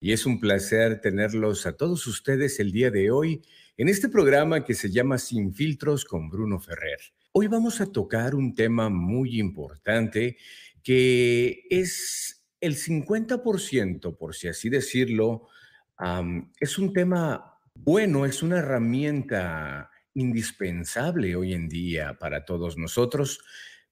y 0.00 0.12
es 0.12 0.24
un 0.24 0.40
placer 0.40 1.02
tenerlos 1.02 1.66
a 1.66 1.76
todos 1.76 2.06
ustedes 2.06 2.58
el 2.58 2.72
día 2.72 2.90
de 2.90 3.10
hoy 3.10 3.42
en 3.76 3.90
este 3.90 4.08
programa 4.08 4.64
que 4.64 4.72
se 4.72 4.90
llama 4.90 5.18
Sin 5.18 5.52
Filtros 5.52 6.06
con 6.06 6.30
Bruno 6.30 6.58
Ferrer. 6.58 6.98
Hoy 7.32 7.48
vamos 7.48 7.82
a 7.82 7.92
tocar 7.92 8.34
un 8.34 8.54
tema 8.54 8.88
muy 8.88 9.38
importante 9.38 10.38
que 10.82 11.64
es 11.68 12.46
el 12.62 12.76
50%, 12.76 14.16
por 14.16 14.34
si 14.34 14.48
así 14.48 14.70
decirlo, 14.70 15.48
es 16.58 16.78
un 16.78 16.94
tema 16.94 17.58
bueno, 17.74 18.24
es 18.24 18.42
una 18.42 18.58
herramienta 18.58 19.90
indispensable 20.14 21.36
hoy 21.36 21.52
en 21.52 21.68
día 21.68 22.16
para 22.18 22.46
todos 22.46 22.78
nosotros, 22.78 23.40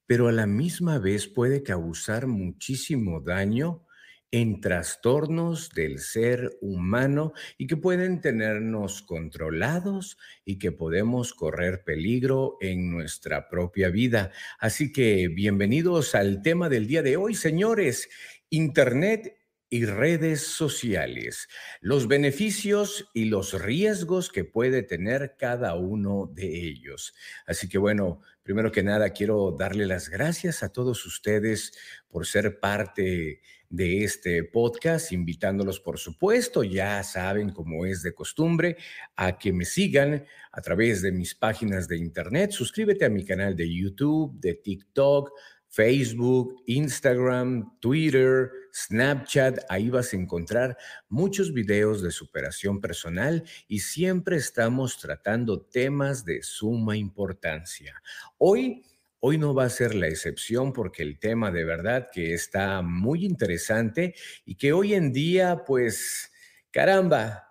pero 0.06 0.28
a 0.28 0.32
la 0.32 0.46
misma 0.46 0.98
vez 0.98 1.28
puede 1.28 1.62
causar 1.62 2.26
muchísimo 2.26 3.20
daño 3.20 3.84
en 4.30 4.60
trastornos 4.60 5.70
del 5.70 6.00
ser 6.00 6.50
humano 6.60 7.32
y 7.56 7.66
que 7.66 7.76
pueden 7.76 8.20
tenernos 8.20 9.02
controlados 9.02 10.18
y 10.44 10.58
que 10.58 10.72
podemos 10.72 11.32
correr 11.32 11.82
peligro 11.84 12.58
en 12.60 12.90
nuestra 12.90 13.48
propia 13.48 13.88
vida. 13.88 14.30
Así 14.58 14.92
que 14.92 15.28
bienvenidos 15.28 16.14
al 16.14 16.42
tema 16.42 16.68
del 16.68 16.86
día 16.86 17.02
de 17.02 17.16
hoy, 17.16 17.34
señores. 17.34 18.08
Internet 18.50 19.37
y 19.70 19.84
redes 19.84 20.46
sociales, 20.46 21.48
los 21.80 22.08
beneficios 22.08 23.08
y 23.12 23.26
los 23.26 23.60
riesgos 23.60 24.30
que 24.30 24.44
puede 24.44 24.82
tener 24.82 25.34
cada 25.38 25.74
uno 25.74 26.30
de 26.32 26.66
ellos. 26.68 27.14
Así 27.46 27.68
que 27.68 27.78
bueno, 27.78 28.22
primero 28.42 28.72
que 28.72 28.82
nada 28.82 29.10
quiero 29.10 29.54
darle 29.58 29.86
las 29.86 30.08
gracias 30.08 30.62
a 30.62 30.70
todos 30.70 31.04
ustedes 31.04 31.72
por 32.08 32.26
ser 32.26 32.60
parte 32.60 33.42
de 33.70 34.04
este 34.04 34.44
podcast, 34.44 35.12
invitándolos, 35.12 35.80
por 35.80 35.98
supuesto, 35.98 36.64
ya 36.64 37.02
saben 37.02 37.50
como 37.50 37.84
es 37.84 38.02
de 38.02 38.14
costumbre, 38.14 38.78
a 39.16 39.36
que 39.36 39.52
me 39.52 39.66
sigan 39.66 40.24
a 40.52 40.62
través 40.62 41.02
de 41.02 41.12
mis 41.12 41.34
páginas 41.34 41.86
de 41.86 41.98
internet. 41.98 42.52
Suscríbete 42.52 43.04
a 43.04 43.10
mi 43.10 43.24
canal 43.24 43.54
de 43.54 43.70
YouTube, 43.70 44.40
de 44.40 44.54
TikTok, 44.54 45.32
Facebook, 45.68 46.62
Instagram, 46.66 47.78
Twitter, 47.80 48.50
Snapchat, 48.72 49.60
ahí 49.68 49.90
vas 49.90 50.12
a 50.12 50.16
encontrar 50.16 50.76
muchos 51.08 51.52
videos 51.52 52.02
de 52.02 52.10
superación 52.10 52.80
personal 52.80 53.44
y 53.68 53.80
siempre 53.80 54.36
estamos 54.36 54.98
tratando 54.98 55.60
temas 55.60 56.24
de 56.24 56.42
suma 56.42 56.96
importancia. 56.96 58.02
Hoy 58.38 58.82
Hoy 59.20 59.36
no 59.36 59.52
va 59.52 59.64
a 59.64 59.68
ser 59.68 59.96
la 59.96 60.06
excepción 60.06 60.72
porque 60.72 61.02
el 61.02 61.18
tema 61.18 61.50
de 61.50 61.64
verdad 61.64 62.08
que 62.12 62.34
está 62.34 62.82
muy 62.82 63.24
interesante 63.24 64.14
y 64.44 64.54
que 64.54 64.72
hoy 64.72 64.94
en 64.94 65.12
día, 65.12 65.64
pues, 65.66 66.30
caramba, 66.70 67.48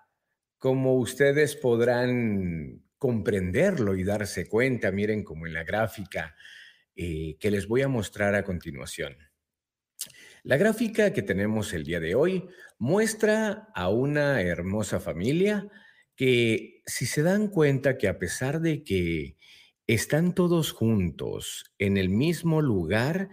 como 0.57 0.95
ustedes 0.95 1.57
podrán 1.57 2.83
comprenderlo 2.97 3.95
y 3.95 4.05
darse 4.05 4.47
cuenta, 4.47 4.91
miren 4.91 5.25
como 5.25 5.45
en 5.45 5.53
la 5.53 5.65
gráfica 5.65 6.35
eh, 6.97 7.37
que 7.39 7.51
les 7.51 7.67
voy 7.67 7.83
a 7.83 7.87
mostrar 7.87 8.35
a 8.35 8.43
continuación. 8.43 9.15
La 10.43 10.57
gráfica 10.57 11.13
que 11.13 11.21
tenemos 11.21 11.73
el 11.73 11.83
día 11.83 11.99
de 11.99 12.15
hoy 12.15 12.47
muestra 12.77 13.69
a 13.75 13.89
una 13.89 14.41
hermosa 14.41 14.99
familia 14.99 15.67
que 16.15 16.81
si 16.85 17.05
se 17.05 17.21
dan 17.21 17.47
cuenta 17.47 17.97
que 17.97 18.07
a 18.07 18.17
pesar 18.17 18.59
de 18.59 18.83
que 18.83 19.37
están 19.87 20.33
todos 20.35 20.71
juntos 20.73 21.73
en 21.77 21.97
el 21.97 22.09
mismo 22.09 22.61
lugar, 22.61 23.29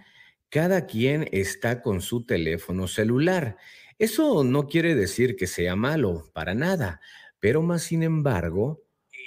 cada 0.50 0.86
quien 0.86 1.28
está 1.32 1.82
con 1.82 2.00
su 2.00 2.24
teléfono 2.24 2.86
celular. 2.86 3.56
Eso 3.98 4.44
no 4.44 4.68
quiere 4.68 4.94
decir 4.94 5.34
que 5.34 5.48
sea 5.48 5.74
malo, 5.74 6.30
para 6.32 6.54
nada, 6.54 7.00
pero 7.40 7.60
más 7.62 7.82
sin 7.82 8.04
embargo, 8.04 8.84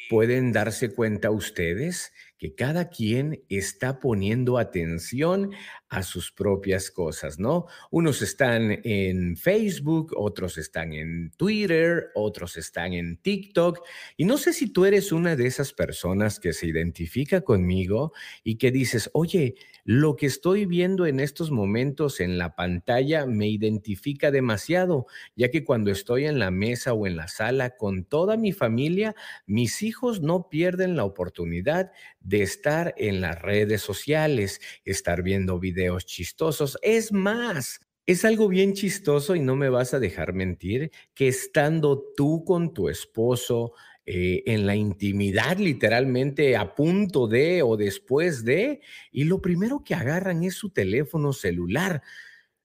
pueden 0.10 0.54
darse 0.54 0.94
cuenta 0.94 1.32
ustedes 1.32 2.14
que 2.38 2.54
cada 2.56 2.90
quien 2.90 3.44
está 3.50 4.00
poniendo 4.00 4.58
atención 4.58 5.52
a 5.90 6.04
sus 6.04 6.32
propias 6.32 6.92
cosas, 6.92 7.40
¿no? 7.40 7.66
Unos 7.92 8.22
están 8.22 8.80
en 8.84 9.38
Facebook, 9.38 10.14
otros 10.16 10.58
están 10.58 10.94
en 10.94 11.32
Twitter, 11.38 12.10
otros 12.14 12.58
están 12.58 12.94
en 12.94 13.18
TikTok. 13.18 13.80
Y 14.18 14.26
no 14.26 14.38
sé 14.38 14.54
si 14.54 14.72
tú 14.72 14.86
eres 14.86 15.12
una 15.12 15.36
de 15.36 15.48
esas 15.48 15.74
personas 15.74 16.40
que 16.40 16.54
se 16.54 16.68
identifica 16.68 17.42
conmigo 17.42 18.12
y 18.44 18.58
que 18.58 18.72
dices, 18.72 19.10
oye, 19.14 19.56
lo 19.86 20.18
que 20.18 20.26
estoy 20.26 20.66
viendo 20.66 21.06
en 21.06 21.22
estos 21.22 21.50
momentos 21.50 22.20
en 22.20 22.38
la 22.38 22.56
pantalla 22.56 23.26
me 23.26 23.48
identifica 23.48 24.32
demasiado, 24.32 25.06
ya 25.38 25.50
que 25.50 25.64
cuando 25.64 25.92
estoy 25.92 26.26
en 26.26 26.40
la 26.40 26.52
mesa 26.52 26.94
o 26.94 27.08
en 27.08 27.16
la 27.16 27.30
sala 27.30 27.78
con 27.78 28.04
toda 28.04 28.36
mi 28.36 28.52
familia, 28.52 29.16
mis 29.46 29.84
hijos 29.84 30.22
no 30.22 30.50
pierden 30.50 30.98
la 30.98 31.06
oportunidad 31.06 31.92
de 32.28 32.42
estar 32.42 32.94
en 32.98 33.22
las 33.22 33.42
redes 33.42 33.82
sociales, 33.82 34.60
estar 34.84 35.24
viendo 35.24 35.60
videos 35.60 36.06
chistosos. 36.06 36.78
Es 36.82 37.14
más, 37.14 37.80
es 38.06 38.26
algo 38.26 38.50
bien 38.50 38.74
chistoso 38.74 39.34
y 39.34 39.40
no 39.40 39.56
me 39.56 39.70
vas 39.70 39.94
a 39.94 40.00
dejar 40.00 40.34
mentir 40.34 40.92
que 41.14 41.30
estando 41.30 42.04
tú 42.18 42.44
con 42.44 42.74
tu 42.74 42.90
esposo 42.90 43.72
eh, 44.06 44.44
en 44.46 44.66
la 44.66 44.76
intimidad, 44.76 45.58
literalmente 45.58 46.58
a 46.58 46.76
punto 46.76 47.28
de 47.28 47.62
o 47.62 47.78
después 47.78 48.44
de, 48.44 48.82
y 49.10 49.24
lo 49.24 49.42
primero 49.42 49.84
que 49.86 49.96
agarran 49.96 50.44
es 50.44 50.56
su 50.56 50.70
teléfono 50.70 51.32
celular. 51.32 52.02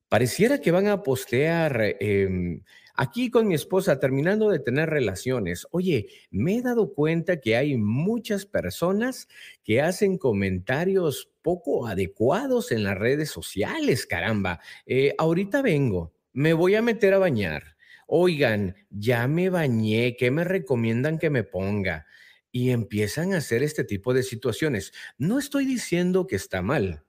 Pareciera 0.08 0.60
que 0.60 0.72
van 0.72 0.88
a 0.88 1.04
postear 1.04 1.96
em, 2.00 2.62
Aquí 3.02 3.32
con 3.32 3.48
mi 3.48 3.56
esposa, 3.56 3.98
terminando 3.98 4.48
de 4.48 4.60
tener 4.60 4.88
relaciones, 4.88 5.66
oye, 5.72 6.06
me 6.30 6.58
he 6.58 6.62
dado 6.62 6.94
cuenta 6.94 7.40
que 7.40 7.56
hay 7.56 7.76
muchas 7.76 8.46
personas 8.46 9.26
que 9.64 9.80
hacen 9.80 10.18
comentarios 10.18 11.28
poco 11.42 11.88
adecuados 11.88 12.70
en 12.70 12.84
las 12.84 12.96
redes 12.96 13.28
sociales, 13.28 14.06
caramba. 14.06 14.60
Eh, 14.86 15.16
ahorita 15.18 15.62
vengo, 15.62 16.14
me 16.32 16.52
voy 16.52 16.76
a 16.76 16.82
meter 16.82 17.12
a 17.14 17.18
bañar. 17.18 17.74
Oigan, 18.06 18.76
ya 18.88 19.26
me 19.26 19.50
bañé, 19.50 20.14
¿qué 20.16 20.30
me 20.30 20.44
recomiendan 20.44 21.18
que 21.18 21.28
me 21.28 21.42
ponga? 21.42 22.06
Y 22.52 22.70
empiezan 22.70 23.34
a 23.34 23.38
hacer 23.38 23.64
este 23.64 23.82
tipo 23.82 24.14
de 24.14 24.22
situaciones. 24.22 24.92
No 25.18 25.40
estoy 25.40 25.66
diciendo 25.66 26.28
que 26.28 26.36
está 26.36 26.62
mal, 26.62 27.02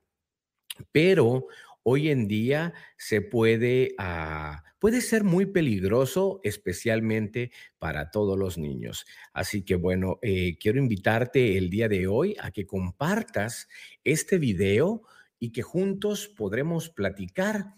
pero 0.91 1.45
hoy 1.83 2.09
en 2.09 2.27
día 2.27 2.73
se 2.97 3.21
puede, 3.21 3.93
ah, 3.99 4.62
puede 4.83 4.99
ser 4.99 5.23
muy 5.23 5.45
peligroso, 5.45 6.41
especialmente 6.43 7.53
para 7.79 8.11
todos 8.11 8.37
los 8.37 8.57
niños. 8.57 9.05
Así 9.31 9.63
que 9.63 9.75
bueno, 9.75 10.19
eh, 10.21 10.57
quiero 10.59 10.77
invitarte 10.77 11.57
el 11.57 11.69
día 11.69 11.87
de 11.87 12.05
hoy 12.07 12.35
a 12.41 12.51
que 12.51 12.65
compartas 12.65 13.69
este 14.03 14.37
video 14.37 15.03
y 15.39 15.53
que 15.53 15.61
juntos 15.61 16.27
podremos 16.27 16.89
platicar 16.89 17.75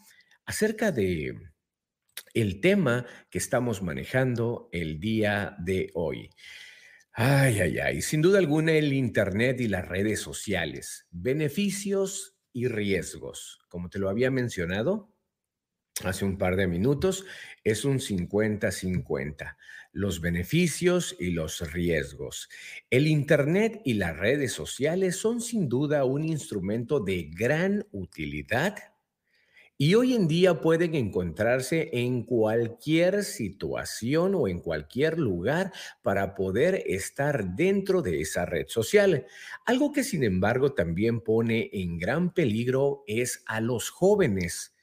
acerca 0.48 0.92
de 0.92 1.36
el 2.34 2.60
tema 2.60 3.06
que 3.30 3.38
estamos 3.38 3.84
manejando 3.84 4.68
el 4.72 5.00
día 5.00 5.56
de 5.60 5.92
hoy. 5.94 6.32
Ay, 7.12 7.60
ay, 7.60 7.78
ay, 7.78 8.02
sin 8.02 8.24
duda 8.24 8.40
alguna 8.40 8.72
el 8.72 8.92
Internet 8.94 9.62
y 9.62 9.68
las 9.68 9.88
redes 9.88 10.22
sociales, 10.22 11.06
beneficios 11.12 12.36
y 12.52 12.68
riesgos. 12.68 13.60
Como 13.70 13.90
te 13.92 14.00
lo 14.00 14.10
había 14.10 14.32
mencionado 14.32 15.15
hace 16.04 16.26
un 16.26 16.38
par 16.38 16.56
de 16.56 16.68
minutos, 16.68 17.26
es 17.64 17.86
un 17.86 18.00
50-50, 18.00 19.56
los 19.94 20.20
beneficios 20.22 21.16
y 21.20 21.32
los 21.32 21.72
riesgos. 21.72 22.50
El 22.90 23.08
Internet 23.08 23.82
y 23.86 23.94
las 23.94 24.18
redes 24.18 24.52
sociales 24.52 25.16
son 25.16 25.42
sin 25.42 25.70
duda 25.70 26.04
un 26.06 26.26
instrumento 26.26 27.00
de 27.00 27.30
gran 27.34 27.88
utilidad 27.92 28.96
y 29.78 29.96
hoy 29.96 30.14
en 30.14 30.30
día 30.30 30.62
pueden 30.62 30.96
encontrarse 30.96 31.90
en 31.92 32.24
cualquier 32.24 33.26
situación 33.26 34.34
o 34.34 34.48
en 34.48 34.62
cualquier 34.62 35.20
lugar 35.20 35.74
para 36.02 36.34
poder 36.34 36.84
estar 36.86 37.56
dentro 37.56 38.02
de 38.02 38.22
esa 38.22 38.46
red 38.46 38.68
social. 38.70 39.26
Algo 39.66 39.92
que 39.92 40.06
sin 40.06 40.24
embargo 40.24 40.74
también 40.74 41.20
pone 41.20 41.70
en 41.74 41.98
gran 41.98 42.34
peligro 42.34 43.04
es 43.06 43.44
a 43.48 43.60
los 43.60 43.90
jóvenes. 43.90 44.75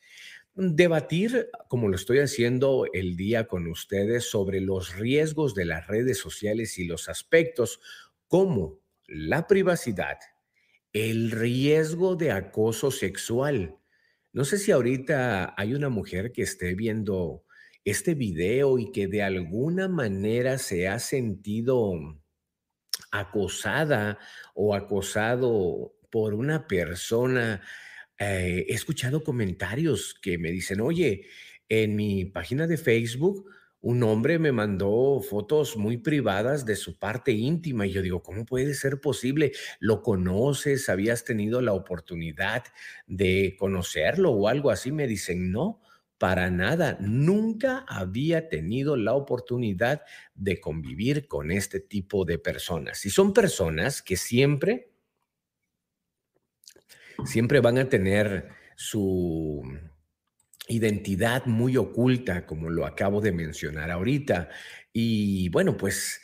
Debatir, 0.54 1.48
como 1.68 1.88
lo 1.88 1.96
estoy 1.96 2.18
haciendo 2.18 2.84
el 2.92 3.16
día 3.16 3.46
con 3.46 3.66
ustedes, 3.68 4.28
sobre 4.28 4.60
los 4.60 4.94
riesgos 4.94 5.54
de 5.54 5.64
las 5.64 5.86
redes 5.86 6.18
sociales 6.18 6.78
y 6.78 6.84
los 6.84 7.08
aspectos 7.08 7.80
como 8.28 8.78
la 9.06 9.46
privacidad, 9.46 10.18
el 10.92 11.30
riesgo 11.30 12.16
de 12.16 12.32
acoso 12.32 12.90
sexual, 12.90 13.78
no 14.34 14.44
sé 14.44 14.58
si 14.58 14.72
ahorita 14.72 15.54
hay 15.56 15.72
una 15.72 15.88
mujer 15.88 16.32
que 16.32 16.42
esté 16.42 16.74
viendo 16.74 17.44
este 17.84 18.14
video 18.14 18.78
y 18.78 18.92
que 18.92 19.06
de 19.06 19.22
alguna 19.22 19.88
manera 19.88 20.58
se 20.58 20.86
ha 20.86 20.98
sentido 20.98 21.94
acosada 23.10 24.18
o 24.54 24.74
acosado 24.74 25.94
por 26.10 26.34
una 26.34 26.66
persona. 26.66 27.62
Eh, 28.24 28.66
he 28.68 28.74
escuchado 28.74 29.24
comentarios 29.24 30.14
que 30.14 30.38
me 30.38 30.52
dicen, 30.52 30.80
oye, 30.80 31.26
en 31.68 31.96
mi 31.96 32.24
página 32.24 32.68
de 32.68 32.76
Facebook, 32.76 33.50
un 33.80 34.04
hombre 34.04 34.38
me 34.38 34.52
mandó 34.52 35.20
fotos 35.28 35.76
muy 35.76 35.96
privadas 35.96 36.64
de 36.64 36.76
su 36.76 37.00
parte 37.00 37.32
íntima 37.32 37.84
y 37.84 37.90
yo 37.90 38.00
digo, 38.00 38.22
¿cómo 38.22 38.46
puede 38.46 38.74
ser 38.74 39.00
posible? 39.00 39.50
¿Lo 39.80 40.02
conoces? 40.02 40.88
¿Habías 40.88 41.24
tenido 41.24 41.60
la 41.60 41.72
oportunidad 41.72 42.62
de 43.08 43.56
conocerlo 43.58 44.30
o 44.30 44.46
algo 44.46 44.70
así? 44.70 44.92
Me 44.92 45.08
dicen, 45.08 45.50
no, 45.50 45.80
para 46.16 46.48
nada. 46.48 46.96
Nunca 47.00 47.84
había 47.88 48.48
tenido 48.48 48.96
la 48.96 49.14
oportunidad 49.14 50.02
de 50.36 50.60
convivir 50.60 51.26
con 51.26 51.50
este 51.50 51.80
tipo 51.80 52.24
de 52.24 52.38
personas. 52.38 53.04
Y 53.04 53.10
son 53.10 53.32
personas 53.32 54.00
que 54.00 54.16
siempre, 54.16 54.91
siempre 57.24 57.60
van 57.60 57.78
a 57.78 57.88
tener 57.88 58.48
su 58.76 59.62
identidad 60.68 61.46
muy 61.46 61.76
oculta, 61.76 62.46
como 62.46 62.70
lo 62.70 62.86
acabo 62.86 63.20
de 63.20 63.32
mencionar 63.32 63.90
ahorita. 63.90 64.48
Y 64.92 65.48
bueno, 65.50 65.76
pues 65.76 66.20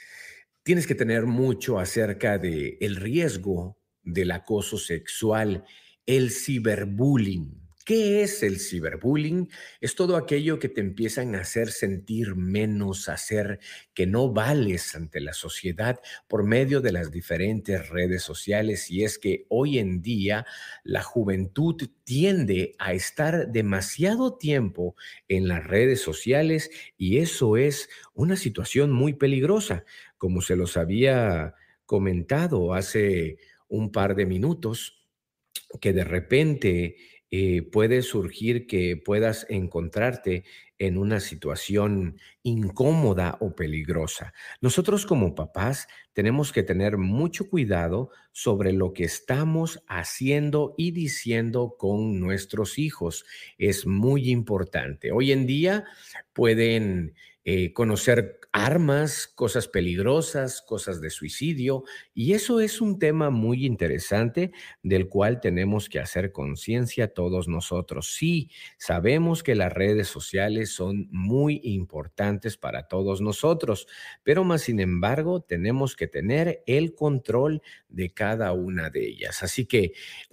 tienes 0.62 0.86
que 0.86 0.94
tener 0.94 1.26
mucho 1.26 1.78
acerca 1.78 2.38
de 2.38 2.78
el 2.80 2.96
riesgo 2.96 3.78
del 4.02 4.30
acoso 4.30 4.78
sexual, 4.78 5.64
el 6.06 6.30
ciberbullying. 6.30 7.67
¿Qué 7.88 8.20
es 8.20 8.42
el 8.42 8.60
ciberbullying? 8.60 9.48
Es 9.80 9.94
todo 9.94 10.18
aquello 10.18 10.58
que 10.58 10.68
te 10.68 10.82
empiezan 10.82 11.34
a 11.34 11.40
hacer 11.40 11.70
sentir 11.70 12.36
menos, 12.36 13.08
hacer 13.08 13.60
que 13.94 14.06
no 14.06 14.30
vales 14.30 14.94
ante 14.94 15.22
la 15.22 15.32
sociedad 15.32 15.98
por 16.28 16.44
medio 16.44 16.82
de 16.82 16.92
las 16.92 17.10
diferentes 17.10 17.88
redes 17.88 18.22
sociales. 18.22 18.90
Y 18.90 19.04
es 19.04 19.18
que 19.18 19.46
hoy 19.48 19.78
en 19.78 20.02
día 20.02 20.44
la 20.84 21.02
juventud 21.02 21.76
tiende 22.04 22.74
a 22.78 22.92
estar 22.92 23.48
demasiado 23.48 24.36
tiempo 24.36 24.94
en 25.26 25.48
las 25.48 25.66
redes 25.66 26.02
sociales 26.02 26.70
y 26.98 27.16
eso 27.16 27.56
es 27.56 27.88
una 28.12 28.36
situación 28.36 28.92
muy 28.92 29.14
peligrosa, 29.14 29.86
como 30.18 30.42
se 30.42 30.56
los 30.56 30.76
había 30.76 31.54
comentado 31.86 32.74
hace 32.74 33.38
un 33.66 33.90
par 33.90 34.14
de 34.14 34.26
minutos, 34.26 35.06
que 35.80 35.92
de 35.92 36.04
repente 36.04 36.96
eh, 37.30 37.62
puede 37.62 38.02
surgir 38.02 38.66
que 38.66 38.96
puedas 38.96 39.46
encontrarte 39.50 40.44
en 40.78 40.96
una 40.96 41.20
situación 41.20 42.18
incómoda 42.42 43.36
o 43.40 43.54
peligrosa. 43.54 44.32
Nosotros 44.60 45.04
como 45.04 45.34
papás 45.34 45.88
tenemos 46.12 46.52
que 46.52 46.62
tener 46.62 46.96
mucho 46.96 47.50
cuidado 47.50 48.10
sobre 48.32 48.72
lo 48.72 48.92
que 48.92 49.04
estamos 49.04 49.82
haciendo 49.88 50.74
y 50.78 50.92
diciendo 50.92 51.74
con 51.78 52.20
nuestros 52.20 52.78
hijos. 52.78 53.26
Es 53.58 53.86
muy 53.86 54.30
importante. 54.30 55.10
Hoy 55.12 55.32
en 55.32 55.46
día 55.46 55.84
pueden 56.32 57.14
eh, 57.44 57.72
conocer 57.72 58.37
armas, 58.52 59.26
cosas 59.26 59.68
peligrosas, 59.68 60.62
cosas 60.62 61.00
de 61.00 61.10
suicidio, 61.10 61.84
y 62.14 62.32
eso 62.32 62.60
es 62.60 62.80
un 62.80 62.98
tema 62.98 63.30
muy 63.30 63.66
interesante 63.66 64.52
del 64.82 65.08
cual 65.08 65.40
tenemos 65.40 65.88
que 65.88 66.00
hacer 66.00 66.32
conciencia 66.32 67.12
todos 67.12 67.46
nosotros. 67.48 68.14
Sí, 68.14 68.50
sabemos 68.78 69.42
que 69.42 69.54
las 69.54 69.72
redes 69.72 70.08
sociales 70.08 70.70
son 70.70 71.08
muy 71.10 71.60
importantes 71.62 72.56
para 72.56 72.88
todos 72.88 73.20
nosotros, 73.20 73.86
pero 74.22 74.44
más 74.44 74.62
sin 74.62 74.80
embargo 74.80 75.40
tenemos 75.42 75.94
que 75.94 76.06
tener 76.06 76.62
el 76.66 76.94
control 76.94 77.62
de 77.88 78.10
cada 78.10 78.52
una 78.52 78.90
de 78.90 79.06
ellas. 79.06 79.42
Así 79.42 79.66
que 79.66 79.92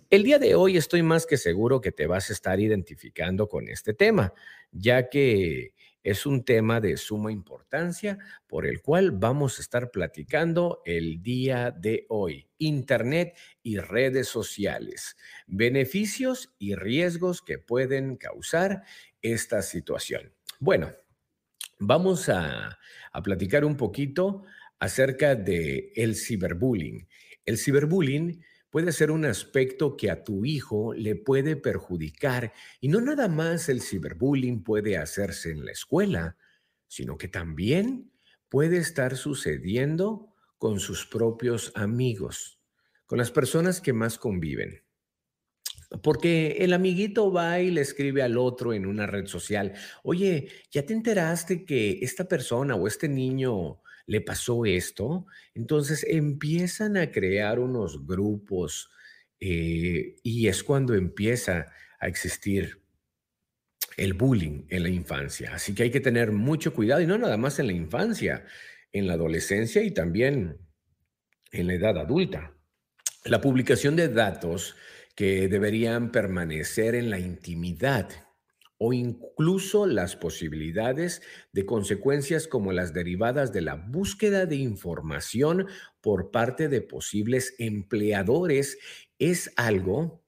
el 0.09 0.23
día 0.23 0.39
de 0.39 0.55
hoy 0.55 0.77
estoy 0.77 1.03
más 1.03 1.25
que 1.25 1.37
seguro 1.37 1.81
que 1.81 1.91
te 1.91 2.07
vas 2.07 2.29
a 2.29 2.33
estar 2.33 2.59
identificando 2.59 3.49
con 3.49 3.67
este 3.67 3.93
tema, 3.93 4.33
ya 4.71 5.09
que 5.09 5.73
es 6.05 6.27
un 6.27 6.45
tema 6.45 6.79
de 6.79 6.97
suma 6.97 7.31
importancia 7.31 8.19
por 8.45 8.67
el 8.67 8.83
cual 8.83 9.09
vamos 9.09 9.57
a 9.57 9.63
estar 9.63 9.89
platicando 9.89 10.83
el 10.85 11.23
día 11.23 11.71
de 11.71 12.05
hoy. 12.09 12.47
Internet 12.59 13.35
y 13.63 13.79
redes 13.79 14.27
sociales. 14.27 15.17
Beneficios 15.47 16.53
y 16.59 16.75
riesgos 16.75 17.41
que 17.41 17.57
pueden 17.57 18.17
causar 18.17 18.83
esta 19.23 19.63
situación. 19.63 20.31
Bueno, 20.59 20.93
vamos 21.79 22.29
a, 22.29 22.77
platicar 23.23 23.65
un 23.65 23.75
poquito 23.75 24.43
acerca 24.77 25.33
de 25.33 25.91
el 25.95 26.15
ciberbullying. 26.15 27.07
El 27.47 27.57
ciberbullying 27.57 28.43
puede 28.75 28.91
ser 28.91 29.09
un 29.09 29.23
aspecto 29.23 29.95
que 29.95 30.11
a 30.11 30.25
tu 30.25 30.43
hijo 30.43 30.93
le 30.93 31.15
puede 31.15 31.55
perjudicar 31.55 32.51
y 32.81 32.89
no 32.89 32.99
nada 32.99 33.29
más 33.29 33.69
el 33.69 33.81
ciberbullying 33.81 34.65
puede 34.65 34.97
hacerse 34.97 35.51
en 35.51 35.63
la 35.63 35.71
escuela, 35.71 36.35
sino 36.85 37.17
que 37.17 37.29
también 37.29 38.11
puede 38.49 38.75
estar 38.75 39.15
sucediendo 39.15 40.33
con 40.57 40.81
sus 40.81 41.05
propios 41.05 41.71
amigos, 41.73 42.59
con 43.05 43.17
las 43.17 43.31
personas 43.31 43.79
que 43.79 43.93
más 43.93 44.17
conviven. 44.17 44.83
Porque 46.03 46.57
el 46.59 46.73
amiguito 46.73 47.31
va 47.31 47.61
y 47.61 47.71
le 47.71 47.79
escribe 47.79 48.23
al 48.23 48.37
otro 48.37 48.73
en 48.73 48.87
una 48.87 49.07
red 49.07 49.27
social, 49.27 49.71
oye, 50.03 50.49
¿ya 50.69 50.85
te 50.85 50.91
enteraste 50.91 51.63
que 51.63 51.99
esta 52.01 52.27
persona 52.27 52.75
o 52.75 52.87
este 52.87 53.07
niño 53.07 53.79
le 54.07 54.21
pasó 54.21 54.65
esto. 54.65 55.25
Entonces 55.53 56.05
empiezan 56.07 56.97
a 56.97 57.11
crear 57.11 57.59
unos 57.59 58.05
grupos 58.05 58.89
eh, 59.39 60.15
y 60.23 60.47
es 60.47 60.63
cuando 60.63 60.93
empieza 60.93 61.65
a 61.99 62.07
existir 62.07 62.81
el 63.97 64.13
bullying 64.13 64.65
en 64.69 64.83
la 64.83 64.89
infancia. 64.89 65.53
Así 65.53 65.73
que 65.73 65.83
hay 65.83 65.91
que 65.91 65.99
tener 65.99 66.31
mucho 66.31 66.73
cuidado 66.73 67.01
y 67.01 67.07
no 67.07 67.17
nada 67.17 67.37
más 67.37 67.59
en 67.59 67.67
la 67.67 67.73
infancia, 67.73 68.45
en 68.91 69.07
la 69.07 69.13
adolescencia 69.13 69.83
y 69.83 69.91
también 69.91 70.57
en 71.51 71.67
la 71.67 71.73
edad 71.73 71.97
adulta. 71.97 72.53
La 73.23 73.41
publicación 73.41 73.95
de 73.95 74.09
datos 74.09 74.75
que 75.15 75.47
deberían 75.47 76.11
permanecer 76.11 76.93
en 76.95 77.09
la 77.09 77.19
intimidad 77.19 78.09
o 78.77 78.93
incluso 78.93 79.87
las 79.87 80.15
posibilidades 80.15 81.21
de 81.53 81.65
consecuencias 81.65 82.47
como 82.47 82.71
las 82.71 82.93
derivadas 82.93 83.53
de 83.53 83.61
la 83.61 83.75
búsqueda 83.75 84.45
de 84.45 84.57
información 84.57 85.67
por 86.01 86.31
parte 86.31 86.67
de 86.67 86.81
posibles 86.81 87.55
empleadores 87.57 88.77
es 89.17 89.51
algo 89.55 90.25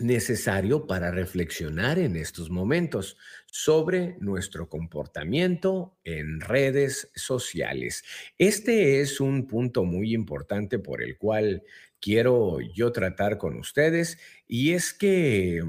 necesario 0.00 0.86
para 0.86 1.10
reflexionar 1.10 1.98
en 1.98 2.16
estos 2.16 2.50
momentos 2.50 3.16
sobre 3.46 4.16
nuestro 4.20 4.68
comportamiento 4.68 5.98
en 6.04 6.40
redes 6.40 7.10
sociales. 7.14 8.02
Este 8.38 9.00
es 9.00 9.20
un 9.20 9.46
punto 9.46 9.84
muy 9.84 10.14
importante 10.14 10.78
por 10.78 11.02
el 11.02 11.18
cual 11.18 11.62
quiero 12.00 12.60
yo 12.60 12.92
tratar 12.92 13.36
con 13.36 13.58
ustedes 13.58 14.18
y 14.46 14.72
es 14.72 14.94
que 14.94 15.62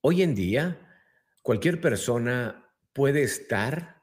Hoy 0.00 0.22
en 0.22 0.36
día, 0.36 0.78
cualquier 1.42 1.80
persona 1.80 2.72
puede 2.92 3.22
estar 3.22 4.02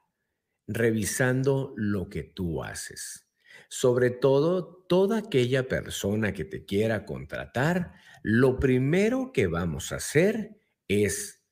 revisando 0.66 1.72
lo 1.76 2.10
que 2.10 2.22
tú 2.22 2.62
haces. 2.62 3.30
Sobre 3.70 4.10
todo, 4.10 4.84
toda 4.88 5.18
aquella 5.18 5.68
persona 5.68 6.34
que 6.34 6.44
te 6.44 6.66
quiera 6.66 7.06
contratar, 7.06 7.94
lo 8.22 8.58
primero 8.58 9.32
que 9.32 9.46
vamos 9.46 9.90
a 9.90 9.96
hacer 9.96 10.58
es 10.86 11.42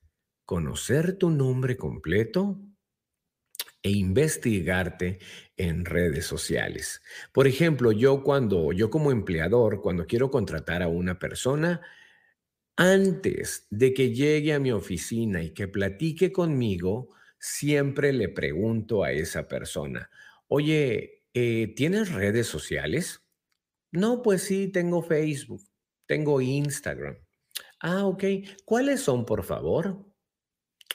conocer 0.45 1.17
tu 1.17 1.31
nombre 1.31 1.79
completo 1.79 2.61
e 3.83 3.93
investigarte 3.93 5.21
en 5.57 5.87
redes 5.87 6.27
sociales. 6.27 7.01
Por 7.33 7.47
ejemplo, 7.47 7.93
yo 7.93 8.23
cuando 8.23 8.73
yo 8.73 8.91
como 8.91 9.11
empleador, 9.11 9.81
cuando 9.81 10.07
quiero 10.07 10.31
contratar 10.31 10.83
a 10.83 10.89
una 10.89 11.19
persona, 11.19 11.81
antes 12.77 13.67
de 13.71 13.95
que 13.95 14.15
llegue 14.15 14.53
a 14.53 14.59
mi 14.59 14.73
oficina 14.73 15.43
y 15.43 15.53
que 15.55 15.69
platique 15.69 16.33
conmigo, 16.33 17.15
siempre 17.39 18.13
le 18.13 18.29
pregunto 18.29 19.05
a 19.05 19.13
esa 19.13 19.49
persona, 19.49 20.11
oye, 20.49 21.25
eh, 21.35 21.73
¿tienes 21.77 22.13
redes 22.13 22.47
sociales? 22.47 23.23
No, 23.93 24.23
pues 24.23 24.43
sí, 24.43 24.69
tengo 24.69 25.03
Facebook, 25.03 25.63
tengo 26.07 26.41
Instagram. 26.41 27.17
Ah, 27.81 28.07
ok. 28.07 28.25
¿Cuáles 28.65 29.01
son, 29.01 29.27
por 29.27 29.45
favor? 29.45 30.07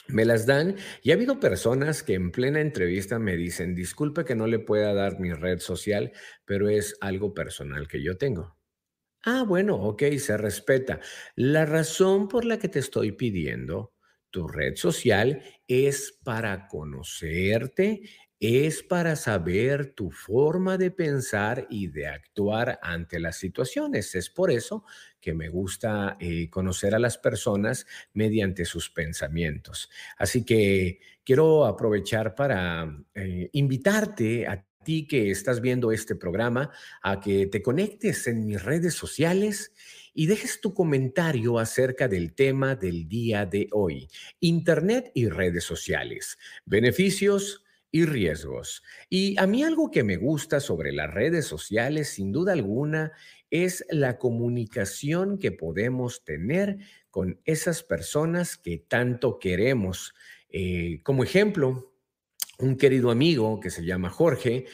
Me 0.08 0.26
las 0.26 0.46
dan 0.48 0.76
y 1.04 1.12
ha 1.12 1.14
habido 1.14 1.40
personas 1.40 2.02
que 2.04 2.16
en 2.16 2.32
plena 2.32 2.62
entrevista 2.62 3.20
me 3.20 3.38
dicen, 3.38 3.76
disculpe 3.76 4.26
que 4.26 4.36
no 4.36 4.48
le 4.48 4.60
pueda 4.60 4.94
dar 4.94 5.20
mi 5.20 5.32
red 5.34 5.60
social, 5.60 6.12
pero 6.46 6.68
es 6.68 6.98
algo 7.00 7.34
personal 7.36 7.88
que 7.88 8.02
yo 8.04 8.18
tengo. 8.18 8.59
Ah, 9.26 9.44
bueno, 9.44 9.76
ok, 9.76 10.04
se 10.18 10.38
respeta. 10.38 11.00
La 11.36 11.66
razón 11.66 12.28
por 12.28 12.46
la 12.46 12.58
que 12.58 12.70
te 12.70 12.80
estoy 12.80 13.12
pidiendo 13.12 13.94
tu 14.32 14.48
red 14.48 14.76
social 14.76 15.42
es 15.68 16.18
para 16.24 16.68
conocerte 16.68 18.02
es 18.42 18.84
para 18.84 19.18
saber 19.18 19.94
tu 19.96 20.12
forma 20.12 20.78
de 20.78 20.92
pensar 20.92 21.68
y 21.70 21.88
de 21.88 22.08
actuar 22.08 22.80
ante 22.82 23.20
las 23.20 23.36
situaciones. 23.38 24.16
Es 24.16 24.30
por 24.30 24.50
eso 24.50 24.86
que 25.20 25.34
me 25.34 25.50
gusta 25.50 26.16
eh, 26.22 26.50
conocer 26.50 26.96
a 26.96 27.00
las 27.00 27.18
personas 27.18 27.86
mediante 28.14 28.64
sus 28.64 28.90
pensamientos. 28.90 29.90
Así 30.18 30.46
que 30.46 31.02
quiero 31.26 31.66
aprovechar 31.66 32.34
para 32.34 32.88
eh, 33.14 33.50
invitarte 33.52 34.48
a 34.48 34.66
que 35.08 35.32
estás 35.32 35.62
viendo 35.62 35.92
este 35.92 36.16
programa 36.16 36.72
a 37.02 37.20
que 37.20 37.46
te 37.48 37.62
conectes 37.62 38.28
en 38.28 38.46
mis 38.46 38.64
redes 38.64 38.94
sociales 38.94 39.72
y 40.14 40.26
dejes 40.26 40.62
tu 40.62 40.74
comentario 40.74 41.60
acerca 41.60 42.08
del 42.08 42.34
tema 42.34 42.76
del 42.76 43.08
día 43.08 43.46
de 43.46 43.70
hoy, 43.72 44.08
Internet 44.40 45.12
y 45.14 45.30
redes 45.30 45.64
sociales, 45.64 46.38
beneficios 46.66 47.64
y 47.92 48.06
riesgos. 48.06 48.84
Y 49.10 49.40
a 49.40 49.48
mí 49.48 49.64
algo 49.64 49.92
que 49.92 50.04
me 50.04 50.18
gusta 50.18 50.60
sobre 50.60 50.92
las 50.92 51.14
redes 51.14 51.46
sociales, 51.46 52.10
sin 52.10 52.32
duda 52.32 52.54
alguna, 52.54 53.12
es 53.50 53.86
la 53.90 54.18
comunicación 54.18 55.40
que 55.40 55.52
podemos 55.52 56.24
tener 56.24 56.78
con 57.10 57.40
esas 57.46 57.84
personas 57.84 58.58
que 58.58 58.78
tanto 58.78 59.40
queremos. 59.40 60.14
Eh, 60.50 61.02
como 61.04 61.24
ejemplo, 61.24 61.94
un 62.60 62.76
querido 62.76 63.10
amigo 63.12 63.60
que 63.60 63.70
se 63.70 63.86
llama 63.86 64.10
Jorge, 64.10 64.66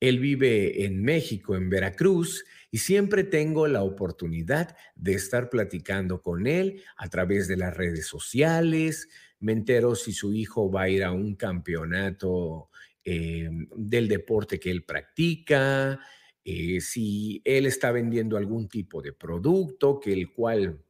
él 0.00 0.18
vive 0.18 0.84
en 0.84 1.02
México, 1.02 1.56
en 1.56 1.70
Veracruz, 1.70 2.44
y 2.70 2.78
siempre 2.78 3.24
tengo 3.24 3.66
la 3.66 3.82
oportunidad 3.82 4.76
de 4.94 5.14
estar 5.14 5.48
platicando 5.48 6.20
con 6.22 6.46
él 6.46 6.82
a 6.96 7.08
través 7.08 7.48
de 7.48 7.56
las 7.56 7.76
redes 7.76 8.06
sociales. 8.06 9.08
Me 9.40 9.52
entero 9.52 9.94
si 9.94 10.12
su 10.12 10.34
hijo 10.34 10.70
va 10.70 10.82
a 10.82 10.88
ir 10.88 11.02
a 11.02 11.12
un 11.12 11.34
campeonato 11.34 12.68
eh, 13.04 13.48
del 13.74 14.08
deporte 14.08 14.60
que 14.60 14.70
él 14.70 14.84
practica, 14.84 15.98
eh, 16.44 16.80
si 16.80 17.40
él 17.44 17.66
está 17.66 17.90
vendiendo 17.90 18.36
algún 18.36 18.68
tipo 18.68 19.00
de 19.00 19.12
producto 19.12 19.98
que 19.98 20.12
el 20.12 20.32
cual 20.32 20.82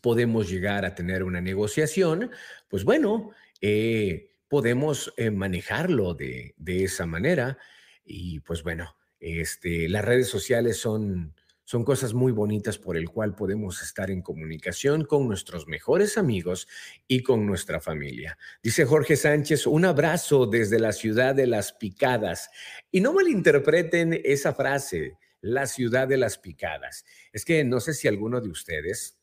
podemos 0.00 0.48
llegar 0.48 0.84
a 0.84 0.94
tener 0.94 1.22
una 1.22 1.40
negociación, 1.40 2.30
pues 2.68 2.84
bueno, 2.84 3.30
eh, 3.60 4.29
podemos 4.50 5.14
manejarlo 5.32 6.12
de, 6.12 6.54
de 6.58 6.84
esa 6.84 7.06
manera. 7.06 7.56
Y 8.04 8.40
pues 8.40 8.62
bueno, 8.62 8.96
este, 9.20 9.88
las 9.88 10.04
redes 10.04 10.28
sociales 10.28 10.78
son, 10.78 11.34
son 11.64 11.84
cosas 11.84 12.14
muy 12.14 12.32
bonitas 12.32 12.78
por 12.78 12.96
el 12.96 13.08
cual 13.08 13.36
podemos 13.36 13.82
estar 13.82 14.10
en 14.10 14.22
comunicación 14.22 15.04
con 15.04 15.28
nuestros 15.28 15.68
mejores 15.68 16.18
amigos 16.18 16.66
y 17.06 17.22
con 17.22 17.46
nuestra 17.46 17.80
familia. 17.80 18.38
Dice 18.62 18.86
Jorge 18.86 19.16
Sánchez, 19.16 19.66
un 19.66 19.84
abrazo 19.84 20.46
desde 20.46 20.80
la 20.80 20.92
ciudad 20.92 21.34
de 21.34 21.46
las 21.46 21.72
picadas. 21.72 22.50
Y 22.90 23.02
no 23.02 23.12
malinterpreten 23.12 24.20
esa 24.24 24.54
frase, 24.54 25.16
la 25.42 25.66
ciudad 25.66 26.08
de 26.08 26.16
las 26.16 26.38
picadas. 26.38 27.04
Es 27.32 27.44
que 27.44 27.62
no 27.62 27.78
sé 27.78 27.94
si 27.94 28.08
alguno 28.08 28.40
de 28.40 28.48
ustedes 28.48 29.18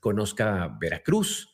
conozca 0.00 0.74
Veracruz, 0.80 1.51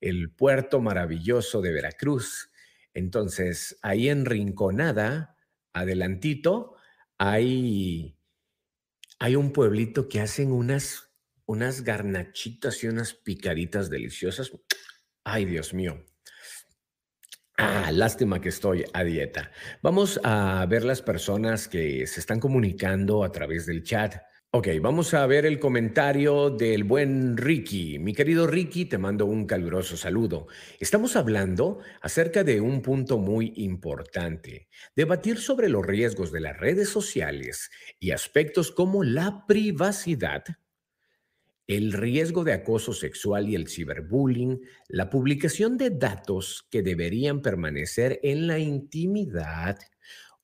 el 0.00 0.30
puerto 0.30 0.80
maravilloso 0.80 1.60
de 1.60 1.72
Veracruz. 1.72 2.50
Entonces, 2.94 3.78
ahí 3.82 4.08
en 4.08 4.24
Rinconada, 4.24 5.36
adelantito, 5.72 6.76
hay, 7.18 8.16
hay 9.18 9.36
un 9.36 9.52
pueblito 9.52 10.08
que 10.08 10.20
hacen 10.20 10.52
unas, 10.52 11.12
unas 11.46 11.82
garnachitas 11.82 12.82
y 12.82 12.88
unas 12.88 13.14
picaditas 13.14 13.90
deliciosas. 13.90 14.52
Ay, 15.24 15.44
Dios 15.44 15.74
mío. 15.74 16.04
Ah, 17.60 17.90
lástima 17.92 18.40
que 18.40 18.50
estoy 18.50 18.84
a 18.92 19.02
dieta. 19.02 19.50
Vamos 19.82 20.20
a 20.22 20.64
ver 20.66 20.84
las 20.84 21.02
personas 21.02 21.66
que 21.66 22.06
se 22.06 22.20
están 22.20 22.38
comunicando 22.38 23.24
a 23.24 23.32
través 23.32 23.66
del 23.66 23.82
chat. 23.82 24.14
Ok, 24.50 24.68
vamos 24.80 25.12
a 25.12 25.26
ver 25.26 25.44
el 25.44 25.60
comentario 25.60 26.48
del 26.48 26.82
buen 26.82 27.36
Ricky. 27.36 27.98
Mi 27.98 28.14
querido 28.14 28.46
Ricky, 28.46 28.86
te 28.86 28.96
mando 28.96 29.26
un 29.26 29.44
caluroso 29.44 29.98
saludo. 29.98 30.46
Estamos 30.80 31.16
hablando 31.16 31.80
acerca 32.00 32.44
de 32.44 32.62
un 32.62 32.80
punto 32.80 33.18
muy 33.18 33.52
importante, 33.56 34.70
debatir 34.96 35.36
sobre 35.36 35.68
los 35.68 35.84
riesgos 35.84 36.32
de 36.32 36.40
las 36.40 36.56
redes 36.56 36.88
sociales 36.88 37.68
y 38.00 38.12
aspectos 38.12 38.70
como 38.70 39.04
la 39.04 39.44
privacidad, 39.46 40.44
el 41.66 41.92
riesgo 41.92 42.42
de 42.42 42.54
acoso 42.54 42.94
sexual 42.94 43.50
y 43.50 43.54
el 43.54 43.68
ciberbullying, 43.68 44.62
la 44.88 45.10
publicación 45.10 45.76
de 45.76 45.90
datos 45.90 46.66
que 46.70 46.82
deberían 46.82 47.42
permanecer 47.42 48.18
en 48.22 48.46
la 48.46 48.58
intimidad, 48.58 49.76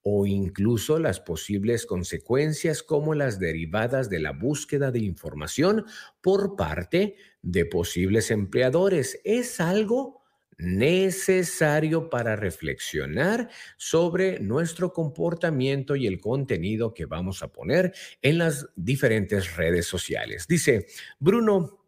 o 0.07 0.27
incluso 0.27 0.99
las 0.99 1.19
posibles 1.19 1.87
consecuencias 1.87 2.83
como 2.83 3.15
las 3.15 3.39
derivadas 3.39 4.11
de 4.11 4.21
la 4.21 4.33
búsqueda 4.33 4.91
de 4.91 4.99
información 4.99 5.87
por 6.21 6.57
parte 6.57 7.17
de 7.41 7.65
posibles 7.65 8.31
empleadores. 8.31 9.19
Es 9.25 9.61
algo 9.61 10.23
necesario 10.59 12.11
para 12.11 12.37
reflexionar 12.37 13.49
sobre 13.79 14.41
nuestro 14.41 14.93
comportamiento 14.93 15.97
y 15.97 16.07
el 16.07 16.21
contenido 16.21 16.93
que 16.93 17.07
vamos 17.07 17.43
a 17.43 17.51
poner 17.51 17.95
en 18.21 18.39
las 18.39 18.69
diferentes 18.77 19.57
redes 19.57 19.87
sociales. 19.87 20.47
Dice 20.47 20.87
Bruno 21.19 21.81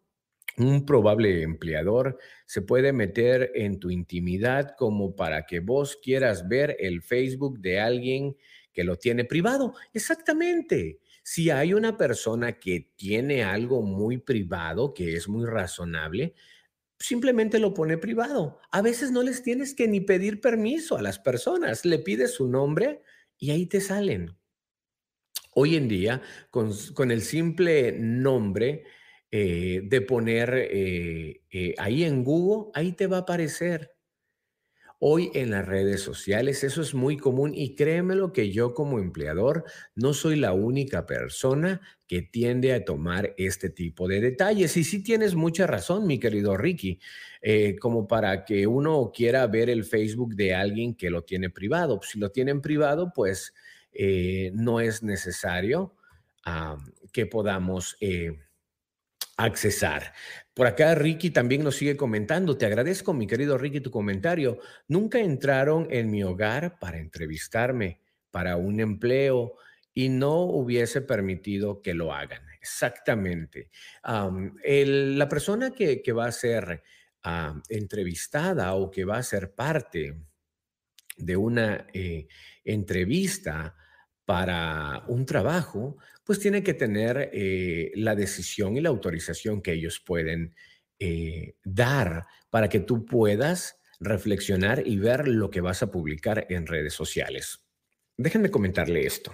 un 0.57 0.87
probable 0.87 1.43
empleador 1.43 2.19
se 2.47 2.63
puede 2.63 2.93
meter 2.93 3.51
en 3.55 3.79
tu 3.79 3.91
intimidad 3.91 4.75
como 4.79 5.17
para 5.17 5.47
que 5.47 5.61
vos 5.61 5.99
quieras 6.01 6.49
ver 6.49 6.77
el 6.79 7.03
Facebook 7.03 7.59
de 7.59 7.81
alguien 7.81 8.37
que 8.73 8.85
lo 8.85 8.97
tiene 8.97 9.25
privado. 9.25 9.75
Exactamente. 9.93 11.01
Si 11.25 11.51
hay 11.51 11.75
una 11.75 11.97
persona 11.97 12.61
que 12.61 12.93
tiene 12.95 13.43
algo 13.43 13.83
muy 13.83 14.19
privado, 14.19 14.95
que 14.95 15.17
es 15.17 15.29
muy 15.29 15.45
razonable, 15.45 16.35
simplemente 17.01 17.59
lo 17.59 17.75
pone 17.75 17.99
privado. 17.99 18.61
A 18.71 18.81
veces 18.81 19.11
no 19.11 19.25
les 19.25 19.43
tienes 19.43 19.75
que 19.75 19.89
ni 19.89 20.01
pedir 20.01 20.41
permiso 20.41 20.97
a 20.97 21.03
las 21.03 21.19
personas. 21.19 21.85
Le 21.85 21.99
pides 21.99 22.35
su 22.35 22.49
nombre 22.49 23.03
y 23.39 23.51
ahí 23.51 23.67
te 23.67 23.81
salen. 23.81 24.37
Hoy 25.53 25.75
en 25.75 25.89
día, 25.89 26.23
con, 26.51 26.73
con 26.95 27.11
el 27.11 27.23
simple 27.23 27.93
nombre, 27.99 28.85
eh, 29.33 29.81
de 29.83 30.01
poner 30.03 30.55
eh, 30.55 31.43
eh, 31.51 31.75
ahí 31.79 32.05
en 32.05 32.23
Google, 32.23 32.71
ahí 32.75 32.93
te 32.93 33.09
va 33.09 33.19
a 33.19 33.21
aparecer. 33.21 33.93
Hoy 35.01 35.31
en 35.35 35.51
las 35.51 35.67
redes 35.67 36.01
sociales 36.01 36.65
eso 36.65 36.81
es 36.81 36.95
muy 36.95 37.17
común 37.19 37.53
y 37.55 37.75
créemelo 37.75 38.33
que 38.33 38.51
yo 38.51 38.73
como 38.73 38.99
empleador 38.99 39.65
no 39.95 40.15
soy 40.15 40.37
la 40.37 40.53
única 40.53 41.05
persona 41.07 41.83
que 42.07 42.23
tiende 42.23 42.73
a 42.73 42.85
tomar 42.85 43.35
este 43.37 43.69
tipo 43.69 44.09
de 44.09 44.21
detalles. 44.21 44.77
Y 44.77 44.85
sí 44.85 45.03
tienes 45.03 45.35
mucha 45.35 45.67
razón, 45.67 46.07
mi 46.07 46.19
querido 46.19 46.57
Ricky, 46.57 46.99
como 47.79 48.09
para 48.09 48.45
que 48.47 48.67
uno 48.67 49.11
quiera 49.15 49.47
ver 49.49 49.69
el 49.69 49.85
Facebook 49.85 50.35
de 50.35 50.55
alguien 50.55 50.95
que 50.95 51.11
lo 51.11 51.25
tiene 51.25 51.51
privado. 51.51 52.01
Si 52.03 52.19
lo 52.19 52.31
tienen 52.31 52.63
privado, 52.63 53.13
pues 53.15 53.53
no 54.55 54.81
es 54.81 55.03
necesario 55.03 55.95
que 57.13 57.27
podamos 57.27 57.99
accesar. 59.37 60.13
Por 60.55 60.67
acá 60.67 60.95
Ricky 60.95 61.31
también 61.31 61.63
nos 61.63 61.77
sigue 61.77 61.97
comentando. 61.97 62.57
Te 62.57 62.67
agradezco, 62.67 63.13
mi 63.13 63.27
querido 63.27 63.59
Ricky, 63.59 63.81
tu 63.81 63.91
comentario. 63.91 64.59
Nunca 64.89 65.19
entraron 65.19 65.87
en 65.91 66.11
mi 66.11 66.23
hogar 66.23 66.79
para 66.79 66.99
entrevistarme 66.99 68.01
para 68.31 68.57
un 68.57 68.81
empleo 68.81 69.55
y 69.93 70.09
no 70.09 70.43
hubiese 70.43 71.01
permitido 71.01 71.81
que 71.81 71.95
lo 71.95 72.13
hagan. 72.13 72.43
Exactamente. 72.61 73.71
la 74.05 75.29
persona 75.29 75.71
que, 75.71 76.03
va 76.13 76.27
a 76.27 76.33
ser 76.33 76.83
entrevistada 77.69 78.75
o 78.75 78.91
que 78.91 79.05
va 79.05 79.19
a 79.19 79.23
ser 79.23 79.55
parte 79.55 80.17
de 81.17 81.37
una 81.37 81.87
eh, 81.93 82.29
entrevista 82.65 83.75
para 84.25 85.05
un 85.07 85.25
trabajo, 85.25 85.97
pues 86.27 86.41
tiene 86.41 86.65
que 86.65 86.75
tener 86.75 87.31
eh, 87.33 87.93
la 87.95 88.17
decisión 88.17 88.77
y 88.77 88.81
la 88.81 88.89
autorización 88.89 89.63
que 89.63 89.73
ellos 89.73 90.03
pueden 90.05 90.57
eh, 90.99 91.55
dar 91.65 92.27
para 92.51 92.69
que 92.69 92.81
tú 92.81 93.07
puedas 93.07 93.79
reflexionar 94.01 94.83
y 94.85 94.97
ver 94.97 95.29
lo 95.29 95.51
que 95.51 95.61
vas 95.61 95.83
a 95.85 95.91
publicar 95.91 96.47
en 96.51 96.67
redes 96.67 96.95
sociales. 96.95 97.65
Déjenme 98.19 98.51
comentarle 98.51 99.07
esto. 99.07 99.33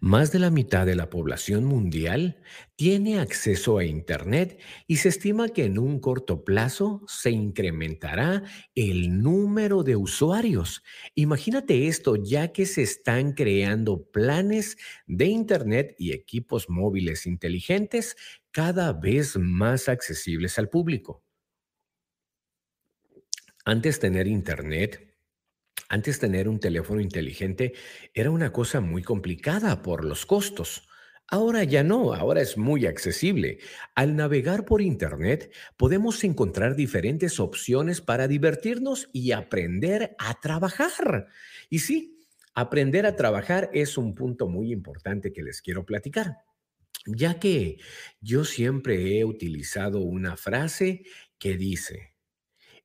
Más 0.00 0.32
de 0.32 0.38
la 0.38 0.50
mitad 0.50 0.86
de 0.86 0.94
la 0.94 1.10
población 1.10 1.64
mundial 1.64 2.42
tiene 2.76 3.20
acceso 3.20 3.78
a 3.78 3.84
Internet 3.84 4.60
y 4.86 4.96
se 4.96 5.08
estima 5.08 5.48
que 5.48 5.64
en 5.64 5.78
un 5.78 6.00
corto 6.00 6.44
plazo 6.44 7.02
se 7.06 7.30
incrementará 7.30 8.42
el 8.74 9.22
número 9.22 9.82
de 9.82 9.96
usuarios. 9.96 10.82
Imagínate 11.14 11.86
esto, 11.86 12.16
ya 12.16 12.52
que 12.52 12.66
se 12.66 12.82
están 12.82 13.32
creando 13.32 14.10
planes 14.10 14.76
de 15.06 15.26
Internet 15.26 15.94
y 15.98 16.12
equipos 16.12 16.68
móviles 16.68 17.26
inteligentes 17.26 18.16
cada 18.50 18.92
vez 18.92 19.36
más 19.36 19.88
accesibles 19.88 20.58
al 20.58 20.68
público. 20.68 21.22
Antes 23.64 23.98
tener 23.98 24.26
Internet 24.26 25.13
Antes 25.94 26.18
tener 26.18 26.48
un 26.48 26.58
teléfono 26.58 27.00
inteligente 27.00 27.72
era 28.14 28.32
una 28.32 28.52
cosa 28.52 28.80
muy 28.80 29.04
complicada 29.04 29.80
por 29.80 30.04
los 30.04 30.26
costos. 30.26 30.88
Ahora 31.28 31.62
ya 31.62 31.84
no, 31.84 32.14
ahora 32.14 32.42
es 32.42 32.56
muy 32.56 32.84
accesible. 32.84 33.60
Al 33.94 34.16
navegar 34.16 34.64
por 34.64 34.82
Internet 34.82 35.54
podemos 35.76 36.24
encontrar 36.24 36.74
diferentes 36.74 37.38
opciones 37.38 38.00
para 38.00 38.26
divertirnos 38.26 39.08
y 39.12 39.30
aprender 39.30 40.16
a 40.18 40.40
trabajar. 40.40 41.28
Y 41.70 41.78
sí, 41.78 42.26
aprender 42.56 43.06
a 43.06 43.14
trabajar 43.14 43.70
es 43.72 43.96
un 43.96 44.16
punto 44.16 44.48
muy 44.48 44.72
importante 44.72 45.32
que 45.32 45.44
les 45.44 45.62
quiero 45.62 45.86
platicar, 45.86 46.38
ya 47.06 47.38
que 47.38 47.78
yo 48.20 48.44
siempre 48.44 49.20
he 49.20 49.24
utilizado 49.24 50.00
una 50.00 50.36
frase 50.36 51.04
que 51.38 51.56
dice, 51.56 52.16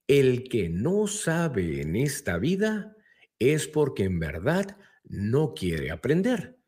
el 0.06 0.48
que 0.48 0.70
no 0.70 1.08
sabe 1.08 1.82
en 1.82 1.96
esta 1.96 2.38
vida 2.38 2.96
es 3.40 3.68
porque 3.68 4.04
en 4.04 4.20
verdad 4.20 4.78
no 5.04 5.54
quiere 5.54 5.92
aprender, 5.92 6.60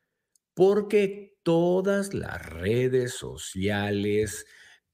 porque 0.54 1.38
todas 1.44 2.13
las 2.13 2.46
redes 2.46 3.13
sociales, 3.13 4.46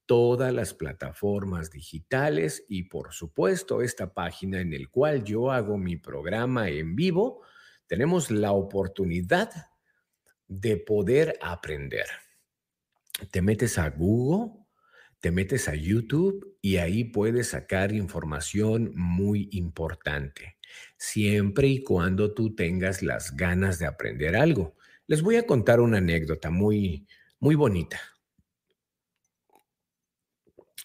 todas 0.06 0.54
las 0.54 0.74
plataformas 0.74 1.70
digitales 1.70 2.66
y 2.68 2.84
por 2.84 3.14
supuesto 3.14 3.82
esta 3.82 4.14
página 4.14 4.60
en 4.62 4.74
el 4.74 4.90
cual 4.90 5.24
yo 5.24 5.52
hago 5.52 5.78
mi 5.78 5.98
programa 5.98 6.70
en 6.70 6.96
vivo, 6.96 7.44
tenemos 7.86 8.32
la 8.32 8.52
oportunidad 8.54 9.52
de 10.48 10.78
poder 10.78 11.38
aprender. 11.42 12.08
Te 13.32 13.42
metes 13.42 13.78
a 13.78 13.90
Google, 13.90 14.66
te 15.20 15.32
metes 15.32 15.68
a 15.68 15.76
YouTube 15.76 16.58
y 16.62 16.78
ahí 16.78 17.04
puedes 17.04 17.50
sacar 17.50 17.92
información 17.92 18.94
muy 18.96 19.50
importante, 19.52 20.57
siempre 20.98 21.68
y 21.68 21.84
cuando 21.84 22.34
tú 22.34 22.56
tengas 22.56 23.02
las 23.02 23.36
ganas 23.36 23.80
de 23.80 23.86
aprender 23.86 24.36
algo. 24.36 24.76
Les 25.08 25.22
voy 25.22 25.38
a 25.38 25.46
contar 25.46 25.80
una 25.80 26.00
anécdota 26.00 26.50
muy, 26.50 27.08
muy 27.40 27.56
bonita. 27.56 28.00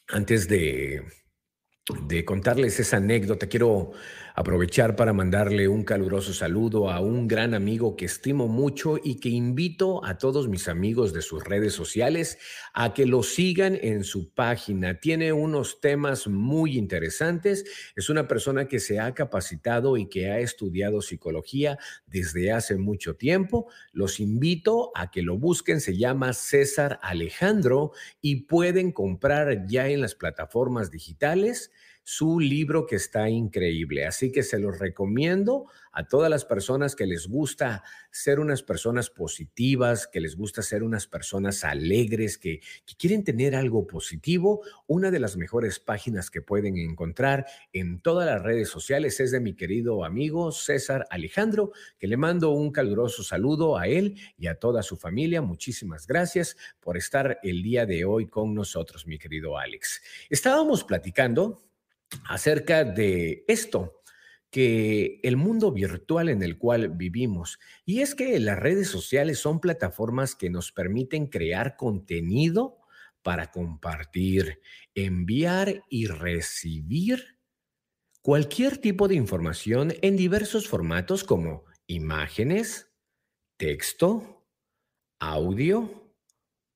Antes 0.09 0.49
de, 0.49 1.05
de 2.07 2.25
contarles 2.25 2.79
esa 2.79 2.99
anécdota, 2.99 3.49
quiero 3.49 3.93
aprovechar 4.35 4.97
para 4.97 5.13
mandarle 5.13 5.69
un 5.69 5.85
caluroso 5.85 6.33
saludo 6.33 6.91
a 6.91 7.01
un 7.01 7.29
gran 7.29 7.55
amigo 7.55 7.97
que 7.97 8.07
estimo 8.07 8.49
mucho 8.49 8.99
y 9.03 9.17
que 9.17 9.29
invito 9.29 10.05
a 10.05 10.19
todos 10.19 10.49
mis 10.49 10.69
amigos 10.69 11.13
de 11.13 11.23
sus 11.23 11.45
redes 11.45 11.75
sociales 11.75 12.39
a 12.73 12.95
que 12.95 13.07
lo 13.07 13.23
sigan 13.23 13.79
en 13.81 14.05
su 14.05 14.33
página. 14.33 15.01
Tiene 15.01 15.33
unos 15.33 15.81
temas 15.81 16.27
muy 16.27 16.79
interesantes. 16.79 17.65
Es 17.97 18.09
una 18.09 18.27
persona 18.27 18.67
que 18.67 18.81
se 18.81 18.99
ha 18.99 19.13
capacitado 19.15 19.97
y 19.97 20.09
que 20.09 20.31
ha 20.31 20.39
estudiado 20.39 21.03
psicología 21.03 21.79
desde 22.07 22.53
hace 22.53 22.77
mucho 22.77 23.17
tiempo. 23.17 23.69
Los 23.93 24.21
invito 24.21 24.93
a 24.95 25.11
que 25.11 25.23
lo 25.23 25.39
busquen. 25.39 25.81
Se 25.81 25.97
llama 25.97 26.33
César 26.33 26.99
Alejandro 27.03 27.93
y 28.21 28.43
pueden 28.47 28.93
comprar 28.93 29.67
ya 29.67 29.89
en 29.89 30.01
las 30.01 30.15
plataformas 30.15 30.91
digitales 30.91 31.71
su 32.05 32.41
libro 32.41 32.87
que 32.87 32.97
está 32.97 33.29
increíble. 33.29 34.07
Así 34.07 34.33
que 34.33 34.43
se 34.43 34.59
los 34.59 34.79
recomiendo 34.79 35.67
a 35.93 36.07
todas 36.07 36.31
las 36.31 36.45
personas 36.45 36.97
que 36.97 37.07
les 37.07 37.29
gusta 37.29 37.85
ser 38.11 38.41
unas 38.41 38.63
personas 38.63 39.11
positivas, 39.11 40.07
que 40.07 40.21
les 40.21 40.37
gusta 40.37 40.63
ser 40.63 40.83
unas 40.83 41.07
personas 41.07 41.65
alegres, 41.65 42.39
que, 42.39 42.61
quieren 42.99 43.25
tener 43.25 43.55
algo 43.55 43.87
positivo. 43.87 44.63
Una 44.87 45.11
de 45.11 45.19
las 45.19 45.37
mejores 45.37 45.81
páginas 45.81 46.31
que 46.31 46.41
pueden 46.41 46.77
encontrar 46.77 47.47
en 47.73 48.01
todas 48.01 48.27
las 48.27 48.43
redes 48.43 48.69
sociales 48.69 49.19
es 49.21 49.31
de 49.31 49.41
mi 49.41 49.55
querido 49.55 50.05
amigo 50.05 50.53
César 50.53 51.07
Alejandro, 51.11 51.73
que 51.99 52.07
le 52.07 52.17
mando 52.17 52.51
un 52.51 52.71
caluroso 52.71 53.23
saludo 53.23 53.77
a 53.77 53.87
él 53.87 54.17
y 54.39 54.47
a 54.47 54.55
toda 54.55 54.83
su 54.83 54.97
familia. 54.97 55.43
Muchísimas 55.43 56.07
gracias 56.07 56.57
por 56.81 56.97
estar 56.97 57.39
el 57.43 57.63
día 57.63 57.87
de 57.87 58.05
hoy 58.05 58.27
con 58.27 58.55
nosotros, 58.55 59.07
mi 59.07 59.19
querido 59.19 59.59
Alex. 59.59 60.01
Estábamos 60.31 60.85
platicando 60.85 61.72
acerca 62.29 62.85
de 62.85 63.45
esto, 63.49 64.03
que 64.51 65.19
el 65.23 65.37
mundo 65.37 65.73
virtual 65.73 66.29
en 66.29 66.43
el 66.43 66.59
cual 66.59 66.91
vivimos, 66.91 67.59
y 67.87 68.01
es 68.01 68.15
que 68.15 68.39
las 68.39 68.59
redes 68.59 68.89
sociales 68.89 69.39
son 69.39 69.61
plataformas 69.61 70.35
que 70.35 70.51
nos 70.51 70.73
permiten 70.73 71.27
crear 71.27 71.77
contenido 71.77 72.79
para 73.23 73.51
compartir, 73.51 74.61
enviar 74.95 75.85
y 75.89 76.07
recibir 76.07 77.39
cualquier 78.21 78.79
tipo 78.79 79.09
de 79.09 79.15
información 79.15 79.95
en 80.03 80.17
diversos 80.17 80.69
formatos 80.69 81.25
como 81.25 81.65
imágenes, 81.87 82.93
texto, 83.57 84.47
audio, 85.19 86.15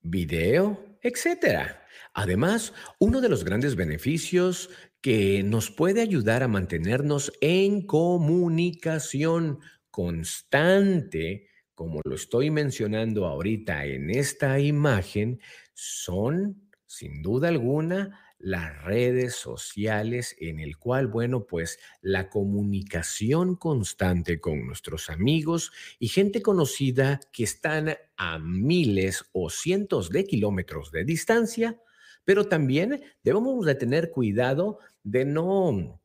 video, 0.01 0.99
etc. 1.03 1.77
Además, 2.15 2.73
uno 2.99 3.21
de 3.21 3.29
los 3.29 3.45
grandes 3.45 3.77
beneficios 3.77 4.71
que 5.01 5.43
nos 5.43 5.71
puede 5.71 6.01
ayudar 6.03 6.43
a 6.43 6.49
mantenernos 6.49 7.33
en 7.41 7.87
comunicación 7.87 9.61
constante, 9.91 11.49
como 11.75 12.01
lo 12.05 12.15
estoy 12.15 12.51
mencionando 12.51 13.27
ahorita 13.27 13.87
en 13.87 14.11
esta 14.11 14.59
imagen, 14.61 15.41
son, 15.75 16.71
sin 16.87 17.23
duda 17.23 17.49
alguna, 17.49 18.21
las 18.39 18.85
redes 18.85 19.35
sociales 19.35 20.37
en 20.39 20.61
el 20.61 20.77
cual, 20.77 21.07
bueno, 21.07 21.47
pues 21.47 21.79
la 22.03 22.29
comunicación 22.29 23.57
constante 23.57 24.41
con 24.41 24.67
nuestros 24.67 25.09
amigos 25.09 25.73
y 25.99 26.09
gente 26.09 26.43
conocida 26.43 27.21
que 27.33 27.45
están 27.45 27.97
a 28.17 28.39
miles 28.39 29.25
o 29.33 29.49
cientos 29.51 30.11
de 30.11 30.25
kilómetros 30.27 30.93
de 30.93 31.05
distancia, 31.05 31.81
pero 32.27 32.49
también 32.49 33.03
debemos 33.23 33.65
de 33.65 33.77
tener 33.77 34.11
cuidado 34.11 34.81
de 35.05 35.25
no 35.25 36.03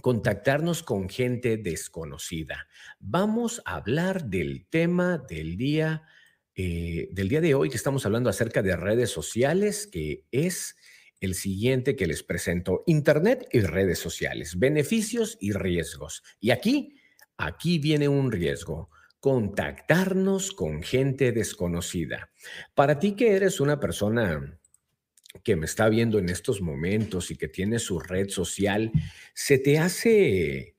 contactarnos 0.00 0.82
con 0.82 1.08
gente 1.08 1.56
desconocida. 1.56 2.68
Vamos 3.00 3.60
a 3.66 3.76
hablar 3.76 4.26
del 4.26 4.66
tema 4.70 5.18
del 5.18 5.56
día, 5.56 6.04
eh, 6.54 7.08
del 7.10 7.28
día 7.28 7.40
de 7.40 7.54
hoy 7.54 7.70
que 7.70 7.76
estamos 7.76 8.06
hablando 8.06 8.30
acerca 8.30 8.62
de 8.62 8.76
redes 8.76 9.10
sociales, 9.10 9.88
que 9.88 10.24
es 10.30 10.76
el 11.20 11.34
siguiente 11.34 11.96
que 11.96 12.06
les 12.06 12.22
presento, 12.22 12.84
Internet 12.86 13.48
y 13.50 13.60
redes 13.60 13.98
sociales, 13.98 14.58
beneficios 14.58 15.36
y 15.40 15.52
riesgos. 15.52 16.22
Y 16.38 16.50
aquí, 16.50 17.00
aquí 17.36 17.80
viene 17.80 18.08
un 18.08 18.30
riesgo 18.30 18.90
contactarnos 19.18 20.52
con 20.52 20.82
gente 20.82 21.32
desconocida. 21.32 22.30
Para 22.74 23.00
ti 23.00 23.16
que 23.16 23.34
eres 23.34 23.58
una 23.58 23.80
persona 23.80 24.60
que 25.42 25.56
me 25.56 25.66
está 25.66 25.88
viendo 25.88 26.18
en 26.18 26.28
estos 26.28 26.60
momentos 26.60 27.30
y 27.30 27.36
que 27.36 27.48
tiene 27.48 27.78
su 27.78 27.98
red 27.98 28.28
social, 28.28 28.92
¿se 29.34 29.58
te 29.58 29.78
hace 29.78 30.76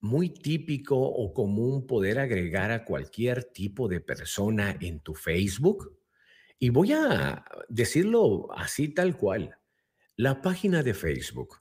muy 0.00 0.30
típico 0.30 0.96
o 0.98 1.32
común 1.32 1.86
poder 1.86 2.18
agregar 2.18 2.70
a 2.70 2.84
cualquier 2.84 3.44
tipo 3.44 3.88
de 3.88 4.00
persona 4.00 4.76
en 4.80 5.00
tu 5.00 5.14
Facebook? 5.14 5.98
Y 6.58 6.70
voy 6.70 6.92
a 6.92 7.44
decirlo 7.68 8.48
así 8.52 8.88
tal 8.88 9.16
cual, 9.16 9.56
la 10.16 10.42
página 10.42 10.82
de 10.82 10.94
Facebook. 10.94 11.60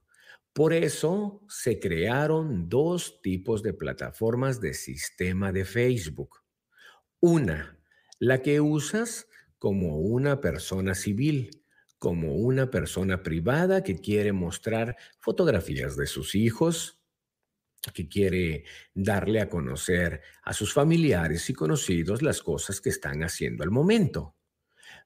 Por 0.54 0.74
eso 0.74 1.44
se 1.48 1.80
crearon 1.80 2.68
dos 2.68 3.22
tipos 3.22 3.62
de 3.62 3.74
plataformas 3.74 4.60
de 4.60 4.74
sistema 4.74 5.52
de 5.52 5.66
Facebook. 5.66 6.42
Una, 7.20 7.80
la 8.20 8.42
que 8.42 8.60
usas 8.60 9.28
como 9.60 10.00
una 10.00 10.42
persona 10.42 10.96
civil 10.96 11.64
como 11.98 12.36
una 12.36 12.70
persona 12.70 13.24
privada 13.24 13.84
que 13.84 14.00
quiere 14.00 14.32
mostrar 14.32 14.96
fotografías 15.20 15.98
de 15.98 16.08
sus 16.08 16.36
hijos, 16.36 17.00
que 17.94 18.08
quiere 18.08 18.66
darle 18.94 19.40
a 19.42 19.50
conocer 19.50 20.22
a 20.44 20.54
sus 20.54 20.74
familiares 20.74 21.50
y 21.50 21.54
conocidos 21.54 22.22
las 22.22 22.42
cosas 22.42 22.82
que 22.82 22.90
están 22.90 23.24
haciendo 23.24 23.64
al 23.64 23.72
momento. 23.72 24.36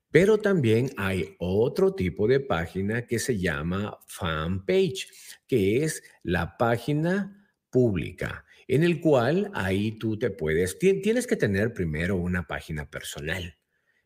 Pero 0.10 0.40
también 0.40 0.92
hay 0.98 1.36
otro 1.40 1.94
tipo 1.94 2.28
de 2.28 2.42
página 2.42 3.06
que 3.06 3.20
se 3.20 3.38
llama 3.38 3.98
fan 4.08 4.66
page, 4.66 5.08
que 5.48 5.84
es 5.84 6.04
la 6.24 6.58
página 6.58 7.48
pública, 7.70 8.46
en 8.68 8.84
el 8.84 9.00
cual 9.00 9.50
ahí 9.54 9.98
tú 9.98 10.20
te 10.20 10.30
puedes, 10.30 10.78
tienes 10.78 11.28
que 11.28 11.38
tener 11.38 11.74
primero 11.74 12.18
una 12.18 12.46
página 12.46 12.90
personal 12.90 13.61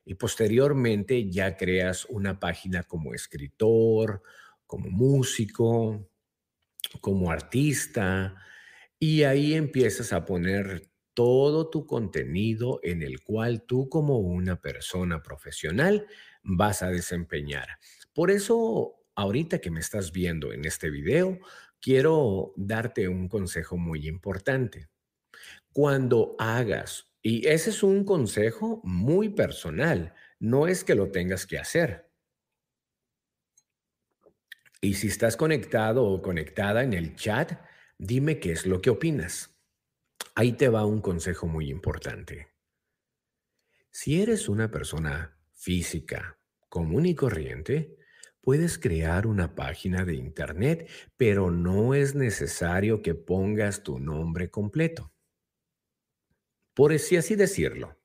y 0.05 0.15
posteriormente 0.15 1.29
ya 1.29 1.57
creas 1.57 2.05
una 2.05 2.39
página 2.39 2.83
como 2.83 3.13
escritor, 3.13 4.21
como 4.67 4.89
músico, 4.89 6.07
como 7.01 7.31
artista, 7.31 8.35
y 8.99 9.23
ahí 9.23 9.55
empiezas 9.55 10.13
a 10.13 10.25
poner 10.25 10.89
todo 11.15 11.69
tu 11.69 11.85
contenido 11.87 12.79
en 12.83 13.01
el 13.01 13.23
cual 13.23 13.63
tú 13.65 13.89
como 13.89 14.19
una 14.19 14.61
persona 14.61 15.23
profesional 15.23 16.05
vas 16.43 16.83
a 16.83 16.89
desempeñar. 16.89 17.67
Por 18.13 18.31
eso, 18.31 18.95
ahorita 19.15 19.59
que 19.59 19.71
me 19.71 19.79
estás 19.79 20.11
viendo 20.11 20.53
en 20.53 20.65
este 20.65 20.89
video, 20.89 21.39
quiero 21.81 22.53
darte 22.57 23.07
un 23.07 23.27
consejo 23.27 23.77
muy 23.77 24.07
importante. 24.07 24.89
Cuando 25.71 26.35
hagas, 26.37 27.14
y 27.27 27.47
ese 27.47 27.71
es 27.71 27.81
un 27.81 28.05
consejo 28.05 28.81
muy 28.83 29.29
personal, 29.29 30.13
no 30.39 30.67
es 30.67 30.83
que 30.83 30.93
lo 30.93 31.09
tengas 31.09 31.47
que 31.47 31.57
hacer. 31.57 32.11
Y 34.79 34.93
si 34.93 35.07
estás 35.07 35.35
conectado 35.35 36.05
o 36.05 36.21
conectada 36.21 36.83
en 36.83 36.93
el 36.93 37.15
chat, 37.15 37.53
dime 37.97 38.39
qué 38.39 38.51
es 38.51 38.67
lo 38.67 38.79
que 38.79 38.91
opinas. 38.91 39.59
Ahí 40.35 40.51
te 40.51 40.69
va 40.69 40.85
un 40.85 41.01
consejo 41.01 41.47
muy 41.47 41.71
importante. 41.71 42.53
Si 43.89 44.21
eres 44.21 44.47
una 44.47 44.69
persona 44.69 45.35
física, 45.51 46.37
común 46.69 47.07
y 47.07 47.15
corriente, 47.15 47.97
puedes 48.39 48.77
crear 48.77 49.25
una 49.25 49.55
página 49.55 50.05
de 50.05 50.13
internet, 50.13 50.87
pero 51.17 51.49
no 51.49 51.95
es 51.95 52.13
necesario 52.13 53.01
que 53.01 53.15
pongas 53.15 53.81
tu 53.81 53.97
nombre 53.97 54.51
completo. 54.51 55.14
Por 56.75 56.91
así 56.91 57.35
decirlo, 57.35 57.97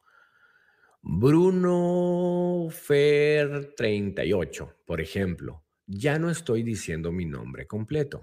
Bruno 1.02 2.68
Fer 2.70 3.74
38, 3.74 4.76
por 4.86 5.00
ejemplo, 5.00 5.64
ya 5.86 6.20
no 6.20 6.30
estoy 6.30 6.62
diciendo 6.62 7.10
mi 7.10 7.24
nombre 7.24 7.66
completo. 7.66 8.22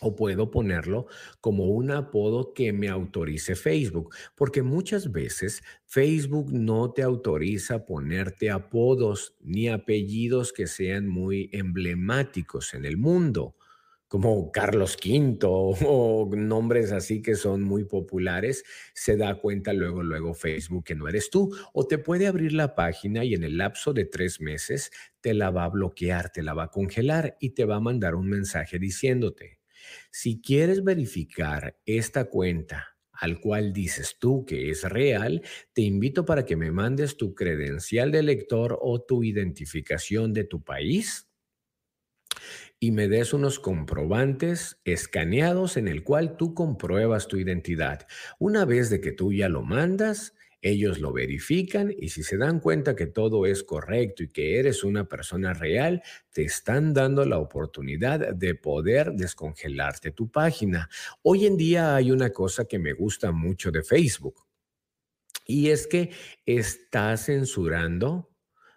O 0.00 0.14
puedo 0.14 0.52
ponerlo 0.52 1.06
como 1.40 1.64
un 1.66 1.90
apodo 1.90 2.54
que 2.54 2.72
me 2.72 2.88
autorice 2.88 3.56
Facebook, 3.56 4.14
porque 4.36 4.62
muchas 4.62 5.10
veces 5.10 5.62
Facebook 5.84 6.52
no 6.52 6.92
te 6.92 7.02
autoriza 7.02 7.86
ponerte 7.86 8.50
apodos 8.50 9.34
ni 9.40 9.68
apellidos 9.68 10.52
que 10.52 10.68
sean 10.68 11.08
muy 11.08 11.50
emblemáticos 11.52 12.72
en 12.74 12.84
el 12.84 12.98
mundo 12.98 13.56
como 14.08 14.52
Carlos 14.52 14.96
V 15.02 15.38
o 15.44 16.30
nombres 16.36 16.92
así 16.92 17.22
que 17.22 17.34
son 17.34 17.62
muy 17.62 17.84
populares, 17.84 18.64
se 18.94 19.16
da 19.16 19.34
cuenta 19.36 19.72
luego, 19.72 20.02
luego 20.02 20.34
Facebook 20.34 20.84
que 20.84 20.94
no 20.94 21.08
eres 21.08 21.30
tú. 21.30 21.54
O 21.72 21.86
te 21.86 21.98
puede 21.98 22.26
abrir 22.26 22.52
la 22.52 22.74
página 22.74 23.24
y 23.24 23.34
en 23.34 23.44
el 23.44 23.58
lapso 23.58 23.92
de 23.92 24.04
tres 24.04 24.40
meses 24.40 24.90
te 25.20 25.34
la 25.34 25.50
va 25.50 25.64
a 25.64 25.70
bloquear, 25.70 26.30
te 26.30 26.42
la 26.42 26.54
va 26.54 26.64
a 26.64 26.70
congelar 26.70 27.36
y 27.40 27.50
te 27.50 27.64
va 27.64 27.76
a 27.76 27.80
mandar 27.80 28.14
un 28.14 28.28
mensaje 28.28 28.78
diciéndote, 28.78 29.60
si 30.10 30.40
quieres 30.40 30.82
verificar 30.82 31.78
esta 31.84 32.24
cuenta 32.26 32.96
al 33.12 33.40
cual 33.40 33.72
dices 33.72 34.16
tú 34.18 34.44
que 34.44 34.70
es 34.70 34.82
real, 34.82 35.42
te 35.72 35.82
invito 35.82 36.24
para 36.24 36.44
que 36.44 36.56
me 36.56 36.72
mandes 36.72 37.16
tu 37.16 37.34
credencial 37.34 38.10
de 38.10 38.22
lector 38.22 38.76
o 38.80 39.02
tu 39.02 39.22
identificación 39.22 40.32
de 40.32 40.44
tu 40.44 40.62
país 40.64 41.28
y 42.80 42.90
me 42.90 43.08
des 43.08 43.32
unos 43.32 43.58
comprobantes 43.58 44.80
escaneados 44.84 45.76
en 45.76 45.88
el 45.88 46.02
cual 46.04 46.36
tú 46.36 46.54
compruebas 46.54 47.28
tu 47.28 47.38
identidad. 47.38 48.06
Una 48.38 48.64
vez 48.64 48.90
de 48.90 49.00
que 49.00 49.12
tú 49.12 49.32
ya 49.32 49.48
lo 49.48 49.62
mandas, 49.62 50.34
ellos 50.64 50.98
lo 50.98 51.12
verifican 51.12 51.94
y 51.96 52.08
si 52.08 52.22
se 52.22 52.38
dan 52.38 52.58
cuenta 52.58 52.96
que 52.96 53.06
todo 53.06 53.44
es 53.44 53.62
correcto 53.62 54.22
y 54.22 54.28
que 54.28 54.58
eres 54.58 54.82
una 54.82 55.06
persona 55.06 55.52
real, 55.52 56.02
te 56.32 56.42
están 56.42 56.94
dando 56.94 57.26
la 57.26 57.38
oportunidad 57.38 58.34
de 58.34 58.54
poder 58.54 59.12
descongelarte 59.12 60.10
tu 60.10 60.30
página. 60.30 60.88
Hoy 61.22 61.44
en 61.44 61.58
día 61.58 61.94
hay 61.94 62.10
una 62.10 62.30
cosa 62.30 62.64
que 62.64 62.78
me 62.78 62.94
gusta 62.94 63.30
mucho 63.30 63.70
de 63.70 63.82
Facebook 63.82 64.46
y 65.46 65.68
es 65.68 65.86
que 65.86 66.10
está 66.46 67.14
censurando 67.18 68.33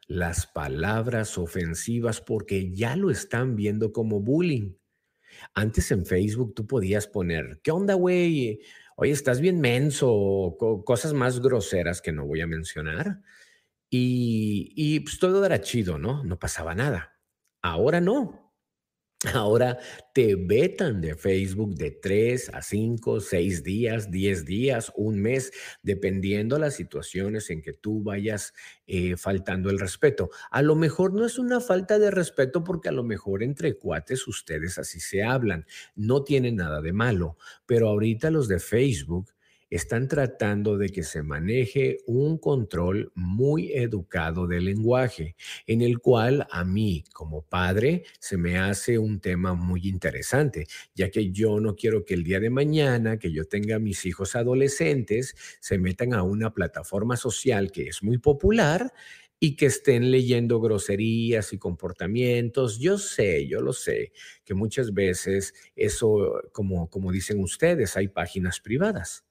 las 0.07 0.47
palabras 0.47 1.37
ofensivas 1.37 2.21
porque 2.21 2.71
ya 2.71 2.95
lo 2.95 3.11
están 3.11 3.55
viendo 3.55 3.91
como 3.91 4.21
bullying. 4.21 4.73
Antes 5.53 5.91
en 5.91 6.05
Facebook 6.05 6.55
tú 6.55 6.65
podías 6.65 7.07
poner, 7.07 7.59
¿qué 7.61 7.71
onda, 7.71 7.93
güey? 7.93 8.61
Oye, 8.95 9.11
estás 9.11 9.41
bien 9.41 9.59
menso, 9.59 10.57
cosas 10.85 11.13
más 11.13 11.39
groseras 11.41 12.01
que 12.01 12.11
no 12.11 12.25
voy 12.25 12.41
a 12.41 12.47
mencionar. 12.47 13.21
Y, 13.89 14.73
y 14.75 15.01
pues 15.01 15.19
todo 15.19 15.45
era 15.45 15.61
chido, 15.61 15.99
¿no? 15.99 16.23
No 16.23 16.39
pasaba 16.39 16.73
nada. 16.73 17.19
Ahora 17.61 18.01
no. 18.01 18.46
Ahora 19.33 19.79
te 20.13 20.35
vetan 20.35 21.01
de 21.01 21.15
Facebook 21.15 21.73
de 21.73 21.89
3 21.89 22.51
a 22.53 22.61
5, 22.61 23.19
6 23.19 23.63
días, 23.63 24.11
10 24.11 24.45
días, 24.45 24.91
un 24.95 25.19
mes, 25.19 25.51
dependiendo 25.81 26.59
las 26.59 26.75
situaciones 26.75 27.49
en 27.49 27.63
que 27.63 27.73
tú 27.73 28.03
vayas 28.03 28.53
eh, 28.85 29.17
faltando 29.17 29.71
el 29.71 29.79
respeto. 29.79 30.29
A 30.51 30.61
lo 30.61 30.75
mejor 30.75 31.15
no 31.15 31.25
es 31.25 31.39
una 31.39 31.59
falta 31.61 31.97
de 31.97 32.11
respeto 32.11 32.63
porque 32.63 32.89
a 32.89 32.91
lo 32.91 33.03
mejor 33.03 33.41
entre 33.41 33.75
cuates 33.75 34.27
ustedes 34.27 34.77
así 34.77 34.99
se 34.99 35.23
hablan, 35.23 35.65
no 35.95 36.23
tiene 36.23 36.51
nada 36.51 36.79
de 36.81 36.93
malo, 36.93 37.37
pero 37.65 37.89
ahorita 37.89 38.29
los 38.29 38.47
de 38.47 38.59
Facebook 38.59 39.31
están 39.69 40.07
tratando 40.07 40.77
de 40.77 40.89
que 40.89 41.03
se 41.03 41.23
maneje 41.23 41.97
un 42.05 42.37
control 42.37 43.11
muy 43.15 43.73
educado 43.73 44.47
del 44.47 44.65
lenguaje, 44.65 45.35
en 45.65 45.81
el 45.81 45.99
cual 45.99 46.47
a 46.51 46.63
mí 46.63 47.03
como 47.13 47.41
padre 47.43 48.03
se 48.19 48.37
me 48.37 48.57
hace 48.57 48.97
un 48.97 49.19
tema 49.19 49.53
muy 49.53 49.87
interesante, 49.87 50.67
ya 50.95 51.09
que 51.11 51.31
yo 51.31 51.59
no 51.59 51.75
quiero 51.75 52.05
que 52.05 52.13
el 52.13 52.23
día 52.23 52.39
de 52.39 52.49
mañana 52.49 53.17
que 53.19 53.31
yo 53.31 53.45
tenga 53.45 53.79
mis 53.79 54.05
hijos 54.05 54.35
adolescentes 54.35 55.35
se 55.59 55.77
metan 55.77 56.13
a 56.13 56.23
una 56.23 56.53
plataforma 56.53 57.17
social 57.17 57.71
que 57.71 57.87
es 57.87 58.03
muy 58.03 58.17
popular 58.17 58.93
y 59.39 59.55
que 59.55 59.67
estén 59.67 60.09
leyendo 60.09 60.59
groserías 60.59 61.53
y 61.53 61.59
comportamientos. 61.59 62.79
Yo 62.79 62.97
sé, 62.97 63.47
yo 63.47 63.61
lo 63.61 63.73
sé, 63.73 64.11
que 64.43 64.53
muchas 64.55 64.93
veces 64.93 65.53
eso, 65.75 66.41
como, 66.51 66.89
como 66.89 67.11
dicen 67.11 67.39
ustedes, 67.41 67.97
hay 67.97 68.07
páginas 68.07 68.59
privadas 68.59 69.26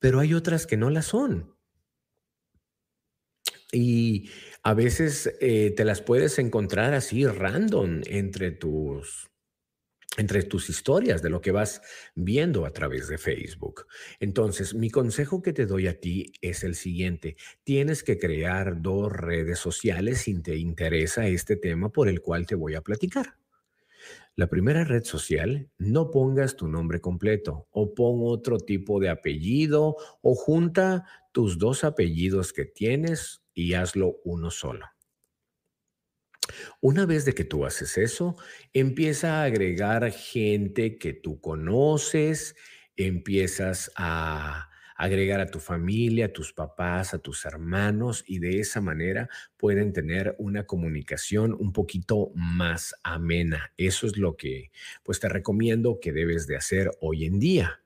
pero 0.00 0.18
hay 0.18 0.34
otras 0.34 0.66
que 0.66 0.76
no 0.76 0.90
las 0.90 1.06
son. 1.06 1.54
Y 3.72 4.30
a 4.64 4.74
veces 4.74 5.32
eh, 5.40 5.72
te 5.76 5.84
las 5.84 6.02
puedes 6.02 6.38
encontrar 6.38 6.92
así 6.94 7.24
random 7.26 8.00
entre 8.06 8.50
tus, 8.50 9.30
entre 10.16 10.42
tus 10.42 10.68
historias 10.70 11.22
de 11.22 11.30
lo 11.30 11.40
que 11.40 11.52
vas 11.52 11.80
viendo 12.16 12.66
a 12.66 12.72
través 12.72 13.08
de 13.08 13.18
Facebook. 13.18 13.86
Entonces, 14.18 14.74
mi 14.74 14.90
consejo 14.90 15.40
que 15.42 15.52
te 15.52 15.66
doy 15.66 15.86
a 15.86 16.00
ti 16.00 16.32
es 16.40 16.64
el 16.64 16.74
siguiente. 16.74 17.36
Tienes 17.62 18.02
que 18.02 18.18
crear 18.18 18.82
dos 18.82 19.12
redes 19.12 19.60
sociales 19.60 20.22
si 20.22 20.42
te 20.42 20.56
interesa 20.56 21.28
este 21.28 21.56
tema 21.56 21.90
por 21.90 22.08
el 22.08 22.20
cual 22.20 22.46
te 22.46 22.56
voy 22.56 22.74
a 22.74 22.82
platicar. 22.82 23.39
La 24.40 24.46
primera 24.46 24.84
red 24.84 25.04
social, 25.04 25.68
no 25.76 26.10
pongas 26.10 26.56
tu 26.56 26.66
nombre 26.66 26.98
completo 26.98 27.68
o 27.72 27.94
pon 27.94 28.20
otro 28.22 28.56
tipo 28.56 28.98
de 28.98 29.10
apellido 29.10 29.96
o 30.22 30.34
junta 30.34 31.04
tus 31.30 31.58
dos 31.58 31.84
apellidos 31.84 32.54
que 32.54 32.64
tienes 32.64 33.42
y 33.52 33.74
hazlo 33.74 34.16
uno 34.24 34.50
solo. 34.50 34.86
Una 36.80 37.04
vez 37.04 37.26
de 37.26 37.34
que 37.34 37.44
tú 37.44 37.66
haces 37.66 37.98
eso, 37.98 38.34
empieza 38.72 39.42
a 39.42 39.44
agregar 39.44 40.10
gente 40.10 40.96
que 40.96 41.12
tú 41.12 41.38
conoces, 41.42 42.56
empiezas 42.96 43.92
a 43.94 44.69
agregar 45.00 45.40
a 45.40 45.50
tu 45.50 45.60
familia, 45.60 46.26
a 46.26 46.32
tus 46.32 46.52
papás, 46.52 47.14
a 47.14 47.18
tus 47.18 47.46
hermanos 47.46 48.22
y 48.26 48.38
de 48.38 48.60
esa 48.60 48.82
manera 48.82 49.30
pueden 49.56 49.94
tener 49.94 50.36
una 50.38 50.66
comunicación 50.66 51.56
un 51.58 51.72
poquito 51.72 52.32
más 52.34 52.94
amena. 53.02 53.72
Eso 53.78 54.06
es 54.06 54.18
lo 54.18 54.36
que 54.36 54.70
pues 55.02 55.18
te 55.18 55.30
recomiendo 55.30 56.00
que 56.00 56.12
debes 56.12 56.46
de 56.46 56.56
hacer 56.56 56.90
hoy 57.00 57.24
en 57.24 57.38
día. 57.40 57.82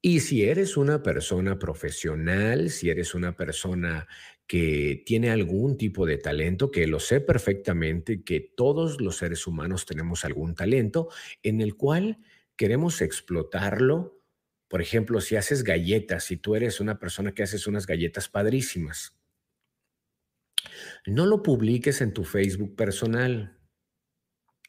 Y 0.00 0.20
si 0.20 0.44
eres 0.44 0.78
una 0.78 1.02
persona 1.02 1.58
profesional, 1.58 2.70
si 2.70 2.88
eres 2.88 3.14
una 3.14 3.36
persona 3.36 4.08
que 4.46 5.02
tiene 5.04 5.30
algún 5.30 5.76
tipo 5.76 6.06
de 6.06 6.16
talento, 6.16 6.70
que 6.70 6.86
lo 6.86 7.00
sé 7.00 7.20
perfectamente, 7.20 8.22
que 8.22 8.40
todos 8.40 8.98
los 8.98 9.18
seres 9.18 9.46
humanos 9.46 9.84
tenemos 9.84 10.24
algún 10.24 10.54
talento 10.54 11.10
en 11.42 11.60
el 11.60 11.76
cual 11.76 12.18
queremos 12.56 13.02
explotarlo 13.02 14.23
por 14.68 14.80
ejemplo, 14.80 15.20
si 15.20 15.36
haces 15.36 15.62
galletas, 15.62 16.24
si 16.24 16.36
tú 16.36 16.54
eres 16.54 16.80
una 16.80 16.98
persona 16.98 17.32
que 17.32 17.42
haces 17.42 17.66
unas 17.66 17.86
galletas 17.86 18.28
padrísimas, 18.28 19.16
no 21.06 21.26
lo 21.26 21.42
publiques 21.42 22.00
en 22.00 22.12
tu 22.12 22.24
Facebook 22.24 22.74
personal. 22.76 23.58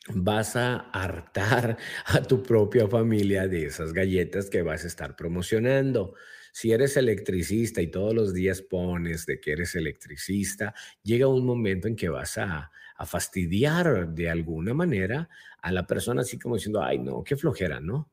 Vas 0.10 0.56
a 0.56 0.76
hartar 0.92 1.78
a 2.06 2.22
tu 2.22 2.44
propia 2.44 2.88
familia 2.88 3.48
de 3.48 3.66
esas 3.66 3.94
galletas 3.94 4.50
que 4.50 4.62
vas 4.62 4.84
a 4.84 4.88
estar 4.88 5.16
promocionando. 5.16 6.16
Si 6.52 6.72
eres 6.72 6.96
electricista 6.96 7.82
y 7.82 7.88
todos 7.88 8.14
los 8.14 8.34
días 8.34 8.62
pones 8.62 9.26
de 9.26 9.40
que 9.40 9.54
eres 9.54 9.76
electricista, 9.76 10.74
llega 11.04 11.28
un 11.28 11.46
momento 11.46 11.88
en 11.88 11.96
que 11.96 12.08
vas 12.08 12.38
a, 12.38 12.72
a 12.96 13.06
fastidiar 13.06 14.10
de 14.10 14.30
alguna 14.30 14.74
manera 14.74 15.28
a 15.62 15.72
la 15.72 15.86
persona 15.86 16.22
así 16.22 16.40
como 16.40 16.56
diciendo, 16.56 16.82
ay 16.82 17.00
no, 17.00 17.24
qué 17.24 17.36
flojera, 17.36 17.80
¿no? 17.80 18.10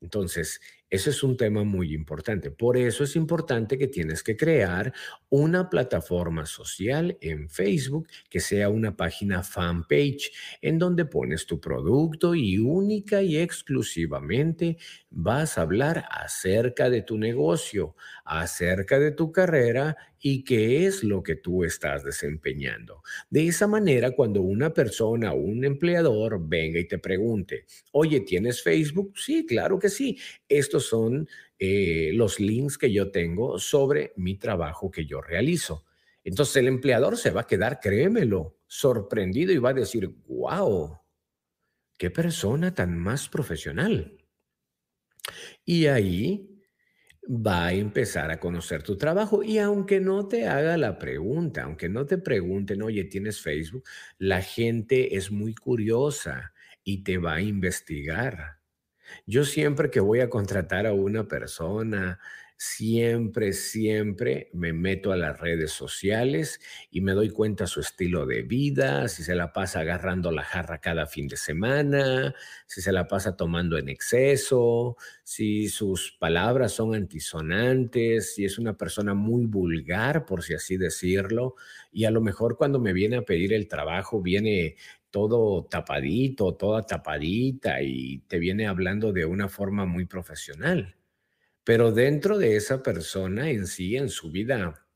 Entonces, 0.00 0.60
Ese 0.90 1.10
es 1.10 1.22
un 1.22 1.36
tema 1.36 1.64
muy 1.64 1.92
importante. 1.92 2.50
Por 2.50 2.76
eso 2.76 3.04
es 3.04 3.16
importante 3.16 3.76
que 3.78 3.88
tienes 3.88 4.22
que 4.22 4.36
crear 4.36 4.92
una 5.28 5.68
plataforma 5.68 6.46
social 6.46 7.18
en 7.20 7.48
Facebook 7.48 8.06
que 8.30 8.38
sea 8.40 8.68
una 8.68 8.96
página 8.96 9.42
fanpage 9.42 10.30
en 10.62 10.78
donde 10.78 11.04
pones 11.06 11.46
tu 11.46 11.60
producto 11.60 12.34
y 12.34 12.58
única 12.58 13.22
y 13.22 13.36
exclusivamente 13.38 14.76
vas 15.10 15.58
a 15.58 15.62
hablar 15.62 16.04
acerca 16.10 16.90
de 16.90 17.02
tu 17.02 17.18
negocio, 17.18 17.96
acerca 18.24 18.98
de 18.98 19.12
tu 19.12 19.32
carrera 19.32 19.96
y 20.20 20.42
qué 20.44 20.86
es 20.86 21.04
lo 21.04 21.22
que 21.22 21.36
tú 21.36 21.64
estás 21.64 22.02
desempeñando. 22.04 23.02
De 23.30 23.46
esa 23.46 23.66
manera, 23.66 24.12
cuando 24.12 24.40
una 24.42 24.72
persona 24.72 25.32
o 25.32 25.36
un 25.36 25.64
empleador 25.64 26.40
venga 26.48 26.78
y 26.80 26.88
te 26.88 26.98
pregunte, 26.98 27.66
oye, 27.92 28.20
¿tienes 28.20 28.62
Facebook? 28.62 29.12
Sí, 29.18 29.44
claro 29.46 29.78
que 29.78 29.90
sí. 29.90 30.18
Estos 30.48 30.83
son 30.88 31.28
eh, 31.58 32.10
los 32.14 32.40
links 32.40 32.78
que 32.78 32.92
yo 32.92 33.10
tengo 33.10 33.58
sobre 33.58 34.12
mi 34.16 34.36
trabajo 34.36 34.90
que 34.90 35.06
yo 35.06 35.20
realizo. 35.20 35.84
Entonces 36.22 36.56
el 36.56 36.68
empleador 36.68 37.16
se 37.16 37.30
va 37.30 37.42
a 37.42 37.46
quedar, 37.46 37.80
créemelo, 37.80 38.58
sorprendido 38.66 39.52
y 39.52 39.58
va 39.58 39.70
a 39.70 39.74
decir, 39.74 40.08
wow, 40.26 40.98
qué 41.98 42.10
persona 42.10 42.74
tan 42.74 42.98
más 42.98 43.28
profesional. 43.28 44.18
Y 45.64 45.86
ahí 45.86 46.50
va 47.26 47.66
a 47.66 47.72
empezar 47.72 48.30
a 48.30 48.38
conocer 48.38 48.82
tu 48.82 48.96
trabajo 48.96 49.42
y 49.42 49.58
aunque 49.58 50.00
no 50.00 50.28
te 50.28 50.46
haga 50.46 50.76
la 50.76 50.98
pregunta, 50.98 51.62
aunque 51.64 51.88
no 51.88 52.04
te 52.06 52.18
pregunten, 52.18 52.82
oye, 52.82 53.04
¿tienes 53.04 53.40
Facebook? 53.40 53.84
La 54.18 54.42
gente 54.42 55.16
es 55.16 55.30
muy 55.30 55.54
curiosa 55.54 56.52
y 56.82 57.02
te 57.02 57.18
va 57.18 57.34
a 57.34 57.42
investigar. 57.42 58.58
Yo 59.26 59.44
siempre 59.44 59.90
que 59.90 60.00
voy 60.00 60.20
a 60.20 60.30
contratar 60.30 60.86
a 60.86 60.92
una 60.92 61.26
persona, 61.28 62.18
siempre, 62.56 63.52
siempre 63.52 64.48
me 64.52 64.72
meto 64.72 65.12
a 65.12 65.16
las 65.16 65.40
redes 65.40 65.72
sociales 65.72 66.60
y 66.90 67.00
me 67.00 67.12
doy 67.12 67.30
cuenta 67.30 67.66
su 67.66 67.80
estilo 67.80 68.26
de 68.26 68.42
vida, 68.42 69.08
si 69.08 69.22
se 69.22 69.34
la 69.34 69.52
pasa 69.52 69.80
agarrando 69.80 70.30
la 70.30 70.44
jarra 70.44 70.78
cada 70.80 71.06
fin 71.06 71.26
de 71.28 71.36
semana, 71.36 72.34
si 72.66 72.80
se 72.80 72.92
la 72.92 73.08
pasa 73.08 73.36
tomando 73.36 73.76
en 73.76 73.88
exceso, 73.88 74.96
si 75.24 75.68
sus 75.68 76.12
palabras 76.18 76.72
son 76.72 76.94
antisonantes, 76.94 78.34
si 78.34 78.44
es 78.44 78.58
una 78.58 78.76
persona 78.76 79.14
muy 79.14 79.46
vulgar, 79.46 80.24
por 80.24 80.42
si 80.42 80.54
así 80.54 80.76
decirlo, 80.76 81.56
y 81.92 82.04
a 82.04 82.10
lo 82.10 82.20
mejor 82.20 82.56
cuando 82.56 82.78
me 82.78 82.92
viene 82.92 83.16
a 83.16 83.22
pedir 83.22 83.52
el 83.52 83.68
trabajo 83.68 84.22
viene 84.22 84.76
todo 85.14 85.64
tapadito, 85.66 86.56
toda 86.56 86.82
tapadita 86.82 87.80
y 87.80 88.18
te 88.26 88.40
viene 88.40 88.66
hablando 88.66 89.12
de 89.12 89.24
una 89.24 89.48
forma 89.48 89.86
muy 89.86 90.06
profesional. 90.06 90.96
Pero 91.62 91.92
dentro 91.92 92.36
de 92.36 92.56
esa 92.56 92.82
persona 92.82 93.48
en 93.48 93.68
sí, 93.68 93.94
en 93.94 94.08
su 94.08 94.32
vida 94.32 94.88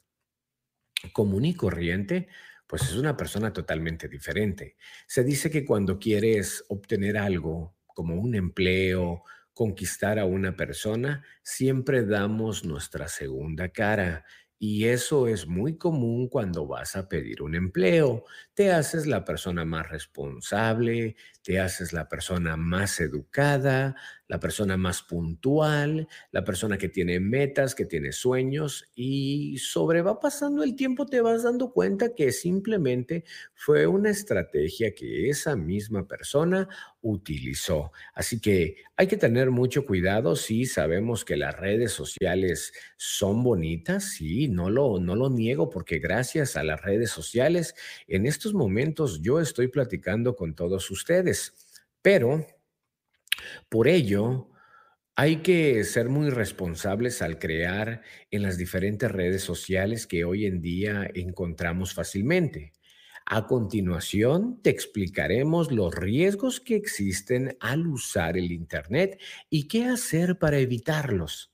común 1.12 1.44
y 1.44 1.54
corriente, 1.54 2.26
pues 2.66 2.82
es 2.82 2.96
una 2.96 3.16
persona 3.16 3.52
totalmente 3.52 4.08
diferente. 4.08 4.74
Se 5.06 5.22
dice 5.22 5.52
que 5.52 5.64
cuando 5.64 6.00
quieres 6.00 6.64
obtener 6.68 7.16
algo, 7.16 7.76
como 7.86 8.16
un 8.16 8.34
empleo, 8.34 9.22
conquistar 9.54 10.18
a 10.18 10.24
una 10.24 10.56
persona, 10.56 11.24
siempre 11.44 12.04
damos 12.04 12.64
nuestra 12.64 13.06
segunda 13.06 13.68
cara 13.68 14.24
y 14.58 14.86
eso 14.86 15.28
es 15.28 15.46
muy 15.46 15.76
común 15.78 16.28
cuando 16.28 16.66
vas 16.66 16.96
a 16.96 17.08
pedir 17.08 17.42
un 17.42 17.54
empleo. 17.54 18.24
Te 18.54 18.72
haces 18.72 19.06
la 19.06 19.24
persona 19.24 19.64
más 19.64 19.88
responsable, 19.88 21.16
te 21.48 21.58
haces 21.60 21.94
la 21.94 22.10
persona 22.10 22.58
más 22.58 23.00
educada, 23.00 23.96
la 24.26 24.38
persona 24.38 24.76
más 24.76 25.02
puntual, 25.02 26.06
la 26.30 26.44
persona 26.44 26.76
que 26.76 26.90
tiene 26.90 27.18
metas, 27.20 27.74
que 27.74 27.86
tiene 27.86 28.12
sueños 28.12 28.90
y 28.94 29.56
sobre 29.56 30.02
va 30.02 30.20
pasando 30.20 30.62
el 30.62 30.76
tiempo 30.76 31.06
te 31.06 31.22
vas 31.22 31.44
dando 31.44 31.72
cuenta 31.72 32.14
que 32.14 32.32
simplemente 32.32 33.24
fue 33.54 33.86
una 33.86 34.10
estrategia 34.10 34.94
que 34.94 35.30
esa 35.30 35.56
misma 35.56 36.06
persona 36.06 36.68
utilizó. 37.00 37.92
Así 38.12 38.40
que 38.40 38.76
hay 38.96 39.06
que 39.06 39.16
tener 39.16 39.50
mucho 39.50 39.86
cuidado. 39.86 40.36
Sí, 40.36 40.66
sabemos 40.66 41.24
que 41.24 41.36
las 41.36 41.56
redes 41.56 41.92
sociales 41.92 42.72
son 42.98 43.42
bonitas, 43.42 44.04
sí, 44.04 44.48
no 44.48 44.68
lo, 44.68 44.98
no 45.00 45.16
lo 45.16 45.30
niego 45.30 45.70
porque 45.70 45.98
gracias 45.98 46.56
a 46.56 46.64
las 46.64 46.82
redes 46.82 47.10
sociales 47.10 47.74
en 48.06 48.26
estos 48.26 48.52
momentos 48.52 49.22
yo 49.22 49.40
estoy 49.40 49.68
platicando 49.68 50.36
con 50.36 50.54
todos 50.54 50.90
ustedes, 50.90 51.37
pero 52.02 52.46
por 53.68 53.88
ello... 53.88 54.50
Hay 55.20 55.42
que 55.42 55.82
ser 55.82 56.08
muy 56.08 56.30
responsables 56.30 57.22
al 57.22 57.40
crear 57.40 58.02
en 58.30 58.42
las 58.42 58.56
diferentes 58.56 59.10
redes 59.10 59.42
sociales 59.42 60.06
que 60.06 60.22
hoy 60.22 60.46
en 60.46 60.60
día 60.60 61.10
encontramos 61.12 61.92
fácilmente. 61.92 62.72
A 63.26 63.48
continuación, 63.48 64.62
te 64.62 64.70
explicaremos 64.70 65.72
los 65.72 65.92
riesgos 65.92 66.60
que 66.60 66.76
existen 66.76 67.56
al 67.58 67.88
usar 67.88 68.38
el 68.38 68.52
Internet 68.52 69.20
y 69.50 69.66
qué 69.66 69.86
hacer 69.86 70.38
para 70.38 70.58
evitarlos. 70.58 71.52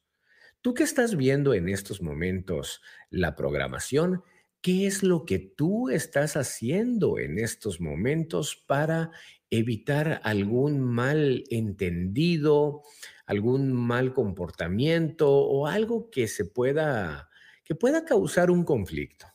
Tú 0.60 0.74
que 0.74 0.82
estás 0.82 1.16
viendo 1.16 1.54
en 1.54 1.70
estos 1.70 2.02
momentos 2.02 2.82
la 3.08 3.34
programación, 3.34 4.22
¿qué 4.60 4.86
es 4.86 5.02
lo 5.02 5.24
que 5.24 5.38
tú 5.38 5.88
estás 5.88 6.36
haciendo 6.36 7.18
en 7.18 7.38
estos 7.38 7.80
momentos 7.80 8.62
para 8.66 9.10
evitar 9.58 10.20
algún 10.24 10.80
mal 10.80 11.44
entendido, 11.50 12.82
algún 13.26 13.72
mal 13.72 14.12
comportamiento 14.14 15.30
o 15.30 15.66
algo 15.66 16.10
que 16.10 16.28
se 16.28 16.44
pueda 16.44 17.28
que 17.64 17.74
pueda 17.74 18.04
causar 18.04 18.50
un 18.50 18.62
conflicto, 18.62 19.26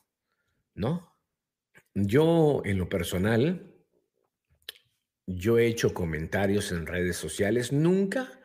¿no? 0.75 1.17
Yo, 1.95 2.61
en 2.63 2.77
lo 2.77 2.87
personal, 2.87 3.73
yo 5.25 5.57
he 5.57 5.65
hecho 5.67 5.93
comentarios 5.93 6.71
en 6.71 6.85
redes 6.85 7.17
sociales, 7.17 7.71
nunca 7.71 8.39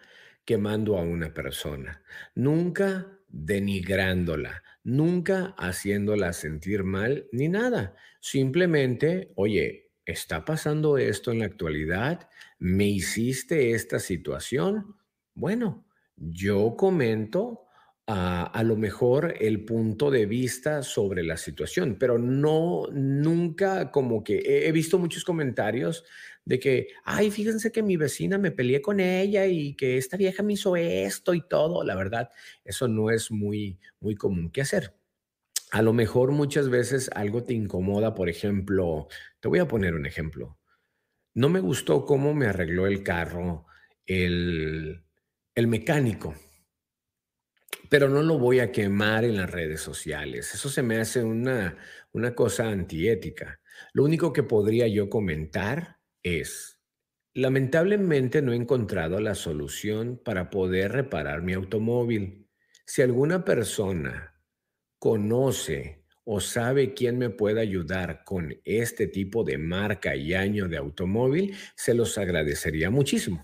quemando 0.44 0.98
a 0.98 1.02
una 1.02 1.32
persona, 1.32 2.02
nunca 2.34 3.18
denigrándola, 3.28 4.62
nunca 4.82 5.54
haciéndola 5.58 6.32
sentir 6.32 6.84
mal, 6.84 7.26
ni 7.32 7.48
nada. 7.48 7.94
Simplemente, 8.20 9.32
oye, 9.36 9.83
¿está 10.06 10.44
pasando 10.44 10.98
esto 10.98 11.32
en 11.32 11.40
la 11.40 11.46
actualidad? 11.46 12.28
¿Me 12.58 12.86
hiciste 12.86 13.72
esta 13.72 13.98
situación? 13.98 14.96
Bueno, 15.34 15.84
yo 16.16 16.76
comento 16.76 17.64
a, 18.06 18.62
lo 18.64 18.76
mejor 18.76 19.34
el 19.40 19.64
punto 19.64 20.10
de 20.10 20.26
vista 20.26 20.82
sobre 20.82 21.22
la 21.22 21.38
situación, 21.38 21.96
pero 21.98 22.18
no, 22.18 22.86
nunca 22.92 23.90
como 23.90 24.22
que 24.22 24.38
he, 24.38 24.68
he 24.68 24.72
visto 24.72 24.98
muchos 24.98 25.24
comentarios 25.24 26.04
de 26.44 26.58
que, 26.58 26.88
ay, 27.04 27.30
fíjense 27.30 27.72
que 27.72 27.82
mi 27.82 27.96
vecina 27.96 28.36
me 28.36 28.50
peleé 28.50 28.82
con 28.82 29.00
ella 29.00 29.46
y 29.46 29.74
que 29.74 29.96
esta 29.96 30.16
vieja 30.16 30.42
me 30.42 30.52
hizo 30.52 30.76
esto 30.76 31.32
y 31.34 31.46
todo. 31.48 31.82
La 31.84 31.94
verdad, 31.94 32.28
eso 32.64 32.88
no 32.88 33.10
es 33.10 33.30
muy, 33.30 33.78
muy 34.00 34.14
común 34.14 34.50
que 34.50 34.60
hacer. 34.60 34.94
A 35.74 35.82
lo 35.82 35.92
mejor 35.92 36.30
muchas 36.30 36.68
veces 36.68 37.10
algo 37.16 37.42
te 37.42 37.52
incomoda, 37.52 38.14
por 38.14 38.28
ejemplo, 38.28 39.08
te 39.40 39.48
voy 39.48 39.58
a 39.58 39.66
poner 39.66 39.96
un 39.96 40.06
ejemplo. 40.06 40.60
No 41.34 41.48
me 41.48 41.58
gustó 41.58 42.04
cómo 42.04 42.32
me 42.32 42.46
arregló 42.46 42.86
el 42.86 43.02
carro 43.02 43.66
el, 44.06 45.02
el 45.52 45.66
mecánico 45.66 46.32
pero 47.88 48.08
no 48.08 48.22
lo 48.22 48.38
voy 48.38 48.60
a 48.60 48.72
quemar 48.72 49.24
en 49.24 49.36
las 49.36 49.50
redes 49.50 49.80
sociales. 49.80 50.54
Eso 50.54 50.68
se 50.68 50.82
me 50.82 50.98
hace 50.98 51.22
una, 51.22 51.76
una 52.12 52.34
cosa 52.34 52.68
antiética. 52.68 53.60
Lo 53.92 54.04
único 54.04 54.32
que 54.32 54.42
podría 54.42 54.88
yo 54.88 55.08
comentar 55.10 55.98
es, 56.22 56.80
lamentablemente 57.34 58.42
no 58.42 58.52
he 58.52 58.56
encontrado 58.56 59.20
la 59.20 59.34
solución 59.34 60.20
para 60.24 60.50
poder 60.50 60.92
reparar 60.92 61.42
mi 61.42 61.52
automóvil. 61.52 62.48
Si 62.86 63.02
alguna 63.02 63.44
persona 63.44 64.33
conoce 65.04 66.02
o 66.24 66.40
sabe 66.40 66.94
quién 66.94 67.18
me 67.18 67.28
puede 67.28 67.60
ayudar 67.60 68.24
con 68.24 68.54
este 68.64 69.06
tipo 69.06 69.44
de 69.44 69.58
marca 69.58 70.16
y 70.16 70.32
año 70.32 70.66
de 70.66 70.78
automóvil, 70.78 71.54
se 71.76 71.92
los 71.92 72.16
agradecería 72.16 72.88
muchísimo. 72.88 73.42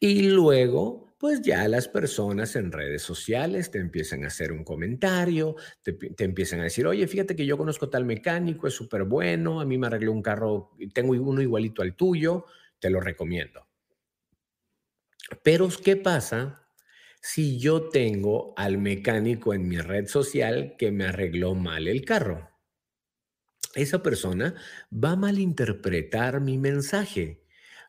Y 0.00 0.30
luego 0.30 1.14
pues 1.16 1.42
ya 1.42 1.68
las 1.68 1.86
personas 1.86 2.56
en 2.56 2.72
redes 2.72 3.02
sociales 3.02 3.70
te 3.70 3.78
empiezan 3.78 4.24
a 4.24 4.26
hacer 4.26 4.50
un 4.50 4.64
comentario, 4.64 5.54
te, 5.84 5.96
empiezan 6.24 6.58
a 6.58 6.64
decir, 6.64 6.84
oye, 6.84 7.06
fíjate 7.06 7.36
que 7.36 7.46
yo 7.46 7.56
conozco 7.56 7.88
tal 7.88 8.04
mecánico, 8.04 8.66
es 8.66 8.74
súper 8.74 9.04
bueno, 9.04 9.60
a 9.60 9.64
mí 9.64 9.78
me 9.78 9.86
arregló 9.86 10.10
un 10.10 10.22
carro, 10.22 10.72
tengo 10.92 11.12
uno 11.12 11.40
igualito 11.40 11.82
al 11.82 11.94
tuyo, 11.94 12.46
te 12.80 12.90
lo 12.90 13.00
recomiendo. 13.00 13.64
Pero, 15.44 15.68
¿qué 15.84 15.94
pasa 15.94 16.67
si 17.20 17.58
yo 17.58 17.88
tengo 17.88 18.54
al 18.56 18.78
mecánico 18.78 19.54
en 19.54 19.68
mi 19.68 19.78
red 19.78 20.06
social 20.06 20.74
que 20.78 20.90
me 20.90 21.04
arregló 21.04 21.54
mal 21.54 21.88
el 21.88 22.04
carro? 22.04 22.50
Esa 23.74 24.02
persona 24.02 24.54
va 24.92 25.12
a 25.12 25.16
malinterpretar 25.16 26.40
mi 26.40 26.58
mensaje, 26.58 27.44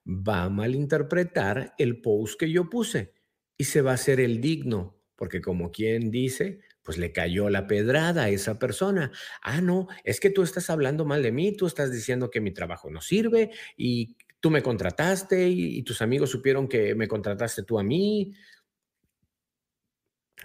va 0.05 0.43
a 0.43 0.49
malinterpretar 0.49 1.73
el 1.77 2.01
post 2.01 2.39
que 2.39 2.51
yo 2.51 2.69
puse 2.69 3.13
y 3.57 3.65
se 3.65 3.81
va 3.81 3.91
a 3.91 3.95
hacer 3.95 4.19
el 4.19 4.41
digno, 4.41 5.01
porque 5.15 5.41
como 5.41 5.71
quien 5.71 6.11
dice, 6.11 6.61
pues 6.83 6.97
le 6.97 7.11
cayó 7.11 7.49
la 7.49 7.67
pedrada 7.67 8.23
a 8.23 8.29
esa 8.29 8.57
persona. 8.57 9.11
Ah, 9.41 9.61
no, 9.61 9.87
es 10.03 10.19
que 10.19 10.29
tú 10.29 10.43
estás 10.43 10.69
hablando 10.69 11.05
mal 11.05 11.21
de 11.21 11.31
mí, 11.31 11.55
tú 11.55 11.67
estás 11.67 11.91
diciendo 11.91 12.29
que 12.29 12.41
mi 12.41 12.51
trabajo 12.51 12.89
no 12.89 13.01
sirve 13.01 13.51
y 13.77 14.15
tú 14.39 14.49
me 14.49 14.63
contrataste 14.63 15.49
y, 15.49 15.83
tus 15.83 16.01
amigos 16.01 16.29
supieron 16.29 16.67
que 16.67 16.95
me 16.95 17.07
contrataste 17.07 17.63
tú 17.63 17.79
a 17.79 17.83
mí. 17.83 18.33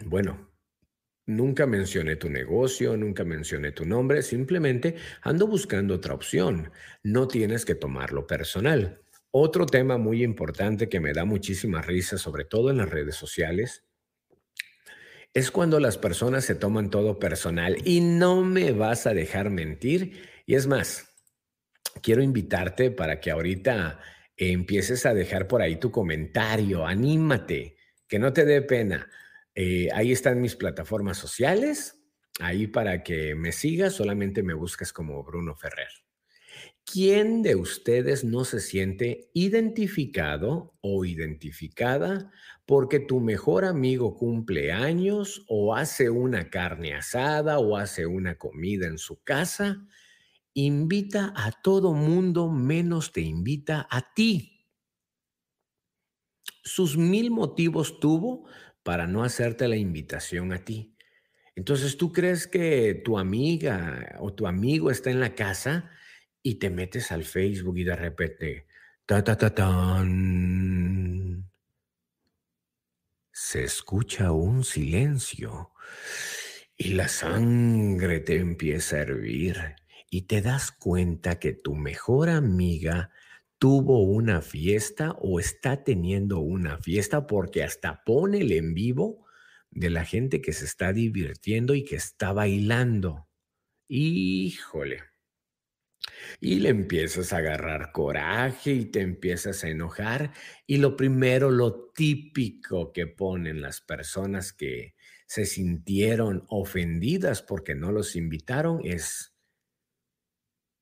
Bueno, 0.02 0.50
nunca 1.26 1.66
mencioné 1.66 2.16
tu 2.16 2.28
negocio, 2.28 2.96
nunca 2.96 3.24
mencioné 3.24 3.72
tu 3.72 3.84
nombre, 3.84 4.22
simplemente 4.22 4.96
ando 5.22 5.46
buscando 5.46 5.94
otra 5.94 6.14
opción. 6.14 6.72
No 7.02 7.28
tienes 7.28 7.64
que 7.64 7.74
tomarlo 7.74 8.26
personal. 8.26 9.02
Otro 9.30 9.66
tema 9.66 9.98
muy 9.98 10.22
importante 10.22 10.88
que 10.88 11.00
me 11.00 11.12
da 11.12 11.24
muchísima 11.24 11.82
risa, 11.82 12.18
sobre 12.18 12.44
todo 12.44 12.70
en 12.70 12.78
las 12.78 12.88
redes 12.88 13.16
sociales, 13.16 13.84
es 15.32 15.50
cuando 15.50 15.80
las 15.80 15.98
personas 15.98 16.44
se 16.44 16.54
toman 16.54 16.90
todo 16.90 17.18
personal 17.18 17.76
y 17.84 18.00
no 18.00 18.42
me 18.42 18.70
vas 18.70 19.06
a 19.08 19.14
dejar 19.14 19.50
mentir. 19.50 20.22
Y 20.46 20.54
es 20.54 20.68
más, 20.68 21.12
quiero 22.02 22.22
invitarte 22.22 22.92
para 22.92 23.20
que 23.20 23.32
ahorita 23.32 23.98
empieces 24.36 25.06
a 25.06 25.14
dejar 25.14 25.48
por 25.48 25.62
ahí 25.62 25.76
tu 25.76 25.90
comentario, 25.90 26.86
anímate, 26.86 27.76
que 28.06 28.20
no 28.20 28.32
te 28.32 28.44
dé 28.44 28.62
pena. 28.62 29.10
Eh, 29.54 29.88
ahí 29.94 30.12
están 30.12 30.40
mis 30.40 30.56
plataformas 30.56 31.16
sociales, 31.18 32.00
ahí 32.40 32.66
para 32.66 33.02
que 33.02 33.34
me 33.34 33.52
sigas, 33.52 33.94
solamente 33.94 34.42
me 34.42 34.54
buscas 34.54 34.92
como 34.92 35.22
Bruno 35.22 35.54
Ferrer. 35.54 35.88
¿Quién 36.84 37.42
de 37.42 37.56
ustedes 37.56 38.24
no 38.24 38.44
se 38.44 38.60
siente 38.60 39.30
identificado 39.32 40.74
o 40.82 41.04
identificada 41.04 42.30
porque 42.66 43.00
tu 43.00 43.20
mejor 43.20 43.64
amigo 43.64 44.16
cumple 44.16 44.70
años 44.70 45.44
o 45.48 45.74
hace 45.74 46.10
una 46.10 46.50
carne 46.50 46.94
asada 46.94 47.58
o 47.58 47.76
hace 47.78 48.06
una 48.06 48.36
comida 48.36 48.86
en 48.86 48.98
su 48.98 49.22
casa 49.22 49.86
invita 50.54 51.32
a 51.36 51.52
todo 51.62 51.94
mundo 51.94 52.50
menos 52.50 53.12
te 53.12 53.22
invita 53.22 53.88
a 53.90 54.12
ti. 54.14 54.66
Sus 56.62 56.96
mil 56.96 57.30
motivos 57.30 57.98
tuvo 57.98 58.44
para 58.84 59.08
no 59.08 59.24
hacerte 59.24 59.66
la 59.66 59.76
invitación 59.76 60.52
a 60.52 60.64
ti. 60.64 60.94
Entonces 61.56 61.96
tú 61.96 62.12
crees 62.12 62.46
que 62.46 62.94
tu 63.04 63.18
amiga 63.18 64.16
o 64.20 64.32
tu 64.32 64.46
amigo 64.46 64.90
está 64.90 65.10
en 65.10 65.18
la 65.20 65.34
casa 65.34 65.90
y 66.42 66.56
te 66.56 66.70
metes 66.70 67.10
al 67.10 67.24
Facebook 67.24 67.78
y 67.78 67.84
de 67.84 67.96
repente, 67.96 68.66
ta 69.06 69.24
ta 69.24 69.36
ta 69.36 69.54
tan, 69.54 71.50
se 73.32 73.64
escucha 73.64 74.32
un 74.32 74.62
silencio 74.64 75.72
y 76.76 76.94
la 76.94 77.08
sangre 77.08 78.20
te 78.20 78.36
empieza 78.36 78.96
a 78.96 79.00
hervir 79.00 79.76
y 80.10 80.22
te 80.22 80.42
das 80.42 80.70
cuenta 80.72 81.38
que 81.38 81.52
tu 81.52 81.74
mejor 81.74 82.28
amiga 82.28 83.10
tuvo 83.64 84.02
una 84.02 84.42
fiesta 84.42 85.12
o 85.22 85.40
está 85.40 85.84
teniendo 85.84 86.40
una 86.40 86.76
fiesta 86.76 87.26
porque 87.26 87.62
hasta 87.62 88.04
pone 88.04 88.42
el 88.42 88.52
en 88.52 88.74
vivo 88.74 89.24
de 89.70 89.88
la 89.88 90.04
gente 90.04 90.42
que 90.42 90.52
se 90.52 90.66
está 90.66 90.92
divirtiendo 90.92 91.74
y 91.74 91.82
que 91.82 91.96
está 91.96 92.34
bailando. 92.34 93.26
Híjole. 93.88 95.04
Y 96.40 96.56
le 96.56 96.68
empiezas 96.68 97.32
a 97.32 97.38
agarrar 97.38 97.90
coraje 97.90 98.74
y 98.74 98.84
te 98.84 99.00
empiezas 99.00 99.64
a 99.64 99.70
enojar. 99.70 100.34
Y 100.66 100.76
lo 100.76 100.94
primero, 100.94 101.50
lo 101.50 101.90
típico 101.94 102.92
que 102.92 103.06
ponen 103.06 103.62
las 103.62 103.80
personas 103.80 104.52
que 104.52 104.94
se 105.26 105.46
sintieron 105.46 106.44
ofendidas 106.48 107.40
porque 107.40 107.74
no 107.74 107.92
los 107.92 108.14
invitaron 108.14 108.82
es, 108.84 109.34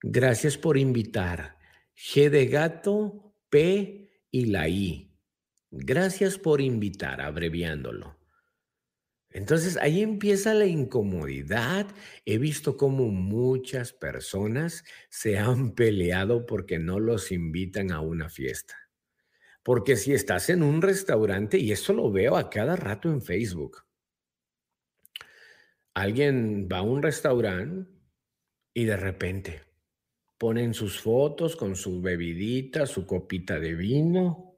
Gracias 0.04 0.58
por 0.58 0.78
invitar. 0.78 1.61
G 1.96 2.30
de 2.30 2.46
gato, 2.46 3.34
P 3.48 4.10
y 4.30 4.46
la 4.46 4.68
I. 4.68 5.12
Gracias 5.70 6.38
por 6.38 6.60
invitar, 6.60 7.20
abreviándolo. 7.20 8.18
Entonces 9.30 9.78
ahí 9.78 10.02
empieza 10.02 10.52
la 10.52 10.66
incomodidad. 10.66 11.86
He 12.26 12.38
visto 12.38 12.76
cómo 12.76 13.08
muchas 13.08 13.92
personas 13.92 14.84
se 15.08 15.38
han 15.38 15.72
peleado 15.74 16.44
porque 16.46 16.78
no 16.78 17.00
los 17.00 17.32
invitan 17.32 17.92
a 17.92 18.00
una 18.00 18.28
fiesta. 18.28 18.76
Porque 19.62 19.96
si 19.96 20.12
estás 20.12 20.50
en 20.50 20.62
un 20.62 20.82
restaurante, 20.82 21.56
y 21.56 21.72
esto 21.72 21.92
lo 21.92 22.10
veo 22.10 22.36
a 22.36 22.50
cada 22.50 22.76
rato 22.76 23.08
en 23.10 23.22
Facebook, 23.22 23.84
alguien 25.94 26.68
va 26.70 26.78
a 26.78 26.82
un 26.82 27.02
restaurante 27.02 27.90
y 28.74 28.84
de 28.84 28.96
repente, 28.96 29.62
ponen 30.42 30.74
sus 30.74 31.00
fotos 31.00 31.54
con 31.54 31.76
su 31.76 32.02
bebidita, 32.02 32.84
su 32.84 33.06
copita 33.06 33.60
de 33.60 33.74
vino. 33.74 34.56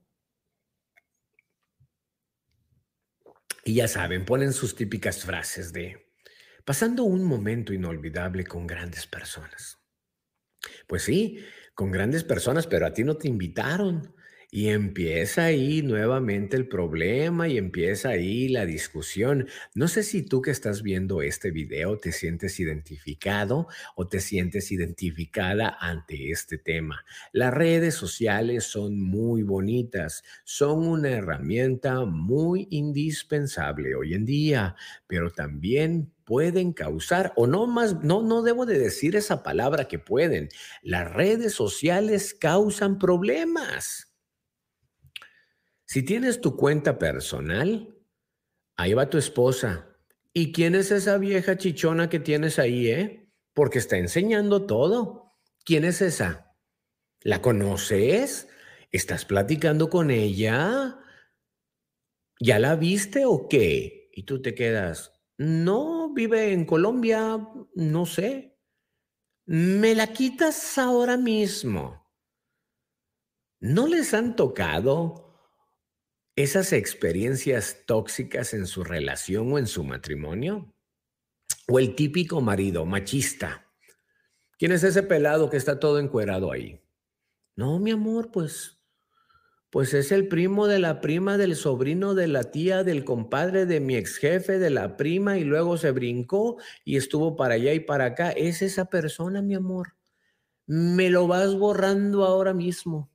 Y 3.67 3.75
ya 3.75 3.87
saben, 3.87 4.25
ponen 4.25 4.55
sus 4.55 4.75
típicas 4.75 5.27
frases 5.27 5.75
de 5.75 6.15
pasando 6.65 7.05
un 7.05 7.23
momento 7.23 7.75
inolvidable 7.75 8.47
con 8.47 8.67
grandes 8.67 9.07
personas. 9.07 9.79
Pues 10.87 11.03
sí, 11.03 11.45
con 11.75 11.91
grandes 11.91 12.25
personas, 12.25 12.67
pero 12.67 12.87
a 12.87 12.95
ti 12.95 13.05
no 13.05 13.19
te 13.19 13.29
invitaron. 13.29 14.17
Y 14.57 14.69
empieza 14.69 15.47
ahí 15.47 15.83
nuevamente 15.83 16.57
el 16.57 16.69
problema 16.69 17.49
y 17.49 17.59
empieza 17.59 18.11
ahí 18.11 18.47
la 18.47 18.65
discusión. 18.65 19.49
No 19.75 19.89
sé 19.89 20.05
si 20.05 20.23
tú 20.23 20.43
que 20.43 20.53
estás 20.53 20.85
viendo 20.85 21.23
este 21.23 21.51
video 21.51 21.99
te 21.99 22.13
sientes 22.13 22.61
identificado 22.61 23.67
o 23.97 24.07
te 24.07 24.21
sientes 24.21 24.71
identificada 24.71 25.77
ante 25.81 26.31
este 26.31 26.57
tema. 26.57 27.05
Las 27.33 27.53
redes 27.53 27.97
sociales 27.97 28.63
son 28.63 29.01
muy 29.01 29.43
bonitas, 29.43 30.23
son 30.45 30.87
una 30.87 31.11
herramienta 31.11 32.05
muy 32.05 32.69
indispensable 32.71 33.97
hoy 33.97 34.15
en 34.15 34.25
día, 34.25 34.77
pero 35.09 35.33
también 35.33 36.13
pueden 36.25 36.75
causar, 36.75 37.33
o 37.35 37.49
no 37.49 37.67
más, 37.67 38.05
no, 38.05 38.23
no 38.23 38.43
debo 38.43 38.67
de 38.67 38.79
decir 38.79 39.17
esa 39.17 39.43
palabra 39.43 39.89
que 39.89 39.99
pueden. 39.99 40.49
Las 40.81 41.13
redes 41.13 41.55
sociales 41.55 42.35
causan 42.35 43.01
problemas. 43.01 44.14
Si 45.87 46.03
tienes 46.03 46.41
tu 46.41 46.57
cuenta 46.57 46.99
personal, 46.99 47.99
ahí 48.77 48.95
va 48.95 49.11
tu 49.11 49.19
esposa. 49.19 49.97
¿Y 50.33 50.53
quién 50.53 50.75
es 50.75 50.91
esa 50.91 51.19
vieja 51.19 51.57
chichona 51.57 52.09
que 52.09 52.19
tienes 52.19 52.59
ahí, 52.59 52.89
eh? 52.89 53.31
Porque 53.53 53.79
está 53.79 53.97
enseñando 53.99 54.67
todo. 54.67 55.39
¿Quién 55.65 55.85
es 55.85 56.03
esa? 56.03 56.57
¿La 57.21 57.41
conoces? 57.41 58.49
¿Estás 58.91 59.25
platicando 59.25 59.91
con 59.91 60.11
ella? 60.11 60.99
¿Ya 62.41 62.59
la 62.59 62.77
viste 62.77 63.25
o 63.27 63.49
qué? 63.49 64.11
Y 64.13 64.25
tú 64.25 64.43
te 64.43 64.55
quedas, 64.55 65.13
no, 65.39 66.13
vive 66.13 66.53
en 66.53 66.65
Colombia, 66.65 67.49
no 67.75 68.07
sé. 68.07 68.59
Me 69.47 69.95
la 69.95 70.07
quitas 70.09 70.79
ahora 70.79 71.17
mismo. 71.17 72.09
¿No 73.61 73.87
les 73.87 74.15
han 74.15 74.37
tocado 74.37 75.24
esas 76.37 76.73
experiencias 76.73 77.83
tóxicas 77.87 78.55
en 78.55 78.67
su 78.67 78.85
relación 78.85 79.53
o 79.53 79.59
en 79.59 79.67
su 79.67 79.85
matrimonio? 79.85 80.75
¿O 81.69 81.79
el 81.79 81.95
típico 81.95 82.41
marido 82.41 82.85
machista? 82.85 83.67
¿Quién 84.59 84.73
es 84.73 84.85
ese 84.85 85.03
pelado 85.03 85.51
que 85.51 85.57
está 85.57 85.79
todo 85.79 85.99
encuerado 85.99 86.53
ahí? 86.53 86.81
No, 87.57 87.79
mi 87.79 87.91
amor, 87.91 88.31
pues 88.31 88.75
pues 89.75 89.93
es 89.93 90.13
el 90.13 90.29
primo 90.29 90.69
de 90.69 90.79
la 90.79 91.01
prima 91.01 91.37
del 91.37 91.57
sobrino 91.57 92.15
de 92.15 92.29
la 92.29 92.45
tía 92.45 92.85
del 92.85 93.05
compadre 93.05 93.67
de 93.67 93.81
mi 93.81 93.97
ex 93.97 94.19
jefe 94.19 94.61
de 94.61 94.71
la 94.71 94.97
prima 94.97 95.37
y 95.37 95.43
luego 95.43 95.77
se 95.79 95.91
brincó 95.91 96.59
y 96.85 96.97
estuvo 96.97 97.35
para 97.35 97.55
allá 97.55 97.73
y 97.73 97.81
para 97.81 98.05
acá. 98.05 98.31
Es 98.31 98.63
esa 98.63 98.85
persona, 98.85 99.43
mi 99.43 99.57
amor. 99.57 99.97
Me 100.67 101.11
lo 101.11 101.27
vas 101.27 101.57
borrando 101.57 102.25
ahora 102.25 102.55
mismo, 102.55 103.11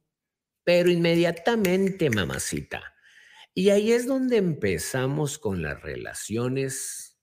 pero 0.65 0.91
inmediatamente, 0.91 2.10
mamacita. 2.10 2.93
Y 3.54 3.72
ahí 3.72 3.92
es 3.92 4.08
donde 4.08 4.38
empezamos 4.38 5.38
con 5.38 5.62
las 5.62 5.82
relaciones 5.82 7.20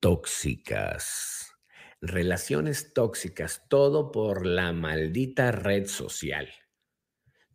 tóxicas. 0.00 1.52
Relaciones 2.00 2.94
tóxicas, 2.94 3.62
todo 3.68 4.10
por 4.10 4.46
la 4.46 4.72
maldita 4.72 5.52
red 5.52 5.86
social, 5.86 6.48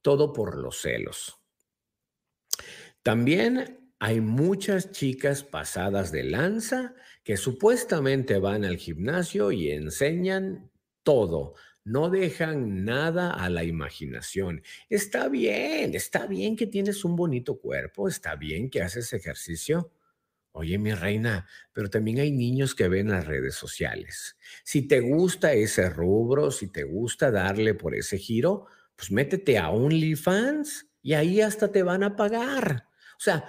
todo 0.02 0.34
por 0.34 0.58
los 0.58 0.82
celos. 0.82 1.42
También 3.02 3.92
hay 4.00 4.22
muchas 4.22 4.92
chicas 4.92 5.44
pasadas 5.44 6.12
de 6.12 6.24
lanza 6.24 6.94
que 7.24 7.38
supuestamente 7.38 8.38
van 8.38 8.66
al 8.66 8.78
gimnasio 8.78 9.52
y 9.52 9.72
enseñan 9.72 10.72
todo, 11.02 11.56
no 11.86 12.10
dejan 12.10 12.84
nada 12.84 13.32
a 13.32 13.50
la 13.50 13.64
imaginación. 13.64 14.64
Está 14.90 15.30
bien, 15.30 15.94
está 15.94 16.26
bien 16.26 16.56
que 16.56 16.68
tienes 16.68 17.06
un 17.06 17.16
bonito 17.16 17.60
cuerpo, 17.60 18.10
está 18.10 18.36
bien 18.36 18.70
que 18.70 18.82
haces 18.82 19.14
ejercicio. 19.14 19.92
Oye, 20.52 20.80
mi 20.80 20.94
reina, 20.94 21.48
pero 21.74 21.90
también 21.90 22.20
hay 22.20 22.32
niños 22.32 22.76
que 22.76 22.88
ven 22.88 23.10
las 23.10 23.28
redes 23.28 23.56
sociales. 23.56 24.36
Si 24.64 24.88
te 24.88 25.00
gusta 25.02 25.54
ese 25.54 25.90
rubro, 25.90 26.50
si 26.50 26.72
te 26.72 26.84
gusta 26.84 27.30
darle 27.30 27.76
por 27.76 27.94
ese 27.94 28.18
giro, 28.18 28.66
pues 28.96 29.12
métete 29.12 29.58
a 29.60 29.70
OnlyFans 29.70 30.88
y 31.04 31.14
ahí 31.14 31.42
hasta 31.42 31.72
te 31.72 31.84
van 31.84 32.04
a 32.04 32.16
pagar. 32.16 32.88
O 33.18 33.20
sea, 33.20 33.46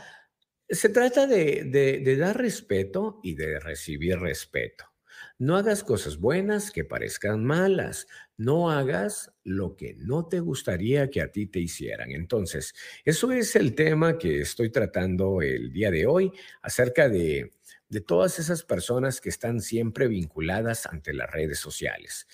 se 0.68 0.88
trata 0.90 1.26
de, 1.26 1.64
de 1.64 2.16
dar 2.16 2.36
respeto 2.36 3.20
y 3.22 3.34
de 3.34 3.60
recibir 3.60 4.18
respeto. 4.18 4.95
No 5.38 5.56
hagas 5.56 5.84
cosas 5.84 6.16
buenas 6.16 6.70
que 6.70 6.84
parezcan 6.84 7.44
malas. 7.44 8.06
No 8.38 8.70
hagas 8.70 9.30
lo 9.44 9.76
que 9.76 9.94
no 9.98 10.26
te 10.26 10.40
gustaría 10.40 11.10
que 11.10 11.20
a 11.20 11.30
ti 11.30 11.46
te 11.46 11.60
hicieran. 11.60 12.10
Entonces, 12.12 12.74
eso 13.04 13.30
es 13.32 13.54
el 13.54 13.74
tema 13.74 14.16
que 14.16 14.40
estoy 14.40 14.70
tratando 14.70 15.42
el 15.42 15.72
día 15.72 15.90
de 15.90 16.06
hoy 16.06 16.32
acerca 16.62 17.10
de, 17.10 17.52
de 17.88 18.00
todas 18.00 18.38
esas 18.38 18.62
personas 18.62 19.20
que 19.20 19.28
están 19.28 19.60
siempre 19.60 20.08
vinculadas 20.08 20.86
ante 20.86 21.12
las 21.12 21.30
redes 21.30 21.58
sociales. 21.58 22.26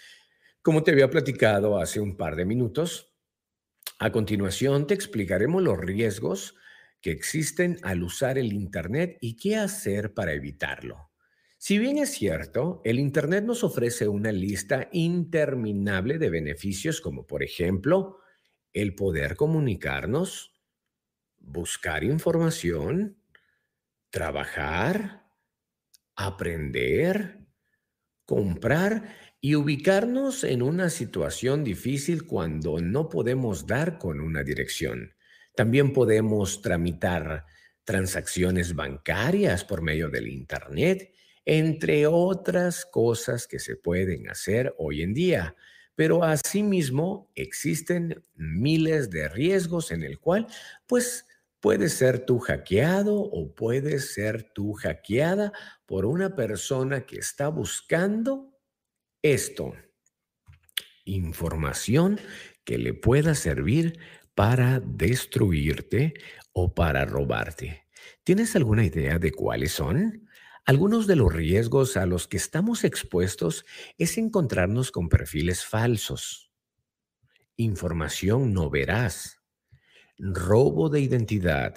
Como 0.62 0.84
te 0.84 0.92
había 0.92 1.10
platicado 1.10 1.80
hace 1.80 1.98
un 1.98 2.16
par 2.16 2.36
de 2.36 2.44
minutos, 2.44 3.12
a 3.98 4.12
continuación 4.12 4.86
te 4.86 4.94
explicaremos 4.94 5.60
los 5.60 5.78
riesgos 5.78 6.54
que 7.00 7.10
existen 7.10 7.78
al 7.82 8.04
usar 8.04 8.38
el 8.38 8.52
Internet 8.52 9.18
y 9.20 9.36
qué 9.36 9.56
hacer 9.56 10.14
para 10.14 10.32
evitarlo. 10.32 11.11
Si 11.64 11.78
bien 11.78 11.96
es 11.98 12.10
cierto, 12.10 12.80
el 12.84 12.98
Internet 12.98 13.44
nos 13.44 13.62
ofrece 13.62 14.08
una 14.08 14.32
lista 14.32 14.88
interminable 14.90 16.18
de 16.18 16.28
beneficios 16.28 17.00
como 17.00 17.24
por 17.24 17.44
ejemplo 17.44 18.18
el 18.72 18.96
poder 18.96 19.36
comunicarnos, 19.36 20.60
buscar 21.38 22.02
información, 22.02 23.22
trabajar, 24.10 25.22
aprender, 26.16 27.46
comprar 28.24 29.14
y 29.40 29.54
ubicarnos 29.54 30.42
en 30.42 30.62
una 30.62 30.90
situación 30.90 31.62
difícil 31.62 32.26
cuando 32.26 32.80
no 32.80 33.08
podemos 33.08 33.68
dar 33.68 33.98
con 33.98 34.18
una 34.18 34.42
dirección. 34.42 35.14
También 35.54 35.92
podemos 35.92 36.60
tramitar 36.60 37.46
transacciones 37.84 38.74
bancarias 38.74 39.64
por 39.64 39.80
medio 39.80 40.10
del 40.10 40.26
Internet 40.26 41.11
entre 41.44 42.06
otras 42.06 42.86
cosas 42.86 43.46
que 43.46 43.58
se 43.58 43.76
pueden 43.76 44.28
hacer 44.28 44.74
hoy 44.78 45.02
en 45.02 45.14
día. 45.14 45.56
Pero 45.94 46.24
asimismo 46.24 47.30
existen 47.34 48.22
miles 48.34 49.10
de 49.10 49.28
riesgos 49.28 49.90
en 49.90 50.02
el 50.02 50.18
cual, 50.18 50.46
pues, 50.86 51.26
puedes 51.60 51.92
ser 51.92 52.26
tú 52.26 52.40
hackeado 52.40 53.14
o 53.14 53.54
puedes 53.54 54.14
ser 54.14 54.42
tú 54.52 54.72
hackeada 54.72 55.52
por 55.86 56.06
una 56.06 56.34
persona 56.34 57.06
que 57.06 57.18
está 57.18 57.48
buscando 57.48 58.58
esto, 59.22 59.74
información 61.04 62.20
que 62.64 62.78
le 62.78 62.94
pueda 62.94 63.36
servir 63.36 63.98
para 64.34 64.80
destruirte 64.80 66.14
o 66.52 66.74
para 66.74 67.04
robarte. 67.04 67.86
¿Tienes 68.24 68.56
alguna 68.56 68.84
idea 68.84 69.18
de 69.18 69.30
cuáles 69.30 69.72
son? 69.72 70.28
Algunos 70.64 71.08
de 71.08 71.16
los 71.16 71.32
riesgos 71.32 71.96
a 71.96 72.06
los 72.06 72.28
que 72.28 72.36
estamos 72.36 72.84
expuestos 72.84 73.64
es 73.98 74.16
encontrarnos 74.16 74.92
con 74.92 75.08
perfiles 75.08 75.64
falsos, 75.64 76.52
información 77.56 78.52
no 78.52 78.70
veraz, 78.70 79.40
robo 80.18 80.88
de 80.88 81.00
identidad, 81.00 81.74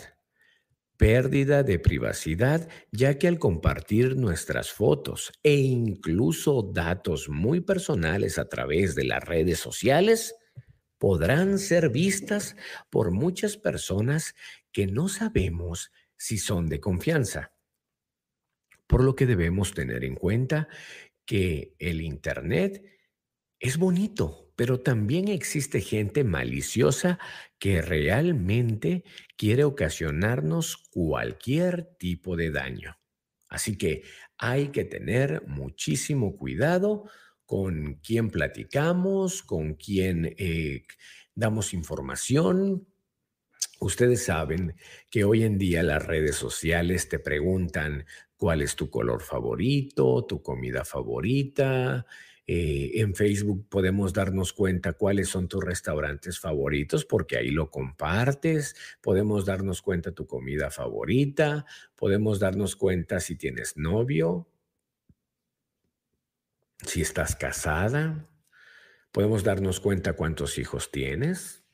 pérdida 0.98 1.64
de 1.64 1.80
privacidad, 1.80 2.70
ya 2.92 3.18
que 3.18 3.28
al 3.28 3.40
compartir 3.40 4.16
nuestras 4.18 4.72
fotos 4.72 5.34
e 5.42 5.56
incluso 5.56 6.62
datos 6.62 7.28
muy 7.28 7.62
personales 7.62 8.38
a 8.38 8.48
través 8.50 8.94
de 8.94 9.06
las 9.06 9.24
redes 9.24 9.58
sociales, 9.60 10.36
podrán 11.00 11.58
ser 11.58 11.90
vistas 11.90 12.56
por 12.92 13.10
muchas 13.10 13.58
personas 13.58 14.36
que 14.72 14.86
no 14.86 15.08
sabemos 15.08 15.92
si 16.18 16.38
son 16.38 16.68
de 16.68 16.80
confianza. 16.80 17.55
Por 18.88 19.04
lo 19.04 19.16
que 19.16 19.26
debemos 19.26 19.74
tener 19.74 20.04
en 20.04 20.16
cuenta 20.16 20.68
que 21.26 21.76
el 21.80 22.02
Internet 22.02 22.84
es 23.60 23.78
bonito, 23.78 24.54
pero 24.56 24.80
también 24.82 25.28
existe 25.28 25.82
gente 25.82 26.24
maliciosa 26.24 27.20
que 27.58 27.82
realmente 27.82 29.04
quiere 29.38 29.64
ocasionarnos 29.64 30.78
cualquier 30.92 31.96
tipo 31.98 32.36
de 32.36 32.52
daño. 32.52 32.98
Así 33.50 33.78
que 33.78 34.04
hay 34.38 34.70
que 34.70 34.86
tener 34.86 35.48
muchísimo 35.48 36.36
cuidado 36.36 37.10
con 37.46 37.96
quién 37.96 38.30
platicamos, 38.30 39.44
con 39.44 39.76
quién 39.76 40.36
eh, 40.38 40.84
damos 41.36 41.74
información, 41.74 42.88
Ustedes 43.80 44.24
saben 44.24 44.76
que 45.10 45.26
hoy 45.26 45.44
en 45.44 45.58
día 45.58 45.84
las 45.84 46.06
redes 46.06 46.36
sociales 46.36 47.10
te 47.10 47.20
preguntan 47.20 48.06
cuál 48.38 48.62
es 48.62 48.76
tu 48.76 48.90
color 48.90 49.22
favorito, 49.22 50.26
tu 50.26 50.42
comida 50.42 50.86
favorita. 50.86 52.06
Eh, 52.48 53.02
en 53.02 53.16
Facebook 53.16 53.68
podemos 53.70 54.14
darnos 54.14 54.54
cuenta 54.54 54.94
cuáles 54.94 55.30
son 55.30 55.48
tus 55.48 55.64
restaurantes 55.64 56.40
favoritos 56.40 57.04
porque 57.04 57.38
ahí 57.38 57.50
lo 57.50 57.72
compartes. 57.72 58.76
Podemos 59.02 59.46
darnos 59.46 59.82
cuenta 59.82 60.12
tu 60.12 60.28
comida 60.28 60.70
favorita. 60.70 61.66
Podemos 61.96 62.40
darnos 62.40 62.76
cuenta 62.76 63.20
si 63.20 63.36
tienes 63.36 63.78
novio, 63.78 64.48
si 66.86 67.02
estás 67.02 67.36
casada. 67.36 68.30
Podemos 69.12 69.44
darnos 69.44 69.80
cuenta 69.80 70.14
cuántos 70.14 70.60
hijos 70.60 70.92
tienes. 70.92 71.65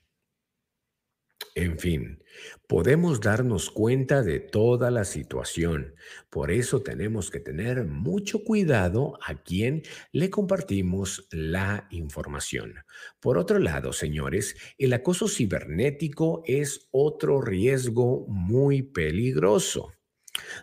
En 1.55 1.77
fin, 1.79 2.23
podemos 2.67 3.19
darnos 3.19 3.69
cuenta 3.69 4.23
de 4.23 4.39
toda 4.39 4.89
la 4.91 5.03
situación. 5.03 5.95
Por 6.29 6.51
eso 6.51 6.81
tenemos 6.81 7.29
que 7.29 7.39
tener 7.39 7.85
mucho 7.85 8.43
cuidado 8.43 9.17
a 9.25 9.35
quien 9.35 9.83
le 10.11 10.29
compartimos 10.29 11.27
la 11.31 11.87
información. 11.91 12.75
Por 13.19 13.37
otro 13.37 13.59
lado, 13.59 13.91
señores, 13.91 14.55
el 14.77 14.93
acoso 14.93 15.27
cibernético 15.27 16.43
es 16.45 16.87
otro 16.91 17.41
riesgo 17.41 18.25
muy 18.27 18.81
peligroso 18.81 19.93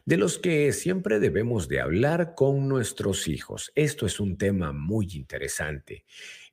de 0.07 0.17
los 0.17 0.39
que 0.39 0.73
siempre 0.73 1.21
debemos 1.21 1.69
de 1.69 1.81
hablar 1.81 2.35
con 2.35 2.69
nuestros 2.69 3.29
hijos. 3.29 3.71
Esto 3.75 4.07
es 4.07 4.19
un 4.19 4.39
tema 4.39 4.73
muy 4.73 5.09
interesante. 5.13 6.05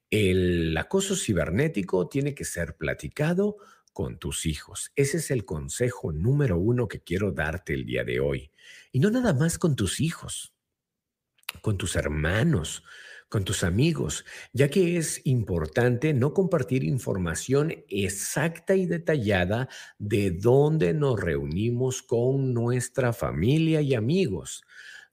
El 0.10 0.78
acoso 0.78 1.16
cibernético 1.16 2.08
tiene 2.08 2.36
que 2.36 2.46
ser 2.46 2.76
platicado 2.76 3.58
con 3.96 4.20
tus 4.20 4.46
hijos. 4.46 4.92
Ese 4.98 5.18
es 5.18 5.32
el 5.32 5.46
consejo 5.46 6.12
número 6.12 6.60
uno 6.60 6.90
que 6.90 7.02
quiero 7.02 7.32
darte 7.32 7.74
el 7.74 7.86
día 7.86 8.04
de 8.04 8.20
hoy. 8.20 8.52
Y 8.92 9.00
no 9.00 9.10
nada 9.10 9.34
más 9.34 9.58
con 9.58 9.78
tus 9.78 10.02
hijos, 10.02 10.54
con 11.62 11.78
tus 11.78 11.96
hermanos, 11.96 12.84
con 13.30 13.46
tus 13.46 13.64
amigos, 13.64 14.26
ya 14.52 14.70
que 14.70 14.98
es 14.98 15.22
importante 15.26 16.14
no 16.14 16.34
compartir 16.34 16.84
información 16.84 17.86
exacta 17.88 18.76
y 18.76 18.86
detallada 18.86 19.70
de 19.98 20.32
dónde 20.32 20.94
nos 20.94 21.18
reunimos 21.18 22.04
con 22.04 22.54
nuestra 22.54 23.14
familia 23.14 23.80
y 23.80 23.94
amigos 23.94 24.66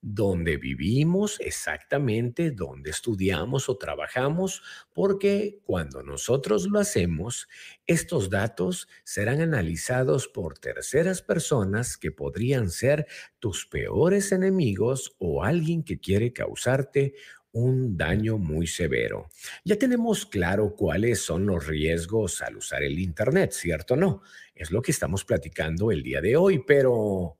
donde 0.03 0.57
vivimos, 0.57 1.38
exactamente 1.40 2.50
donde 2.50 2.90
estudiamos 2.90 3.68
o 3.68 3.78
trabajamos, 3.78 4.62
porque 4.92 5.61
cuando 5.64 6.03
nosotros 6.03 6.66
lo 6.66 6.80
hacemos, 6.80 7.48
estos 7.86 8.28
datos 8.28 8.88
serán 9.05 9.40
analizados 9.40 10.26
por 10.26 10.59
terceras 10.59 11.22
personas 11.22 11.96
que 11.96 12.11
podrían 12.11 12.68
ser 12.68 13.07
tus 13.38 13.64
peores 13.64 14.32
enemigos 14.32 15.14
o 15.18 15.44
alguien 15.44 15.84
que 15.84 16.00
quiere 16.00 16.32
causarte 16.32 17.14
un 17.53 17.96
daño 17.96 18.38
muy 18.38 18.66
severo. 18.66 19.28
Ya 19.64 19.76
tenemos 19.76 20.26
claro 20.26 20.74
cuáles 20.74 21.20
son 21.20 21.46
los 21.46 21.66
riesgos 21.66 22.42
al 22.42 22.57
usar 22.57 22.82
el 22.82 22.98
Internet, 22.98 23.53
¿cierto 23.53 23.94
no? 23.94 24.22
Es 24.55 24.70
lo 24.72 24.82
que 24.82 24.90
estamos 24.90 25.24
platicando 25.24 25.92
el 25.92 26.03
día 26.03 26.20
de 26.20 26.36
hoy, 26.36 26.64
pero 26.66 27.38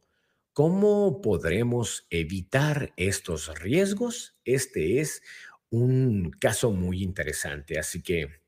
¿Cómo 0.55 1.23
podremos 1.23 2.07
evitar 2.11 2.93
estos 2.99 3.59
riesgos? 3.59 4.37
Este 4.45 5.01
es 5.01 5.23
un 5.71 6.31
caso 6.31 6.73
muy 6.73 7.03
interesante, 7.03 7.79
así 7.79 8.03
que 8.03 8.43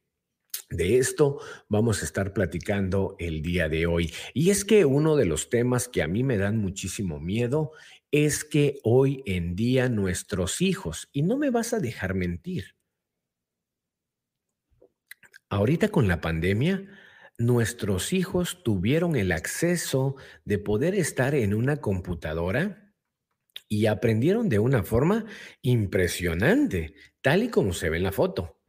de 0.68 0.98
esto 0.98 1.40
vamos 1.68 2.02
a 2.02 2.04
estar 2.04 2.34
platicando 2.34 3.16
el 3.18 3.40
día 3.40 3.70
de 3.70 3.86
hoy. 3.86 4.12
Y 4.34 4.50
es 4.50 4.66
que 4.66 4.84
uno 4.84 5.16
de 5.16 5.24
los 5.24 5.48
temas 5.48 5.88
que 5.88 6.02
a 6.02 6.08
mí 6.08 6.22
me 6.24 6.36
dan 6.36 6.58
muchísimo 6.58 7.20
miedo 7.20 7.72
es 8.10 8.44
que 8.44 8.80
hoy 8.82 9.22
en 9.24 9.56
día 9.56 9.88
nuestros 9.88 10.60
hijos, 10.60 11.08
y 11.10 11.22
no 11.22 11.38
me 11.38 11.48
vas 11.48 11.72
a 11.72 11.80
dejar 11.80 12.12
mentir, 12.12 12.74
Ahorita 15.54 15.88
con 15.88 16.08
la 16.08 16.20
pandemia, 16.20 16.84
nuestros 17.38 18.12
hijos 18.12 18.62
tuvieron 18.62 19.16
el 19.16 19.32
acceso 19.32 20.16
de 20.44 20.58
poder 20.58 20.94
estar 20.94 21.34
en 21.34 21.54
una 21.54 21.78
computadora 21.78 22.92
y 23.68 23.86
aprendieron 23.86 24.48
de 24.48 24.58
una 24.58 24.82
forma 24.82 25.24
impresionante, 25.62 26.94
tal 27.22 27.42
y 27.42 27.48
como 27.48 27.72
se 27.72 27.90
ve 27.90 27.96
en 27.96 28.04
la 28.04 28.12
foto. 28.12 28.60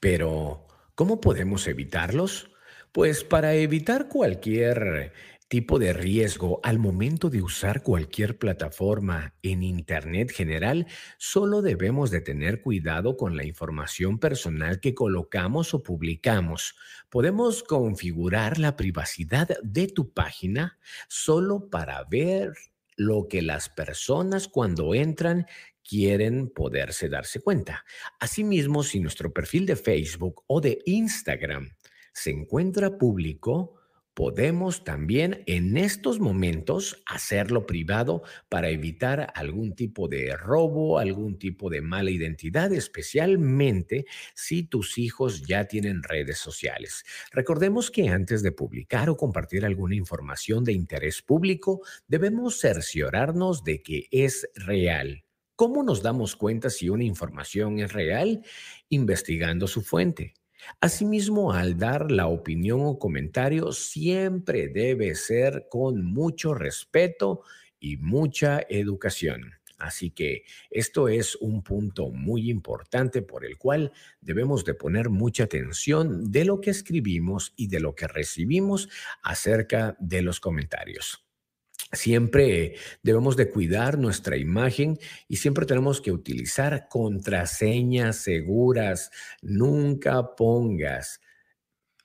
Pero, 0.00 0.66
¿cómo 0.94 1.20
podemos 1.20 1.66
evitarlos? 1.66 2.50
Pues 2.92 3.24
para 3.24 3.54
evitar 3.54 4.08
cualquier 4.08 5.12
tipo 5.48 5.78
de 5.78 5.94
riesgo 5.94 6.60
al 6.62 6.78
momento 6.78 7.30
de 7.30 7.42
usar 7.42 7.82
cualquier 7.82 8.38
plataforma 8.38 9.34
en 9.42 9.62
Internet 9.62 10.30
general, 10.30 10.86
solo 11.16 11.62
debemos 11.62 12.10
de 12.10 12.20
tener 12.20 12.60
cuidado 12.60 13.16
con 13.16 13.36
la 13.36 13.44
información 13.44 14.18
personal 14.18 14.78
que 14.80 14.94
colocamos 14.94 15.72
o 15.72 15.82
publicamos. 15.82 16.76
Podemos 17.08 17.62
configurar 17.62 18.58
la 18.58 18.76
privacidad 18.76 19.48
de 19.62 19.88
tu 19.88 20.12
página 20.12 20.78
solo 21.08 21.70
para 21.70 22.04
ver 22.04 22.52
lo 22.96 23.26
que 23.28 23.40
las 23.40 23.70
personas 23.70 24.48
cuando 24.48 24.94
entran 24.94 25.46
quieren 25.82 26.50
poderse 26.50 27.08
darse 27.08 27.40
cuenta. 27.40 27.84
Asimismo, 28.20 28.82
si 28.82 29.00
nuestro 29.00 29.32
perfil 29.32 29.64
de 29.64 29.76
Facebook 29.76 30.44
o 30.46 30.60
de 30.60 30.82
Instagram 30.84 31.70
se 32.12 32.30
encuentra 32.30 32.98
público, 32.98 33.77
podemos 34.18 34.82
también 34.82 35.44
en 35.46 35.76
estos 35.76 36.18
momentos 36.18 37.00
hacerlo 37.06 37.66
privado 37.66 38.24
para 38.48 38.68
evitar 38.68 39.32
algún 39.36 39.76
tipo 39.76 40.08
de 40.08 40.36
robo, 40.36 40.98
algún 40.98 41.38
tipo 41.38 41.70
de 41.70 41.82
mala 41.82 42.10
identidad, 42.10 42.72
especialmente 42.72 44.06
si 44.34 44.64
tus 44.64 44.98
hijos 44.98 45.46
ya 45.46 45.66
tienen 45.66 46.02
redes 46.02 46.38
sociales. 46.38 47.04
Recordemos 47.30 47.92
que 47.92 48.08
antes 48.08 48.42
de 48.42 48.50
publicar 48.50 49.08
o 49.08 49.16
compartir 49.16 49.64
alguna 49.64 49.94
información 49.94 50.64
de 50.64 50.72
interés 50.72 51.22
público, 51.22 51.82
debemos 52.08 52.58
cerciorarnos 52.58 53.62
de 53.62 53.84
que 53.84 54.08
es 54.10 54.48
real. 54.56 55.22
¿Cómo 55.54 55.84
nos 55.84 56.02
damos 56.02 56.34
cuenta 56.34 56.70
si 56.70 56.88
una 56.88 57.04
información 57.04 57.78
es 57.78 57.92
real? 57.92 58.44
Investigando 58.88 59.68
su 59.68 59.82
fuente. 59.82 60.34
Asimismo, 60.80 61.52
al 61.52 61.76
dar 61.76 62.10
la 62.10 62.26
opinión 62.26 62.80
o 62.82 62.98
comentario, 62.98 63.72
siempre 63.72 64.68
debe 64.68 65.14
ser 65.14 65.66
con 65.70 66.04
mucho 66.04 66.54
respeto 66.54 67.42
y 67.80 67.96
mucha 67.96 68.60
educación. 68.68 69.52
Así 69.78 70.10
que 70.10 70.42
esto 70.70 71.08
es 71.08 71.36
un 71.36 71.62
punto 71.62 72.10
muy 72.10 72.50
importante 72.50 73.22
por 73.22 73.44
el 73.44 73.58
cual 73.58 73.92
debemos 74.20 74.64
de 74.64 74.74
poner 74.74 75.08
mucha 75.08 75.44
atención 75.44 76.32
de 76.32 76.44
lo 76.44 76.60
que 76.60 76.70
escribimos 76.70 77.52
y 77.56 77.68
de 77.68 77.78
lo 77.78 77.94
que 77.94 78.08
recibimos 78.08 78.88
acerca 79.22 79.96
de 80.00 80.22
los 80.22 80.40
comentarios. 80.40 81.27
Siempre 81.92 82.76
debemos 83.02 83.36
de 83.36 83.48
cuidar 83.50 83.98
nuestra 83.98 84.36
imagen 84.36 84.98
y 85.26 85.36
siempre 85.36 85.64
tenemos 85.64 86.00
que 86.00 86.12
utilizar 86.12 86.86
contraseñas 86.88 88.16
seguras. 88.16 89.10
Nunca 89.40 90.36
pongas 90.36 91.20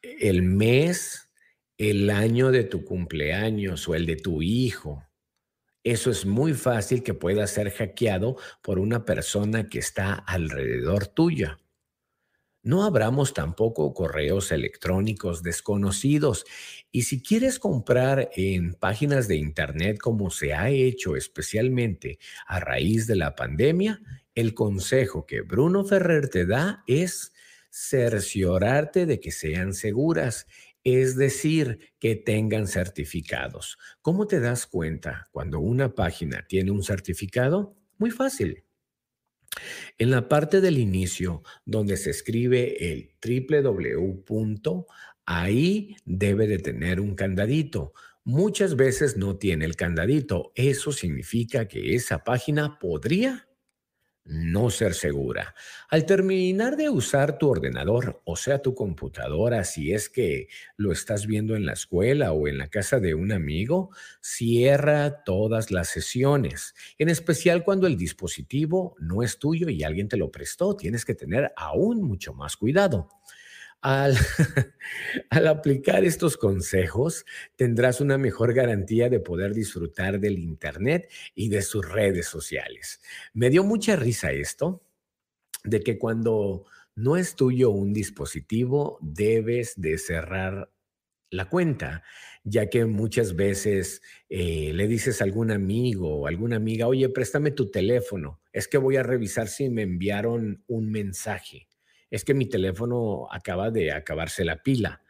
el 0.02 0.44
mes, 0.44 1.30
el 1.78 2.10
año 2.10 2.52
de 2.52 2.64
tu 2.64 2.86
cumpleaños 2.86 3.88
o 3.90 3.96
el 3.96 4.06
de 4.06 4.16
tu 4.16 4.42
hijo. 4.42 5.04
Eso 5.84 6.12
es 6.12 6.26
muy 6.26 6.54
fácil 6.54 7.04
que 7.04 7.14
pueda 7.14 7.46
ser 7.46 7.70
hackeado 7.72 8.38
por 8.62 8.80
una 8.80 9.04
persona 9.04 9.68
que 9.68 9.80
está 9.80 10.14
alrededor 10.14 11.08
tuya. 11.08 11.60
No 12.66 12.86
abramos 12.86 13.34
tampoco 13.34 13.94
correos 13.94 14.54
electrónicos 14.54 15.44
desconocidos. 15.44 16.46
Y 16.94 17.04
si 17.04 17.22
quieres 17.22 17.60
comprar 17.60 18.30
en 18.38 18.74
páginas 18.76 19.28
de 19.28 19.36
Internet 19.36 19.98
como 20.00 20.30
se 20.30 20.54
ha 20.54 20.70
hecho 20.70 21.18
especialmente 21.18 22.20
a 22.48 22.62
raíz 22.62 23.06
de 23.06 23.18
la 23.18 23.36
pandemia, 23.36 24.00
el 24.34 24.54
consejo 24.54 25.26
que 25.26 25.42
Bruno 25.42 25.84
Ferrer 25.84 26.30
te 26.30 26.46
da 26.46 26.86
es 26.88 27.34
cerciorarte 27.70 29.06
de 29.06 29.20
que 29.20 29.32
sean 29.32 29.74
seguras, 29.74 30.48
es 30.86 31.18
decir, 31.18 31.92
que 32.00 32.16
tengan 32.16 32.68
certificados. 32.68 33.78
¿Cómo 34.02 34.26
te 34.26 34.40
das 34.40 34.68
cuenta 34.68 35.28
cuando 35.32 35.60
una 35.60 35.94
página 35.94 36.46
tiene 36.48 36.72
un 36.72 36.84
certificado? 36.84 37.76
Muy 37.98 38.12
fácil. 38.12 38.64
En 39.98 40.10
la 40.10 40.28
parte 40.28 40.62
del 40.62 40.78
inicio, 40.78 41.44
donde 41.66 41.98
se 41.98 42.10
escribe 42.10 42.92
el 42.92 43.12
www, 43.22 44.86
ahí 45.26 45.96
debe 46.06 46.48
de 46.48 46.60
tener 46.60 47.00
un 47.00 47.16
candadito. 47.16 47.94
Muchas 48.24 48.76
veces 48.76 49.18
no 49.18 49.38
tiene 49.38 49.66
el 49.66 49.76
candadito. 49.76 50.52
Eso 50.56 50.92
significa 50.92 51.68
que 51.68 51.96
esa 51.96 52.24
página 52.24 52.80
podría 52.80 53.48
no 54.26 54.70
ser 54.70 54.94
segura. 54.94 55.54
Al 55.90 56.06
terminar 56.06 56.78
de 56.78 56.90
usar 56.90 57.38
tu 57.38 57.50
ordenador, 57.50 58.22
o 58.26 58.36
sea, 58.36 58.62
tu 58.62 58.74
computadora, 58.74 59.64
si 59.64 59.94
es 59.94 60.10
que 60.10 60.48
lo 60.78 60.92
estás 60.92 61.28
viendo 61.28 61.56
en 61.56 61.66
la 61.66 61.74
escuela 61.74 62.32
o 62.32 62.48
en 62.48 62.58
la 62.58 62.68
casa 62.68 63.00
de 63.00 63.16
un 63.16 63.32
amigo, 63.32 63.90
cierra 64.22 65.24
todas 65.24 65.72
las 65.72 65.90
sesiones, 65.90 66.74
en 66.98 67.10
especial 67.10 67.64
cuando 67.64 67.88
el 67.88 67.98
dispositivo 67.98 68.96
no 69.00 69.24
es 69.24 69.40
tuyo 69.40 69.70
y 69.70 69.84
alguien 69.84 70.08
te 70.08 70.18
lo 70.18 70.32
prestó. 70.32 70.76
Tienes 70.76 71.06
que 71.06 71.16
tener 71.16 71.52
aún 71.56 72.02
mucho 72.02 72.34
más 72.34 72.56
cuidado. 72.56 73.10
Al, 75.30 75.48
aplicar 75.48 76.06
estos 76.06 76.38
consejos, 76.38 77.26
tendrás 77.58 78.00
una 78.00 78.18
mejor 78.18 78.54
garantía 78.54 79.10
de 79.10 79.20
poder 79.20 79.54
disfrutar 79.54 80.22
del 80.22 80.40
Internet 80.40 81.12
y 81.36 81.50
de 81.50 81.62
sus 81.62 81.88
redes 81.90 82.28
sociales. 82.28 83.02
Me 83.34 83.50
dio 83.50 83.66
mucha 83.66 83.98
risa 83.98 84.32
esto, 84.32 84.86
de 85.66 85.82
que 85.82 85.98
cuando 85.98 86.66
no 86.96 87.18
es 87.18 87.36
tuyo 87.36 87.72
un 87.72 87.94
dispositivo, 87.94 89.00
debes 89.02 89.74
de 89.76 89.98
cerrar 89.98 90.72
la 91.30 91.50
cuenta, 91.50 92.04
ya 92.46 92.70
que 92.70 92.86
muchas 92.86 93.36
veces 93.36 94.02
eh, 94.30 94.72
le 94.74 94.88
dices 94.88 95.20
a 95.20 95.26
algún 95.26 95.52
amigo 95.52 96.22
o 96.22 96.28
alguna 96.28 96.56
amiga, 96.56 96.88
oye, 96.88 97.10
préstame 97.10 97.52
tu 97.52 97.70
teléfono, 97.70 98.40
es 98.54 98.70
que 98.70 98.78
voy 98.78 98.96
a 98.96 99.04
revisar 99.04 99.50
si 99.50 99.70
me 99.70 99.82
enviaron 99.82 100.64
un 100.68 100.90
mensaje 100.90 101.68
es 102.14 102.24
que 102.24 102.36
mi 102.36 102.46
teléfono 102.46 103.28
acaba 103.32 103.72
de 103.72 103.92
acabarse 103.92 104.46
la 104.46 104.62
pila. 104.62 105.02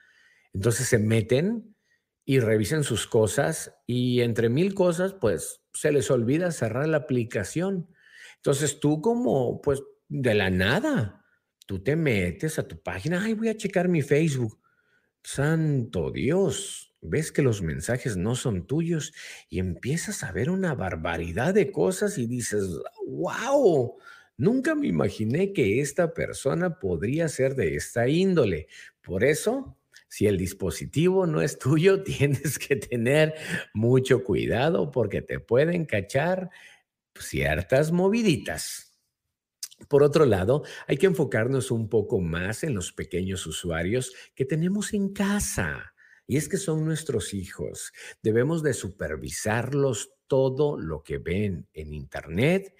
Entonces 0.53 0.87
se 0.87 0.99
meten 0.99 1.75
y 2.23 2.39
revisan 2.39 2.85
sus 2.85 3.07
cosas 3.07 3.75
y 3.85 4.21
entre 4.21 4.47
mil 4.47 4.73
cosas, 4.73 5.13
pues 5.13 5.65
se 5.73 5.91
les 5.91 6.09
olvida 6.09 6.49
cerrar 6.51 6.87
la 6.87 6.95
aplicación. 6.95 7.93
Entonces 8.37 8.79
tú 8.79 9.01
como, 9.01 9.59
pues 9.61 9.83
de 10.07 10.33
la 10.33 10.49
nada, 10.49 11.25
tú 11.65 11.83
te 11.83 11.97
metes 11.97 12.57
a 12.57 12.69
tu 12.69 12.81
página, 12.81 13.21
ay, 13.21 13.33
voy 13.33 13.49
a 13.49 13.57
checar 13.57 13.89
mi 13.89 14.01
Facebook. 14.01 14.57
Santo 15.21 16.09
Dios, 16.09 16.95
ves 17.01 17.33
que 17.33 17.41
los 17.41 17.61
mensajes 17.61 18.15
no 18.15 18.35
son 18.35 18.65
tuyos 18.65 19.11
y 19.49 19.59
empiezas 19.59 20.23
a 20.23 20.31
ver 20.31 20.49
una 20.49 20.73
barbaridad 20.73 21.53
de 21.53 21.69
cosas 21.69 22.17
y 22.17 22.27
dices, 22.27 22.63
wow, 23.05 23.97
Nunca 24.37 24.73
me 24.73 24.87
imaginé 24.87 25.53
que 25.53 25.79
esta 25.79 26.13
persona 26.13 26.79
podría 26.79 27.29
ser 27.29 27.55
de 27.55 27.75
esta 27.75 28.07
índole. 28.07 28.67
Por 29.01 29.23
eso, 29.23 29.77
si 30.07 30.25
el 30.25 30.37
dispositivo 30.37 31.27
no 31.27 31.41
es 31.41 31.59
tuyo, 31.59 32.03
tienes 32.03 32.57
que 32.57 32.75
tener 32.75 33.35
mucho 33.73 34.23
cuidado 34.23 34.91
porque 34.91 35.21
te 35.21 35.39
pueden 35.39 35.85
cachar 35.85 36.49
ciertas 37.15 37.91
moviditas. 37.91 38.93
Por 39.87 40.01
otro 40.01 40.25
lado, 40.25 40.63
hay 40.87 40.97
que 40.97 41.07
enfocarnos 41.07 41.69
un 41.69 41.89
poco 41.89 42.19
más 42.19 42.63
en 42.63 42.73
los 42.73 42.91
pequeños 42.91 43.45
usuarios 43.45 44.13
que 44.33 44.45
tenemos 44.45 44.93
en 44.93 45.13
casa. 45.13 45.93
Y 46.25 46.37
es 46.37 46.47
que 46.47 46.57
son 46.57 46.85
nuestros 46.85 47.33
hijos. 47.33 47.91
Debemos 48.21 48.63
de 48.63 48.73
supervisarlos 48.73 50.13
todo 50.27 50.79
lo 50.79 51.03
que 51.03 51.17
ven 51.17 51.67
en 51.73 51.93
Internet 51.93 52.73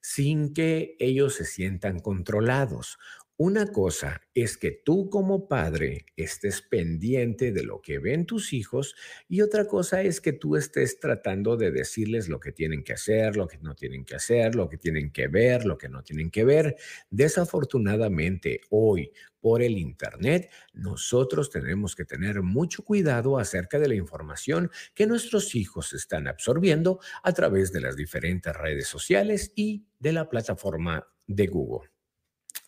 sin 0.00 0.54
que 0.54 0.96
ellos 0.98 1.34
se 1.34 1.44
sientan 1.44 1.98
controlados. 2.00 2.98
Una 3.42 3.68
cosa 3.68 4.20
es 4.34 4.58
que 4.58 4.70
tú 4.70 5.08
como 5.08 5.48
padre 5.48 6.04
estés 6.14 6.60
pendiente 6.60 7.52
de 7.52 7.62
lo 7.62 7.80
que 7.80 7.98
ven 7.98 8.26
tus 8.26 8.52
hijos 8.52 8.94
y 9.30 9.40
otra 9.40 9.66
cosa 9.66 10.02
es 10.02 10.20
que 10.20 10.34
tú 10.34 10.56
estés 10.56 11.00
tratando 11.00 11.56
de 11.56 11.70
decirles 11.70 12.28
lo 12.28 12.38
que 12.38 12.52
tienen 12.52 12.84
que 12.84 12.92
hacer, 12.92 13.38
lo 13.38 13.48
que 13.48 13.56
no 13.56 13.74
tienen 13.74 14.04
que 14.04 14.16
hacer, 14.16 14.54
lo 14.54 14.68
que 14.68 14.76
tienen 14.76 15.10
que 15.10 15.28
ver, 15.28 15.64
lo 15.64 15.78
que 15.78 15.88
no 15.88 16.02
tienen 16.02 16.30
que 16.30 16.44
ver. 16.44 16.76
Desafortunadamente, 17.08 18.60
hoy 18.68 19.10
por 19.40 19.62
el 19.62 19.78
Internet, 19.78 20.50
nosotros 20.72 21.50
tenemos 21.50 21.96
que 21.96 22.04
tener 22.04 22.42
mucho 22.42 22.84
cuidado 22.84 23.38
acerca 23.38 23.78
de 23.78 23.88
la 23.88 23.94
información 23.94 24.70
que 24.94 25.06
nuestros 25.06 25.54
hijos 25.54 25.92
están 25.92 26.28
absorbiendo 26.28 27.00
a 27.22 27.32
través 27.32 27.72
de 27.72 27.80
las 27.80 27.96
diferentes 27.96 28.54
redes 28.54 28.88
sociales 28.88 29.52
y 29.54 29.86
de 29.98 30.12
la 30.12 30.28
plataforma 30.28 31.06
de 31.26 31.46
Google. 31.46 31.90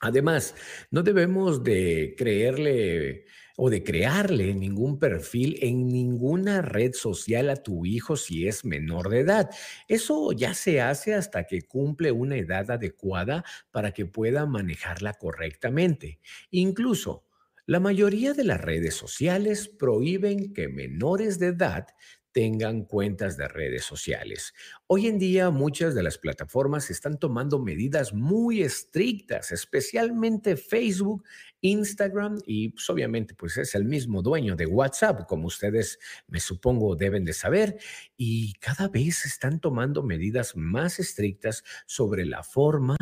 Además, 0.01 0.55
no 0.91 1.03
debemos 1.03 1.63
de 1.63 2.15
creerle 2.19 3.27
o 3.57 3.71
de 3.71 3.83
crearle 3.83 4.55
ningún 4.55 4.99
perfil 4.99 5.59
en 5.61 5.89
ninguna 5.89 6.63
red 6.63 6.93
social 6.95 7.51
a 7.51 7.57
tu 7.57 7.85
hijo 7.87 8.17
si 8.17 8.47
es 8.49 8.65
menor 8.65 9.09
de 9.09 9.21
edad. 9.21 9.51
Eso 9.89 10.33
ya 10.33 10.55
se 10.55 10.81
hace 10.81 11.15
hasta 11.15 11.45
que 11.45 11.63
cumple 11.63 12.13
una 12.13 12.37
edad 12.37 12.71
adecuada 12.71 13.45
para 13.71 13.93
que 13.93 14.07
pueda 14.07 14.47
manejarla 14.47 15.15
correctamente. 15.15 16.19
Incluso, 16.51 17.25
la 17.67 17.79
mayoría 17.81 18.33
de 18.35 18.45
las 18.45 18.61
redes 18.61 18.95
sociales 18.95 19.69
prohíben 19.69 20.53
que 20.53 20.69
menores 20.69 21.39
de 21.39 21.49
edad 21.49 21.87
tengan 22.33 22.85
cuentas 22.85 23.37
de 23.37 23.47
redes 23.47 23.85
sociales. 23.85 24.55
Hoy 24.87 25.07
en 25.07 25.19
día 25.19 25.51
muchas 25.51 25.95
de 25.95 26.03
las 26.03 26.19
plataformas 26.19 26.91
están 26.91 27.19
tomando 27.19 27.59
medidas 27.59 28.15
muy 28.15 28.63
estrictas, 28.63 29.53
especialmente 29.53 30.57
Facebook, 30.57 31.25
Instagram 31.63 32.39
y 32.47 32.71
pues, 32.71 32.91
obviamente 32.91 33.35
pues 33.35 33.57
es 33.57 33.75
el 33.75 33.85
mismo 33.87 34.21
dueño 34.21 34.55
de 34.57 34.67
WhatsApp, 34.67 35.27
como 35.27 35.47
ustedes 35.47 35.99
me 36.27 36.41
supongo 36.41 36.95
deben 36.97 37.25
de 37.25 37.33
saber, 37.33 37.79
y 38.17 38.53
cada 38.55 38.89
vez 38.89 39.25
están 39.25 39.61
tomando 39.61 40.03
medidas 40.03 40.55
más 40.57 40.99
estrictas 40.99 41.65
sobre 41.87 42.27
la 42.27 42.43
forma 42.43 42.97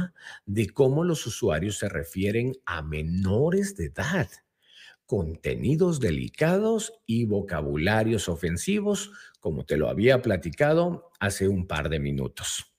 de 0.46 0.68
cómo 0.68 1.02
los 1.04 1.26
usuarios 1.26 1.78
se 1.78 1.88
refieren 1.88 2.52
a 2.66 2.82
menores 2.82 3.74
de 3.76 3.86
edad 3.86 4.28
contenidos 5.10 5.98
delicados 5.98 6.92
y 7.04 7.24
vocabularios 7.24 8.28
ofensivos, 8.28 9.10
como 9.40 9.64
te 9.64 9.76
lo 9.76 9.88
había 9.88 10.22
platicado 10.22 11.10
hace 11.18 11.48
un 11.48 11.66
par 11.66 11.88
de 11.88 11.98
minutos. 11.98 12.69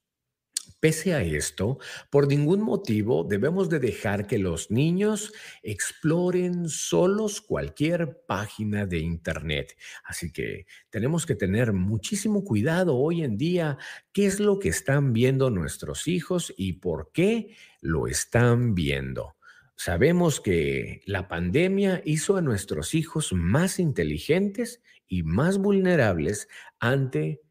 Pese 0.82 1.14
a 1.14 1.22
esto, 1.22 1.78
por 2.10 2.28
ningún 2.28 2.64
motivo 2.64 3.24
debemos 3.24 3.70
de 3.70 3.78
dejar 3.78 4.26
que 4.26 4.40
los 4.40 4.72
niños 4.72 5.32
exploren 5.62 6.68
solos 6.70 7.40
cualquier 7.40 8.24
página 8.26 8.88
de 8.88 8.98
Internet. 8.98 9.78
Así 10.04 10.32
que 10.32 10.66
tenemos 10.90 11.28
que 11.28 11.36
tener 11.36 11.72
muchísimo 11.72 12.44
cuidado 12.44 12.98
hoy 12.98 13.24
en 13.24 13.38
día 13.38 13.78
qué 14.12 14.26
es 14.26 14.40
lo 14.40 14.58
que 14.58 14.70
están 14.70 15.14
viendo 15.14 15.52
nuestros 15.52 16.08
hijos 16.08 16.52
y 16.58 16.74
por 16.74 17.12
qué 17.12 17.56
lo 17.82 18.08
están 18.08 18.74
viendo. 18.74 19.36
Sabemos 19.76 20.42
que 20.42 21.02
la 21.06 21.28
pandemia 21.28 22.02
hizo 22.06 22.38
a 22.38 22.42
nuestros 22.42 22.96
hijos 22.96 23.34
más 23.34 23.78
inteligentes 23.78 24.82
y 25.08 25.22
más 25.22 25.60
vulnerables 25.60 26.48
ante 26.80 27.44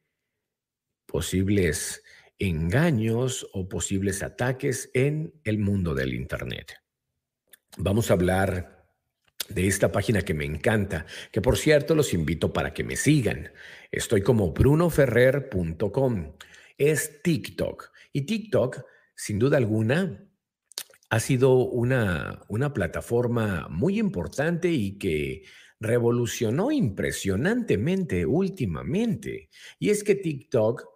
posibles 1.06 2.02
engaños 2.40 3.46
o 3.52 3.68
posibles 3.68 4.22
ataques 4.24 4.90
en 4.94 5.34
el 5.44 5.58
mundo 5.58 5.94
del 5.94 6.14
Internet. 6.14 6.74
Vamos 7.76 8.10
a 8.10 8.14
hablar 8.14 8.88
de 9.48 9.66
esta 9.66 9.92
página 9.92 10.22
que 10.22 10.34
me 10.34 10.44
encanta, 10.44 11.06
que 11.30 11.40
por 11.40 11.58
cierto 11.58 11.94
los 11.94 12.14
invito 12.14 12.52
para 12.52 12.72
que 12.72 12.82
me 12.82 12.96
sigan. 12.96 13.52
Estoy 13.92 14.22
como 14.22 14.52
brunoferrer.com. 14.52 16.32
Es 16.78 17.22
TikTok. 17.22 17.90
Y 18.12 18.22
TikTok, 18.22 18.84
sin 19.14 19.38
duda 19.38 19.58
alguna, 19.58 20.26
ha 21.10 21.20
sido 21.20 21.54
una, 21.56 22.42
una 22.48 22.72
plataforma 22.72 23.68
muy 23.68 23.98
importante 23.98 24.70
y 24.70 24.98
que 24.98 25.42
revolucionó 25.78 26.70
impresionantemente 26.70 28.24
últimamente. 28.24 29.50
Y 29.78 29.90
es 29.90 30.04
que 30.04 30.14
TikTok 30.14 30.89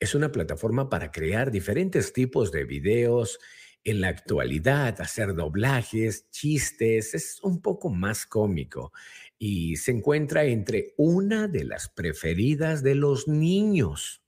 es 0.00 0.14
una 0.14 0.32
plataforma 0.32 0.88
para 0.88 1.12
crear 1.12 1.50
diferentes 1.50 2.14
tipos 2.14 2.50
de 2.50 2.64
videos 2.64 3.38
en 3.84 4.00
la 4.00 4.08
actualidad, 4.08 5.00
hacer 5.00 5.34
doblajes, 5.34 6.30
chistes, 6.30 7.14
es 7.14 7.38
un 7.42 7.60
poco 7.60 7.90
más 7.90 8.26
cómico 8.26 8.92
y 9.38 9.76
se 9.76 9.92
encuentra 9.92 10.44
entre 10.44 10.94
una 10.96 11.48
de 11.48 11.64
las 11.64 11.88
preferidas 11.88 12.82
de 12.82 12.94
los 12.94 13.28
niños. 13.28 14.22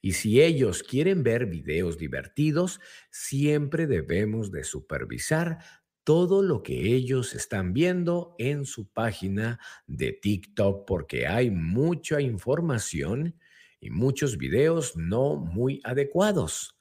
Y 0.00 0.12
si 0.12 0.40
ellos 0.40 0.82
quieren 0.82 1.22
ver 1.22 1.46
videos 1.46 1.96
divertidos, 1.96 2.80
siempre 3.10 3.86
debemos 3.86 4.50
de 4.50 4.64
supervisar 4.64 5.58
todo 6.04 6.42
lo 6.42 6.62
que 6.62 6.94
ellos 6.94 7.34
están 7.34 7.72
viendo 7.72 8.34
en 8.38 8.66
su 8.66 8.88
página 8.88 9.58
de 9.86 10.12
TikTok 10.12 10.86
porque 10.86 11.26
hay 11.26 11.50
mucha 11.50 12.20
información 12.20 13.36
y 13.84 13.90
muchos 13.90 14.38
videos 14.38 14.96
no 14.96 15.36
muy 15.36 15.80
adecuados. 15.84 16.76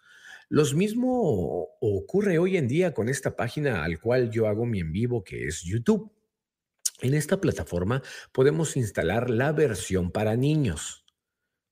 Lo 0.50 0.64
mismo 0.74 1.70
ocurre 1.82 2.40
hoy 2.40 2.58
en 2.58 2.68
día 2.68 2.94
con 2.94 3.10
esta 3.10 3.36
página 3.36 3.84
al 3.84 4.00
cual 4.00 4.32
yo 4.32 4.48
hago 4.48 4.66
mi 4.66 4.80
en 4.80 4.92
vivo 4.92 5.24
que 5.24 5.48
es 5.48 5.62
YouTube. 5.64 6.12
En 7.02 7.14
esta 7.14 7.42
plataforma 7.42 8.02
podemos 8.32 8.78
instalar 8.78 9.30
la 9.30 9.52
versión 9.52 10.12
para 10.12 10.36
niños. 10.36 11.06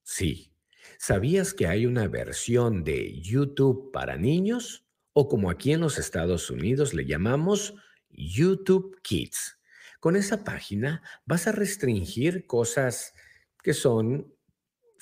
Sí, 0.04 0.52
¿Sabías 0.98 1.56
que 1.56 1.66
hay 1.66 1.88
una 1.88 2.08
versión 2.08 2.84
de 2.84 3.20
YouTube 3.22 3.92
para 3.92 4.18
niños? 4.18 4.86
O 5.14 5.28
como 5.28 5.50
aquí 5.50 5.74
en 5.74 5.82
los 5.82 5.98
Estados 5.98 6.52
Unidos 6.52 6.94
le 6.94 7.06
llamamos 7.06 7.74
YouTube 8.10 9.02
Kids. 9.02 9.58
Con 10.00 10.16
esa 10.16 10.44
página 10.44 11.02
vas 11.26 11.48
a 11.48 11.52
restringir 11.52 12.46
cosas 12.46 13.14
que 13.64 13.74
son 13.74 14.32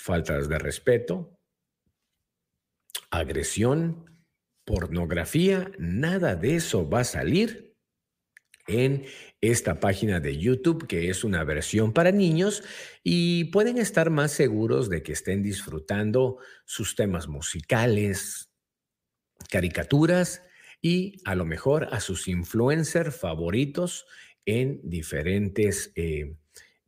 faltas 0.00 0.48
de 0.48 0.58
respeto, 0.58 1.38
agresión, 3.10 4.24
pornografía, 4.64 5.70
nada 5.78 6.36
de 6.36 6.56
eso 6.56 6.88
va 6.88 7.00
a 7.00 7.04
salir 7.04 7.76
en 8.66 9.04
esta 9.40 9.80
página 9.80 10.20
de 10.20 10.38
YouTube, 10.38 10.86
que 10.86 11.10
es 11.10 11.22
una 11.24 11.44
versión 11.44 11.92
para 11.92 12.12
niños, 12.12 12.62
y 13.02 13.44
pueden 13.44 13.78
estar 13.78 14.10
más 14.10 14.32
seguros 14.32 14.88
de 14.88 15.02
que 15.02 15.12
estén 15.12 15.42
disfrutando 15.42 16.38
sus 16.64 16.94
temas 16.94 17.28
musicales, 17.28 18.50
caricaturas 19.50 20.42
y 20.80 21.20
a 21.24 21.34
lo 21.34 21.44
mejor 21.44 21.88
a 21.92 22.00
sus 22.00 22.26
influencers 22.28 23.14
favoritos 23.14 24.06
en 24.46 24.80
diferentes 24.82 25.92
eh, 25.96 26.36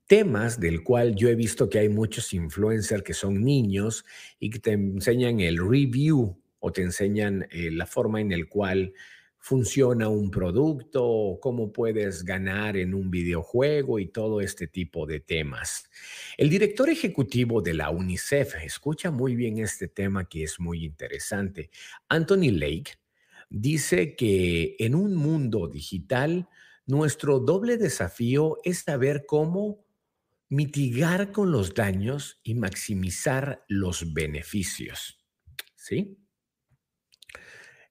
temas 0.06 0.60
del 0.60 0.82
cual 0.82 1.14
yo 1.14 1.28
he 1.28 1.34
visto 1.34 1.68
que 1.68 1.78
hay 1.78 1.88
muchos 1.88 2.32
influencers 2.32 3.02
que 3.02 3.14
son 3.14 3.42
niños 3.42 4.04
y 4.38 4.50
que 4.50 4.58
te 4.58 4.72
enseñan 4.72 5.40
el 5.40 5.58
review 5.58 6.38
o 6.58 6.72
te 6.72 6.82
enseñan 6.82 7.46
eh, 7.50 7.70
la 7.70 7.86
forma 7.86 8.20
en 8.20 8.32
el 8.32 8.48
cual 8.48 8.92
funciona 9.42 10.08
un 10.08 10.30
producto, 10.30 11.38
cómo 11.42 11.72
puedes 11.72 12.24
ganar 12.24 12.76
en 12.76 12.94
un 12.94 13.10
videojuego 13.10 13.98
y 13.98 14.06
todo 14.06 14.40
este 14.40 14.68
tipo 14.68 15.04
de 15.04 15.18
temas. 15.18 15.90
El 16.38 16.48
director 16.48 16.88
ejecutivo 16.88 17.60
de 17.60 17.74
la 17.74 17.90
UNICEF 17.90 18.54
escucha 18.62 19.10
muy 19.10 19.34
bien 19.34 19.58
este 19.58 19.88
tema 19.88 20.28
que 20.28 20.44
es 20.44 20.60
muy 20.60 20.84
interesante. 20.84 21.70
Anthony 22.08 22.52
Lake 22.52 22.92
dice 23.50 24.14
que 24.14 24.76
en 24.78 24.94
un 24.94 25.16
mundo 25.16 25.66
digital, 25.66 26.48
nuestro 26.86 27.40
doble 27.40 27.78
desafío 27.78 28.58
es 28.62 28.78
saber 28.78 29.24
cómo 29.26 29.84
mitigar 30.52 31.32
con 31.32 31.50
los 31.50 31.72
daños 31.72 32.38
y 32.42 32.54
maximizar 32.54 33.64
los 33.68 34.12
beneficios. 34.12 35.24
¿Sí? 35.74 36.18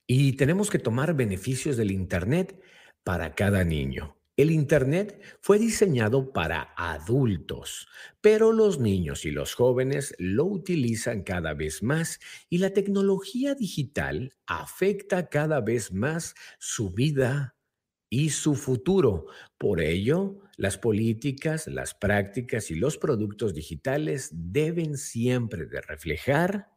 Y 0.05 0.34
tenemos 0.34 0.70
que 0.70 0.78
tomar 0.78 1.16
beneficios 1.16 1.76
del 1.76 1.89
Internet 1.89 2.62
para 3.03 3.34
cada 3.34 3.64
niño. 3.64 4.16
El 4.38 4.51
Internet 4.51 5.20
fue 5.41 5.57
diseñado 5.57 6.34
para 6.34 6.76
adultos, 6.78 7.88
pero 8.22 8.51
los 8.53 8.80
niños 8.80 9.26
y 9.26 9.32
los 9.32 9.55
jóvenes 9.55 10.14
lo 10.20 10.45
utilizan 10.45 11.24
cada 11.24 11.55
vez 11.55 11.82
más 11.82 12.20
y 12.47 12.59
la 12.59 12.74
tecnología 12.74 13.55
digital 13.55 14.36
afecta 14.45 15.30
cada 15.30 15.62
vez 15.62 15.91
más 15.91 16.36
su 16.59 16.91
vida 16.91 17.55
y 18.12 18.30
su 18.30 18.53
futuro. 18.53 19.26
Por 19.57 19.82
ello, 19.82 20.38
las 20.57 20.78
políticas, 20.78 21.66
las 21.66 21.95
prácticas 21.95 22.70
y 22.70 22.76
los 22.76 22.97
productos 22.97 23.55
digitales 23.55 24.30
deben 24.32 24.97
siempre 24.97 25.66
reflejar 25.88 26.70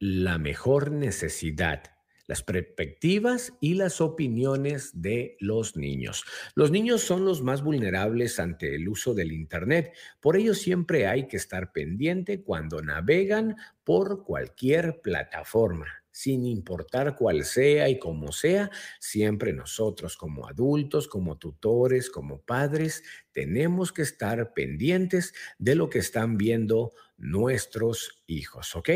la 0.00 0.38
mejor 0.38 0.90
necesidad 0.90 1.94
las 2.26 2.42
perspectivas 2.42 3.52
y 3.60 3.74
las 3.74 4.00
opiniones 4.00 4.90
de 4.94 5.36
los 5.40 5.76
niños. 5.76 6.24
Los 6.54 6.70
niños 6.70 7.02
son 7.02 7.24
los 7.24 7.42
más 7.42 7.62
vulnerables 7.62 8.40
ante 8.40 8.74
el 8.74 8.88
uso 8.88 9.14
del 9.14 9.32
Internet, 9.32 9.92
por 10.20 10.36
ello 10.36 10.54
siempre 10.54 11.06
hay 11.06 11.28
que 11.28 11.36
estar 11.36 11.72
pendiente 11.72 12.42
cuando 12.42 12.80
navegan 12.80 13.56
por 13.84 14.24
cualquier 14.24 15.02
plataforma. 15.02 16.03
Sin 16.14 16.46
importar 16.46 17.16
cuál 17.16 17.44
sea 17.44 17.88
y 17.88 17.98
cómo 17.98 18.30
sea, 18.30 18.70
siempre 19.00 19.52
nosotros 19.52 20.16
como 20.16 20.46
adultos, 20.46 21.08
como 21.08 21.38
tutores, 21.38 22.08
como 22.08 22.40
padres, 22.40 23.02
tenemos 23.32 23.92
que 23.92 24.02
estar 24.02 24.54
pendientes 24.54 25.34
de 25.58 25.74
lo 25.74 25.90
que 25.90 25.98
están 25.98 26.36
viendo 26.36 26.92
nuestros 27.16 28.22
hijos, 28.28 28.76
¿ok? 28.76 28.90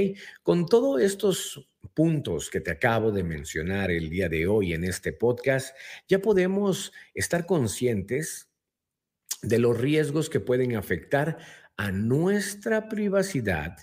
Con 0.45 0.66
todos 0.66 1.03
estos 1.03 1.69
puntos 1.93 2.51
que 2.51 2.61
te 2.61 2.71
acabo 2.71 3.11
de 3.11 3.25
mencionar 3.25 3.91
el 3.91 4.11
día 4.11 4.29
de 4.29 4.47
hoy 4.47 4.73
en 4.73 4.85
este 4.85 5.12
podcast, 5.12 5.77
ya 6.07 6.21
podemos 6.21 6.93
estar 7.14 7.47
conscientes 7.47 8.49
de 9.43 9.59
los 9.59 9.77
riesgos 9.77 10.31
que 10.31 10.39
pueden 10.39 10.77
afectar 10.77 11.39
a 11.77 11.91
nuestra 11.91 12.89
privacidad 12.89 13.77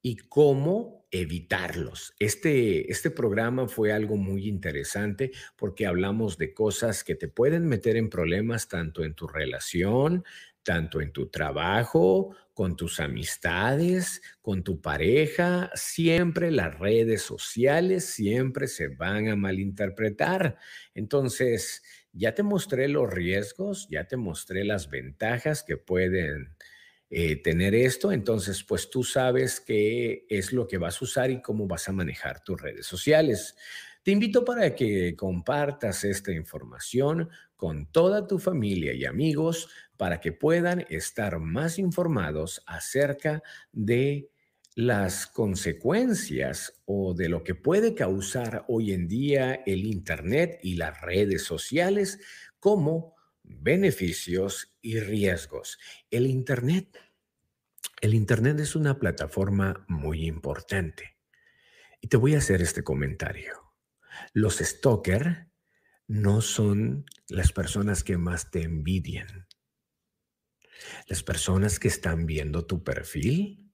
y 0.00 0.16
cómo 0.16 1.01
evitarlos. 1.12 2.14
Este, 2.18 2.90
este 2.90 3.10
programa 3.10 3.68
fue 3.68 3.92
algo 3.92 4.16
muy 4.16 4.48
interesante 4.48 5.30
porque 5.56 5.86
hablamos 5.86 6.38
de 6.38 6.54
cosas 6.54 7.04
que 7.04 7.14
te 7.14 7.28
pueden 7.28 7.68
meter 7.68 7.96
en 7.96 8.08
problemas 8.08 8.66
tanto 8.66 9.04
en 9.04 9.14
tu 9.14 9.28
relación, 9.28 10.24
tanto 10.62 11.00
en 11.02 11.12
tu 11.12 11.28
trabajo, 11.28 12.34
con 12.54 12.76
tus 12.76 12.98
amistades, 12.98 14.22
con 14.40 14.62
tu 14.62 14.80
pareja. 14.80 15.70
Siempre 15.74 16.50
las 16.50 16.78
redes 16.78 17.22
sociales 17.22 18.06
siempre 18.06 18.66
se 18.66 18.88
van 18.88 19.28
a 19.28 19.36
malinterpretar. 19.36 20.56
Entonces, 20.94 21.82
ya 22.12 22.34
te 22.34 22.42
mostré 22.42 22.88
los 22.88 23.12
riesgos, 23.12 23.86
ya 23.90 24.06
te 24.06 24.16
mostré 24.16 24.64
las 24.64 24.90
ventajas 24.90 25.62
que 25.62 25.76
pueden 25.76 26.54
eh, 27.14 27.36
tener 27.36 27.74
esto, 27.74 28.10
entonces 28.10 28.64
pues 28.64 28.88
tú 28.88 29.04
sabes 29.04 29.60
qué 29.60 30.24
es 30.30 30.50
lo 30.50 30.66
que 30.66 30.78
vas 30.78 30.96
a 30.98 31.04
usar 31.04 31.30
y 31.30 31.42
cómo 31.42 31.66
vas 31.66 31.86
a 31.86 31.92
manejar 31.92 32.42
tus 32.42 32.58
redes 32.58 32.86
sociales. 32.86 33.54
Te 34.02 34.12
invito 34.12 34.46
para 34.46 34.74
que 34.74 35.14
compartas 35.14 36.04
esta 36.04 36.32
información 36.32 37.28
con 37.54 37.84
toda 37.92 38.26
tu 38.26 38.38
familia 38.38 38.94
y 38.94 39.04
amigos 39.04 39.68
para 39.98 40.20
que 40.20 40.32
puedan 40.32 40.86
estar 40.88 41.38
más 41.38 41.78
informados 41.78 42.62
acerca 42.66 43.42
de 43.72 44.30
las 44.74 45.26
consecuencias 45.26 46.80
o 46.86 47.12
de 47.12 47.28
lo 47.28 47.44
que 47.44 47.54
puede 47.54 47.94
causar 47.94 48.64
hoy 48.68 48.94
en 48.94 49.06
día 49.06 49.62
el 49.66 49.84
Internet 49.84 50.60
y 50.62 50.76
las 50.76 50.98
redes 51.02 51.44
sociales 51.44 52.20
como 52.58 53.11
beneficios 53.42 54.76
y 54.80 55.00
riesgos. 55.00 55.78
El 56.10 56.26
Internet. 56.26 56.98
El 58.00 58.14
Internet 58.14 58.58
es 58.60 58.74
una 58.74 58.98
plataforma 58.98 59.84
muy 59.88 60.26
importante. 60.26 61.16
Y 62.00 62.08
te 62.08 62.16
voy 62.16 62.34
a 62.34 62.38
hacer 62.38 62.62
este 62.62 62.82
comentario. 62.82 63.74
Los 64.32 64.58
stalker 64.58 65.48
no 66.08 66.40
son 66.40 67.06
las 67.28 67.52
personas 67.52 68.02
que 68.02 68.18
más 68.18 68.50
te 68.50 68.62
envidian. 68.62 69.46
Las 71.06 71.22
personas 71.22 71.78
que 71.78 71.88
están 71.88 72.26
viendo 72.26 72.66
tu 72.66 72.82
perfil 72.82 73.72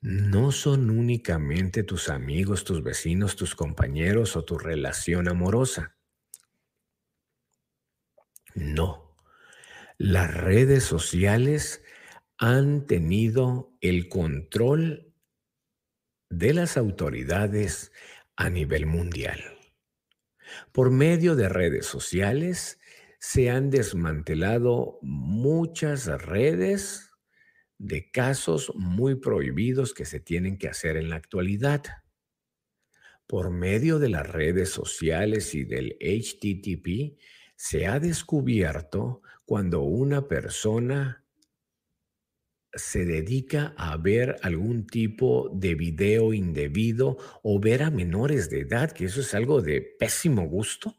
no 0.00 0.52
son 0.52 0.90
únicamente 0.90 1.82
tus 1.82 2.08
amigos, 2.08 2.64
tus 2.64 2.82
vecinos, 2.82 3.36
tus 3.36 3.54
compañeros 3.54 4.36
o 4.36 4.44
tu 4.44 4.58
relación 4.58 5.28
amorosa. 5.28 5.96
No. 8.54 9.16
Las 9.98 10.34
redes 10.34 10.84
sociales 10.84 11.82
han 12.38 12.86
tenido 12.86 13.76
el 13.80 14.08
control 14.08 15.14
de 16.30 16.54
las 16.54 16.76
autoridades 16.76 17.92
a 18.36 18.48
nivel 18.48 18.86
mundial. 18.86 19.42
Por 20.72 20.90
medio 20.90 21.36
de 21.36 21.48
redes 21.48 21.86
sociales 21.86 22.78
se 23.18 23.50
han 23.50 23.70
desmantelado 23.70 24.98
muchas 25.02 26.06
redes 26.22 27.10
de 27.76 28.10
casos 28.10 28.72
muy 28.74 29.16
prohibidos 29.16 29.92
que 29.92 30.04
se 30.04 30.20
tienen 30.20 30.58
que 30.58 30.68
hacer 30.68 30.96
en 30.96 31.10
la 31.10 31.16
actualidad. 31.16 31.82
Por 33.26 33.50
medio 33.50 33.98
de 33.98 34.08
las 34.08 34.26
redes 34.26 34.70
sociales 34.70 35.54
y 35.54 35.64
del 35.64 35.96
HTTP 36.00 37.18
se 37.62 37.86
ha 37.86 38.00
descubierto 38.00 39.20
cuando 39.44 39.82
una 39.82 40.26
persona 40.26 41.26
se 42.72 43.04
dedica 43.04 43.74
a 43.76 43.98
ver 43.98 44.36
algún 44.40 44.86
tipo 44.86 45.50
de 45.52 45.74
video 45.74 46.32
indebido 46.32 47.18
o 47.42 47.60
ver 47.60 47.82
a 47.82 47.90
menores 47.90 48.48
de 48.48 48.60
edad, 48.60 48.92
que 48.92 49.04
eso 49.04 49.20
es 49.20 49.34
algo 49.34 49.60
de 49.60 49.82
pésimo 49.82 50.48
gusto. 50.48 50.96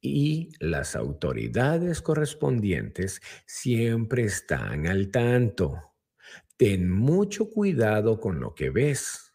Y 0.00 0.48
las 0.58 0.96
autoridades 0.96 2.02
correspondientes 2.02 3.20
siempre 3.46 4.24
están 4.24 4.88
al 4.88 5.12
tanto. 5.12 5.76
Ten 6.56 6.90
mucho 6.90 7.48
cuidado 7.48 8.18
con 8.18 8.40
lo 8.40 8.56
que 8.56 8.70
ves. 8.70 9.34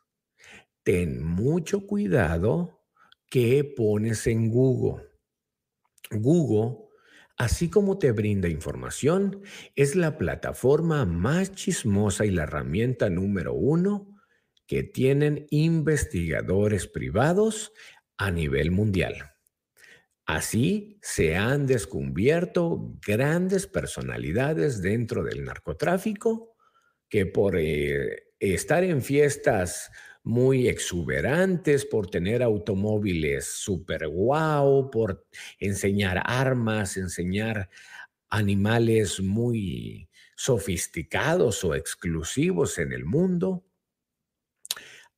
Ten 0.83 1.23
mucho 1.23 1.87
cuidado 1.87 2.83
qué 3.29 3.63
pones 3.63 4.27
en 4.27 4.49
Google. 4.49 5.14
Google, 6.21 6.87
así 7.37 7.69
como 7.69 7.97
te 7.97 8.11
brinda 8.11 8.47
información, 8.47 9.41
es 9.75 9.95
la 9.95 10.17
plataforma 10.17 11.05
más 11.05 11.51
chismosa 11.53 12.25
y 12.25 12.31
la 12.31 12.43
herramienta 12.43 13.09
número 13.09 13.53
uno 13.53 14.15
que 14.67 14.83
tienen 14.83 15.45
investigadores 15.49 16.87
privados 16.87 17.71
a 18.17 18.31
nivel 18.31 18.71
mundial. 18.71 19.35
Así 20.25 20.97
se 21.03 21.35
han 21.35 21.67
descubierto 21.67 22.97
grandes 23.05 23.67
personalidades 23.67 24.81
dentro 24.81 25.23
del 25.23 25.43
narcotráfico 25.43 26.55
que 27.09 27.27
por 27.27 27.57
eh, 27.57 28.23
estar 28.39 28.83
en 28.83 29.03
fiestas 29.03 29.91
muy 30.25 30.67
exuberantes, 30.67 31.85
por 31.85 32.09
tener 32.09 32.41
automóviles 32.41 33.45
super 33.45 34.07
guau, 34.07 34.89
por 34.89 35.25
enseñar 35.59 36.21
armas, 36.25 36.97
enseñar 36.97 37.69
animales 38.29 39.21
muy 39.21 40.09
sofisticados 40.35 41.63
o 41.63 41.75
exclusivos 41.75 42.79
en 42.79 42.91
el 42.91 43.05
mundo, 43.05 43.63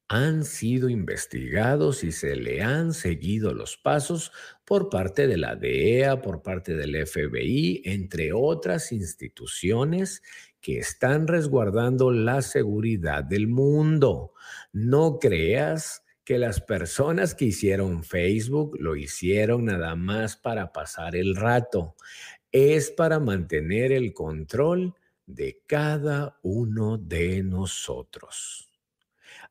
han 0.10 0.46
sido 0.46 0.90
investigados 0.90 2.04
y 2.04 2.12
se 2.12 2.36
le 2.36 2.62
han 2.62 2.94
seguido 2.94 3.54
los 3.54 3.78
pasos 3.78 4.32
por 4.66 4.90
parte 4.90 5.28
de 5.28 5.38
la 5.38 5.56
DEA, 5.56 6.22
por 6.22 6.42
parte 6.42 6.76
del 6.76 7.06
FBI, 7.06 7.82
entre 7.86 8.32
otras 8.34 8.92
instituciones 8.92 10.22
que 10.62 10.80
están 10.80 11.28
resguardando 11.28 12.12
la 12.12 12.42
seguridad 12.42 13.24
del 13.24 13.48
mundo. 13.48 14.34
No 14.74 15.20
creas 15.20 16.04
que 16.24 16.38
las 16.38 16.60
personas 16.60 17.36
que 17.36 17.46
hicieron 17.46 18.04
Facebook 18.04 18.78
lo 18.80 18.96
hicieron 18.96 19.66
nada 19.66 19.96
más 19.96 20.36
para 20.36 20.74
pasar 20.74 21.16
el 21.16 21.36
rato. 21.36 21.96
Es 22.52 22.92
para 22.92 23.20
mantener 23.20 23.92
el 23.92 24.14
control 24.14 24.94
de 25.26 25.62
cada 25.66 26.40
uno 26.42 26.98
de 26.98 27.44
nosotros. 27.44 28.70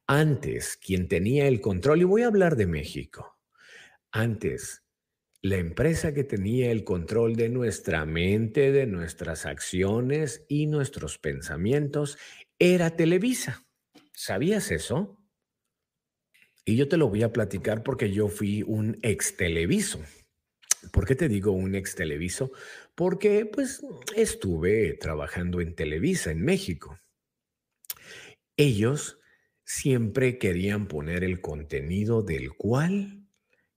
Antes, 0.06 0.76
quien 0.76 1.08
tenía 1.08 1.48
el 1.48 1.60
control, 1.60 2.02
y 2.02 2.04
voy 2.04 2.22
a 2.22 2.28
hablar 2.28 2.56
de 2.56 2.66
México, 2.66 3.38
antes 4.12 4.85
la 5.48 5.58
empresa 5.58 6.12
que 6.12 6.24
tenía 6.24 6.72
el 6.72 6.82
control 6.82 7.36
de 7.36 7.48
nuestra 7.48 8.04
mente, 8.04 8.72
de 8.72 8.86
nuestras 8.86 9.46
acciones 9.46 10.44
y 10.48 10.66
nuestros 10.66 11.18
pensamientos 11.18 12.18
era 12.58 12.96
Televisa. 12.96 13.64
¿Sabías 14.12 14.72
eso? 14.72 15.22
Y 16.64 16.76
yo 16.76 16.88
te 16.88 16.96
lo 16.96 17.08
voy 17.08 17.22
a 17.22 17.32
platicar 17.32 17.84
porque 17.84 18.10
yo 18.10 18.28
fui 18.28 18.64
un 18.66 18.98
ex 19.02 19.36
televiso. 19.36 20.00
¿Por 20.90 21.06
qué 21.06 21.14
te 21.14 21.28
digo 21.28 21.52
un 21.52 21.76
ex 21.76 21.94
televiso? 21.94 22.50
Porque 22.96 23.46
pues 23.46 23.82
estuve 24.16 24.94
trabajando 24.94 25.60
en 25.60 25.76
Televisa 25.76 26.32
en 26.32 26.42
México. 26.42 26.98
Ellos 28.56 29.20
siempre 29.64 30.38
querían 30.38 30.88
poner 30.88 31.22
el 31.22 31.40
contenido 31.40 32.22
del 32.22 32.54
cual 32.54 33.25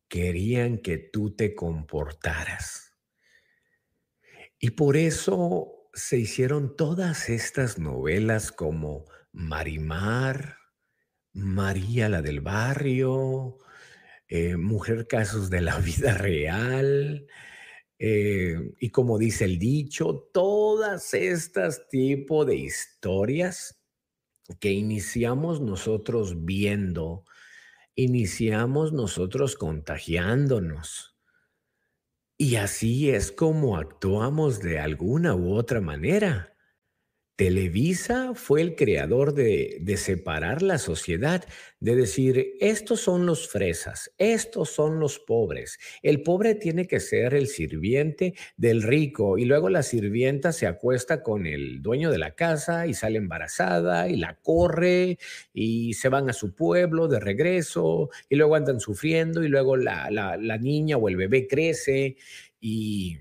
querían 0.09 0.79
que 0.79 0.97
tú 0.97 1.35
te 1.35 1.55
comportaras. 1.55 2.97
Y 4.59 4.71
por 4.71 4.97
eso 4.97 5.89
se 5.93 6.17
hicieron 6.17 6.75
todas 6.75 7.29
estas 7.29 7.77
novelas 7.79 8.51
como 8.51 9.05
Marimar, 9.31 10.57
María 11.31 12.09
la 12.09 12.21
del 12.21 12.41
barrio, 12.41 13.57
eh, 14.27 14.57
Mujer 14.57 15.07
Casos 15.07 15.49
de 15.49 15.61
la 15.61 15.77
Vida 15.79 16.15
Real, 16.15 17.27
eh, 17.99 18.73
y 18.79 18.89
como 18.91 19.17
dice 19.17 19.43
el 19.43 19.59
dicho, 19.59 20.29
todas 20.33 21.13
estas 21.13 21.89
tipos 21.89 22.47
de 22.47 22.55
historias 22.55 23.81
que 24.59 24.71
iniciamos 24.71 25.59
nosotros 25.61 26.45
viendo 26.45 27.25
iniciamos 28.03 28.93
nosotros 28.93 29.55
contagiándonos. 29.55 31.15
Y 32.37 32.55
así 32.55 33.09
es 33.09 33.31
como 33.31 33.77
actuamos 33.77 34.61
de 34.61 34.79
alguna 34.79 35.35
u 35.35 35.53
otra 35.53 35.81
manera. 35.81 36.55
Televisa 37.39 38.33
fue 38.35 38.59
el 38.59 38.75
creador 38.75 39.33
de, 39.33 39.81
separar 39.95 40.61
la 40.61 40.77
sociedad, 40.77 41.45
de 41.79 41.95
decir, 41.95 42.57
estos 42.59 42.99
son 42.99 43.25
los 43.25 43.47
fresas, 43.47 44.11
estos 44.17 44.71
son 44.71 44.99
los 44.99 45.19
pobres. 45.19 45.79
El 46.03 46.21
pobre 46.21 46.55
tiene 46.55 46.85
que 46.85 46.99
ser 46.99 47.33
el 47.35 47.47
sirviente 47.47 48.33
del 48.57 48.83
rico 48.83 49.37
y 49.37 49.45
luego 49.45 49.69
la 49.69 49.83
sirvienta 49.83 50.51
se 50.51 50.67
acuesta 50.67 51.23
con 51.23 51.45
el 51.45 51.81
dueño 51.81 52.11
de 52.11 52.17
la 52.17 52.35
casa 52.35 52.87
y 52.87 52.93
sale 52.93 53.19
embarazada 53.19 54.09
y 54.09 54.17
la 54.17 54.37
corre 54.41 55.17
y 55.53 55.93
se 55.93 56.09
van 56.09 56.29
a 56.29 56.33
su 56.33 56.53
pueblo 56.53 57.07
de 57.07 57.21
regreso 57.21 58.09
y 58.27 58.35
luego 58.35 58.55
andan 58.55 58.81
sufriendo 58.81 59.45
y 59.45 59.47
luego 59.47 59.77
la, 59.77 60.11
la 60.11 60.57
niña 60.57 60.97
o 60.97 61.07
el 61.07 61.15
bebé 61.15 61.47
crece 61.47 62.17
y 62.59 63.17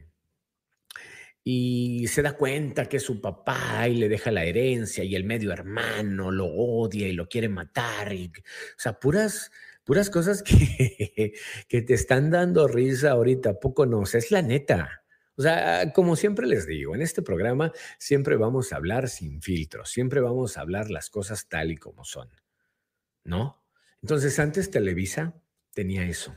y 1.51 2.07
se 2.09 2.21
da 2.21 2.35
cuenta 2.35 2.91
que 2.91 2.99
es 2.99 3.03
su 3.03 3.23
papá 3.23 3.89
y 3.89 3.95
le 3.95 4.11
deja 4.11 4.31
la 4.31 4.45
herencia 4.45 5.03
y 5.03 5.17
el 5.17 5.25
medio 5.25 5.51
hermano 5.51 6.31
lo 6.31 6.45
odia 6.45 7.09
y 7.09 7.13
lo 7.13 7.27
quiere 7.27 7.49
matar. 7.49 8.13
Y, 8.13 8.27
o 8.27 8.77
sea, 8.77 9.01
puras, 9.01 9.51
puras 9.83 10.11
cosas 10.11 10.43
que, 10.43 11.33
que 11.67 11.81
te 11.81 11.95
están 11.95 12.31
dando 12.31 12.69
risa 12.69 13.13
ahorita, 13.13 13.61
poco 13.61 13.87
no, 13.87 14.03
es 14.03 14.31
la 14.31 14.43
neta. 14.43 15.05
O 15.37 15.43
sea, 15.43 15.91
como 15.95 16.17
siempre 16.17 16.47
les 16.47 16.67
digo, 16.67 16.95
en 16.95 17.01
este 17.01 17.23
programa 17.23 17.73
siempre 17.99 18.37
vamos 18.37 18.75
a 18.75 18.77
hablar 18.77 19.09
sin 19.09 19.41
filtros, 19.41 19.89
siempre 19.89 20.21
vamos 20.21 20.59
a 20.59 20.61
hablar 20.61 20.91
las 20.91 21.09
cosas 21.09 21.49
tal 21.49 21.71
y 21.71 21.79
como 21.79 22.05
son, 22.05 22.29
¿no? 23.25 23.65
Entonces 24.03 24.39
antes 24.39 24.71
Televisa 24.71 25.41
tenía 25.73 26.05
eso 26.05 26.37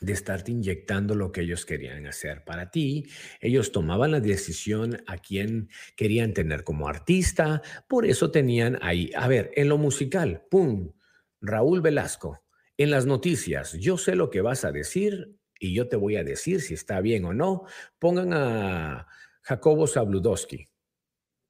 de 0.00 0.12
estarte 0.12 0.52
inyectando 0.52 1.14
lo 1.14 1.32
que 1.32 1.40
ellos 1.40 1.66
querían 1.66 2.06
hacer 2.06 2.44
para 2.44 2.70
ti. 2.70 3.06
Ellos 3.40 3.72
tomaban 3.72 4.12
la 4.12 4.20
decisión 4.20 5.02
a 5.06 5.18
quién 5.18 5.68
querían 5.96 6.32
tener 6.34 6.64
como 6.64 6.88
artista, 6.88 7.62
por 7.88 8.06
eso 8.06 8.30
tenían 8.30 8.78
ahí, 8.82 9.10
a 9.16 9.26
ver, 9.28 9.50
en 9.56 9.68
lo 9.68 9.78
musical, 9.78 10.44
¡pum! 10.50 10.92
Raúl 11.40 11.80
Velasco, 11.80 12.44
en 12.76 12.90
las 12.90 13.06
noticias, 13.06 13.72
yo 13.74 13.96
sé 13.96 14.14
lo 14.14 14.30
que 14.30 14.40
vas 14.40 14.64
a 14.64 14.72
decir 14.72 15.36
y 15.58 15.74
yo 15.74 15.88
te 15.88 15.96
voy 15.96 16.16
a 16.16 16.24
decir 16.24 16.60
si 16.60 16.74
está 16.74 17.00
bien 17.00 17.24
o 17.24 17.32
no. 17.32 17.64
Pongan 17.98 18.32
a 18.32 19.06
Jacobo 19.42 19.86
Zabludowski. 19.86 20.67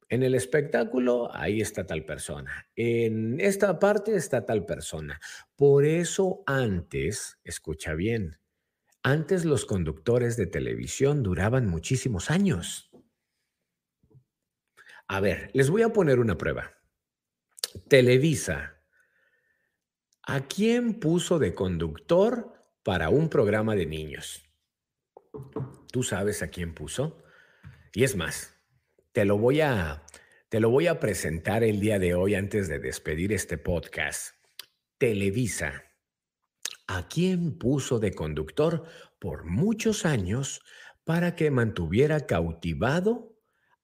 En 0.09 0.23
el 0.23 0.33
espectáculo, 0.33 1.29
ahí 1.35 1.61
está 1.61 1.85
tal 1.85 2.03
persona. 2.03 2.67
En 2.75 3.39
esta 3.39 3.77
parte 3.77 4.15
está 4.15 4.43
tal 4.43 4.65
persona. 4.65 5.19
Por 5.55 5.85
eso 5.85 6.41
antes, 6.47 7.37
escucha 7.43 7.93
bien, 7.93 8.39
antes 9.03 9.45
los 9.45 9.65
conductores 9.65 10.35
de 10.35 10.47
televisión 10.47 11.21
duraban 11.21 11.67
muchísimos 11.67 12.31
años. 12.31 12.89
A 15.07 15.19
ver, 15.19 15.51
les 15.53 15.69
voy 15.69 15.83
a 15.83 15.93
poner 15.93 16.19
una 16.19 16.37
prueba. 16.37 16.73
Televisa, 17.87 18.81
¿a 20.23 20.47
quién 20.47 20.99
puso 20.99 21.37
de 21.37 21.53
conductor 21.53 22.53
para 22.83 23.09
un 23.09 23.29
programa 23.29 23.75
de 23.75 23.85
niños? 23.85 24.43
¿Tú 25.91 26.01
sabes 26.01 26.41
a 26.41 26.47
quién 26.47 26.73
puso? 26.73 27.23
Y 27.93 28.03
es 28.03 28.15
más, 28.15 28.58
te 29.11 29.25
lo 29.25 29.37
voy 29.37 29.61
a 29.61 30.05
te 30.49 30.59
lo 30.59 30.71
voy 30.71 30.87
a 30.87 30.99
presentar 30.99 31.63
el 31.63 31.79
día 31.79 31.99
de 31.99 32.15
hoy 32.15 32.33
antes 32.33 32.67
de 32.67 32.79
despedir 32.79 33.33
este 33.33 33.59
podcast. 33.59 34.33
Televisa 34.97 35.83
a 36.87 37.07
quién 37.07 37.59
puso 37.59 37.99
de 37.99 38.13
conductor 38.13 38.87
por 39.19 39.45
muchos 39.45 40.07
años 40.07 40.61
para 41.03 41.35
que 41.35 41.51
mantuviera 41.51 42.25
cautivado 42.25 43.37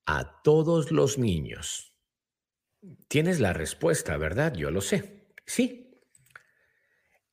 a 0.08 0.42
todos 0.42 0.92
los 0.92 1.20
niños. 1.20 1.94
Tienes 3.08 3.40
la 3.40 3.54
respuesta, 3.54 4.18
¿verdad? 4.18 4.56
Yo 4.56 4.72
lo 4.72 4.82
sé. 4.82 5.28
Sí. 5.46 6.02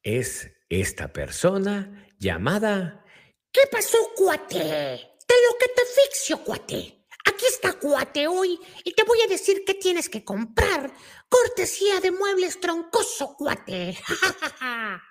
Es 0.03 0.51
esta 0.69 1.13
persona 1.13 2.07
llamada... 2.19 3.05
¿Qué 3.51 3.63
pasó, 3.71 3.99
cuate? 4.17 4.59
De 4.59 4.65
lo 4.65 5.59
que 5.59 5.69
te 5.75 5.83
fixio, 6.03 6.45
cuate. 6.45 7.02
Aquí 7.25 7.45
está 7.47 7.79
cuate 7.79 8.27
hoy 8.27 8.59
y 8.85 8.93
te 8.93 9.05
voy 9.05 9.21
a 9.21 9.29
decir 9.29 9.63
qué 9.65 9.75
tienes 9.75 10.09
que 10.09 10.25
comprar. 10.25 10.93
Cortesía 11.29 12.01
de 12.01 12.11
muebles 12.11 12.61
troncoso, 12.61 13.37
cuate. 13.37 13.97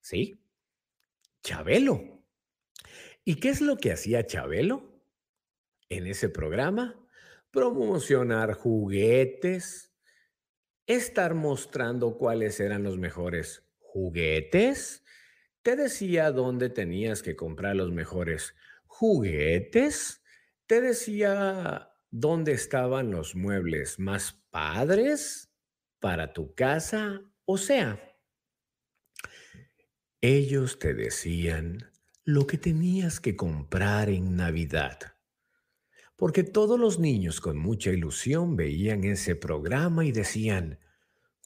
¿Sí? 0.00 0.40
Chabelo. 1.42 2.24
¿Y 3.24 3.36
qué 3.36 3.50
es 3.50 3.60
lo 3.60 3.76
que 3.76 3.92
hacía 3.92 4.26
Chabelo 4.26 5.02
en 5.88 6.06
ese 6.06 6.28
programa? 6.28 6.96
Promocionar 7.50 8.54
juguetes, 8.54 9.92
estar 10.86 11.34
mostrando 11.34 12.16
cuáles 12.16 12.60
eran 12.60 12.82
los 12.82 12.98
mejores 12.98 13.64
juguetes. 13.78 15.04
Te 15.62 15.76
decía 15.76 16.30
dónde 16.32 16.70
tenías 16.70 17.22
que 17.22 17.36
comprar 17.36 17.76
los 17.76 17.92
mejores 17.92 18.54
juguetes. 18.86 20.19
Te 20.70 20.80
decía 20.80 21.90
dónde 22.12 22.52
estaban 22.52 23.10
los 23.10 23.34
muebles 23.34 23.98
más 23.98 24.40
padres 24.50 25.52
para 25.98 26.32
tu 26.32 26.54
casa. 26.54 27.22
O 27.44 27.58
sea, 27.58 28.00
ellos 30.20 30.78
te 30.78 30.94
decían 30.94 31.90
lo 32.22 32.46
que 32.46 32.56
tenías 32.56 33.18
que 33.18 33.34
comprar 33.34 34.10
en 34.10 34.36
Navidad. 34.36 35.16
Porque 36.14 36.44
todos 36.44 36.78
los 36.78 37.00
niños 37.00 37.40
con 37.40 37.58
mucha 37.58 37.90
ilusión 37.90 38.54
veían 38.54 39.02
ese 39.02 39.34
programa 39.34 40.04
y 40.04 40.12
decían, 40.12 40.78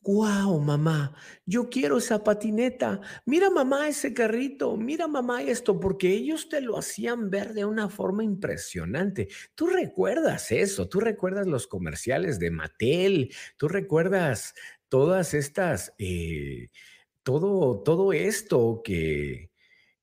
¡Guau, 0.05 0.61
mamá! 0.61 1.15
Yo 1.47 1.71
quiero 1.71 1.97
esa 1.97 2.23
patineta. 2.23 3.01
Mira, 3.25 3.49
mamá, 3.49 3.89
ese 3.89 4.13
carrito. 4.13 4.77
Mira, 4.77 5.09
mamá, 5.09 5.43
esto, 5.43 5.81
porque 5.81 6.11
ellos 6.13 6.51
te 6.51 6.61
lo 6.61 6.77
hacían 6.77 7.31
ver 7.31 7.55
de 7.55 7.65
una 7.65 7.89
forma 7.89 8.23
impresionante. 8.23 9.29
Tú 9.55 9.67
recuerdas 9.67 10.53
eso, 10.53 10.91
tú 10.91 11.01
recuerdas 11.01 11.47
los 11.47 11.67
comerciales 11.67 12.39
de 12.39 12.51
Mattel, 12.51 13.33
tú 13.57 13.67
recuerdas 13.67 14.55
todas 14.91 15.33
estas 15.33 15.95
eh, 15.99 16.69
todo, 17.23 17.83
todo 17.83 18.13
esto 18.13 18.83
que, 18.85 19.51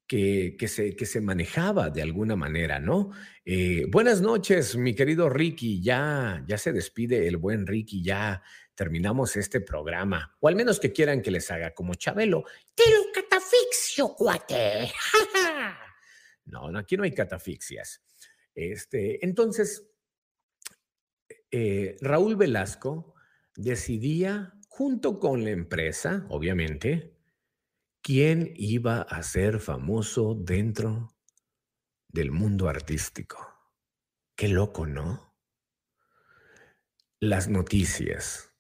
que, 0.08 0.56
que, 0.58 0.68
se, 0.68 0.95
que 0.95 1.06
se 1.06 1.22
manejaba 1.22 1.91
de 1.91 2.02
alguna 2.02 2.36
manera, 2.36 2.80
¿no? 2.80 3.12
Eh, 3.45 3.86
buenas 3.89 4.20
noches, 4.20 4.76
mi 4.76 4.95
querido 4.95 5.30
Ricky. 5.30 5.82
Ya, 5.82 6.43
ya 6.47 6.58
se 6.58 6.74
despide 6.74 7.28
el 7.28 7.38
buen 7.38 7.68
Ricky, 7.68 8.04
ya 8.04 8.41
terminamos 8.82 9.36
este 9.36 9.61
programa. 9.61 10.36
O 10.39 10.47
al 10.47 10.55
menos 10.55 10.79
que 10.79 10.91
quieran 10.91 11.21
que 11.21 11.29
les 11.29 11.51
haga 11.51 11.71
como 11.71 11.93
Chabelo. 11.93 12.45
Te 12.73 12.82
lo 12.89 13.11
catafixio, 13.13 14.15
cuate. 14.15 14.91
no, 16.45 16.75
aquí 16.75 16.97
no 16.97 17.03
hay 17.03 17.13
catafixias. 17.13 18.01
Este, 18.55 19.23
entonces, 19.23 19.88
eh, 21.51 21.95
Raúl 22.01 22.36
Velasco 22.36 23.13
decidía 23.55 24.51
junto 24.67 25.19
con 25.19 25.43
la 25.43 25.51
empresa, 25.51 26.25
obviamente, 26.29 27.15
quién 28.01 28.51
iba 28.55 29.03
a 29.03 29.21
ser 29.21 29.59
famoso 29.59 30.34
dentro 30.34 31.15
del 32.07 32.32
mundo 32.32 32.67
artístico. 32.67 33.38
Qué 34.36 34.47
loco, 34.47 34.88
¿no? 34.88 35.36
Las 37.19 37.47
noticias. 37.47 38.51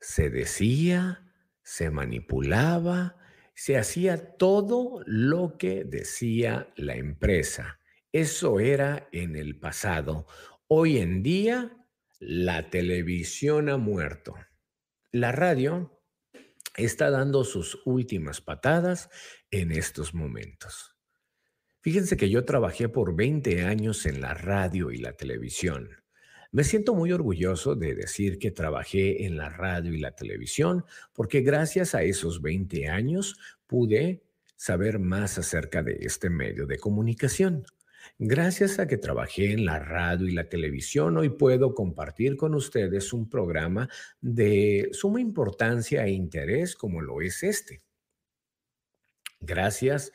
Se 0.00 0.30
decía, 0.30 1.30
se 1.62 1.90
manipulaba, 1.90 3.16
se 3.54 3.76
hacía 3.76 4.36
todo 4.36 5.02
lo 5.06 5.58
que 5.58 5.84
decía 5.84 6.72
la 6.76 6.96
empresa. 6.96 7.78
Eso 8.12 8.58
era 8.58 9.08
en 9.12 9.36
el 9.36 9.58
pasado. 9.58 10.26
Hoy 10.66 10.98
en 10.98 11.22
día, 11.22 11.76
la 12.18 12.70
televisión 12.70 13.68
ha 13.68 13.76
muerto. 13.76 14.34
La 15.12 15.32
radio 15.32 16.02
está 16.76 17.10
dando 17.10 17.44
sus 17.44 17.80
últimas 17.84 18.40
patadas 18.40 19.10
en 19.50 19.72
estos 19.72 20.14
momentos. 20.14 20.96
Fíjense 21.82 22.16
que 22.16 22.30
yo 22.30 22.44
trabajé 22.44 22.88
por 22.88 23.16
20 23.16 23.62
años 23.62 24.06
en 24.06 24.20
la 24.20 24.34
radio 24.34 24.90
y 24.90 24.98
la 24.98 25.14
televisión. 25.14 25.99
Me 26.52 26.64
siento 26.64 26.94
muy 26.94 27.12
orgulloso 27.12 27.76
de 27.76 27.94
decir 27.94 28.38
que 28.38 28.50
trabajé 28.50 29.24
en 29.24 29.36
la 29.36 29.50
radio 29.50 29.92
y 29.94 29.98
la 29.98 30.16
televisión 30.16 30.84
porque 31.12 31.42
gracias 31.42 31.94
a 31.94 32.02
esos 32.02 32.42
20 32.42 32.88
años 32.88 33.38
pude 33.68 34.24
saber 34.56 34.98
más 34.98 35.38
acerca 35.38 35.82
de 35.82 35.98
este 36.00 36.28
medio 36.28 36.66
de 36.66 36.78
comunicación. 36.78 37.64
Gracias 38.18 38.78
a 38.78 38.88
que 38.88 38.96
trabajé 38.96 39.52
en 39.52 39.64
la 39.64 39.78
radio 39.78 40.26
y 40.26 40.32
la 40.32 40.48
televisión, 40.48 41.16
hoy 41.16 41.30
puedo 41.30 41.74
compartir 41.74 42.36
con 42.36 42.54
ustedes 42.54 43.12
un 43.12 43.28
programa 43.28 43.88
de 44.20 44.88
suma 44.92 45.20
importancia 45.20 46.04
e 46.04 46.10
interés 46.10 46.74
como 46.74 47.00
lo 47.00 47.20
es 47.20 47.42
este. 47.42 47.82
Gracias 49.40 50.12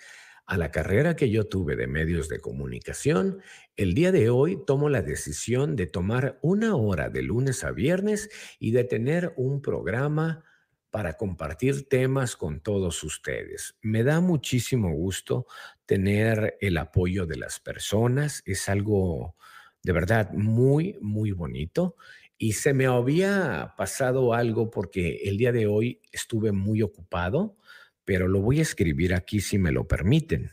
la 0.47 0.71
carrera 0.71 1.15
que 1.15 1.29
yo 1.29 1.45
tuve 1.47 1.75
de 1.75 1.87
medios 1.87 2.29
de 2.29 2.39
comunicación, 2.39 3.41
el 3.75 3.93
día 3.93 4.11
de 4.11 4.29
hoy 4.29 4.59
tomo 4.65 4.89
la 4.89 5.01
decisión 5.01 5.75
de 5.75 5.87
tomar 5.87 6.39
una 6.41 6.75
hora 6.75 7.09
de 7.09 7.23
lunes 7.23 7.63
a 7.63 7.71
viernes 7.71 8.29
y 8.59 8.71
de 8.71 8.83
tener 8.83 9.33
un 9.37 9.61
programa 9.61 10.43
para 10.91 11.17
compartir 11.17 11.89
temas 11.89 12.37
con 12.37 12.61
todos 12.61 13.03
ustedes. 13.03 13.75
Me 13.81 14.03
da 14.03 14.21
muchísimo 14.21 14.93
gusto 14.93 15.45
tener 15.85 16.57
el 16.61 16.77
apoyo 16.77 17.25
de 17.25 17.35
las 17.35 17.59
personas. 17.59 18.41
Es 18.45 18.69
algo 18.69 19.35
de 19.83 19.91
verdad 19.91 20.31
muy, 20.31 20.97
muy 21.01 21.31
bonito. 21.31 21.95
Y 22.37 22.53
se 22.53 22.73
me 22.73 22.85
había 22.85 23.73
pasado 23.77 24.33
algo 24.33 24.71
porque 24.71 25.21
el 25.25 25.37
día 25.37 25.51
de 25.51 25.67
hoy 25.67 26.01
estuve 26.11 26.51
muy 26.51 26.81
ocupado, 26.81 27.57
pero 28.05 28.27
lo 28.27 28.39
voy 28.39 28.59
a 28.59 28.61
escribir 28.61 29.13
aquí 29.13 29.41
si 29.41 29.57
me 29.57 29.71
lo 29.71 29.87
permiten. 29.87 30.51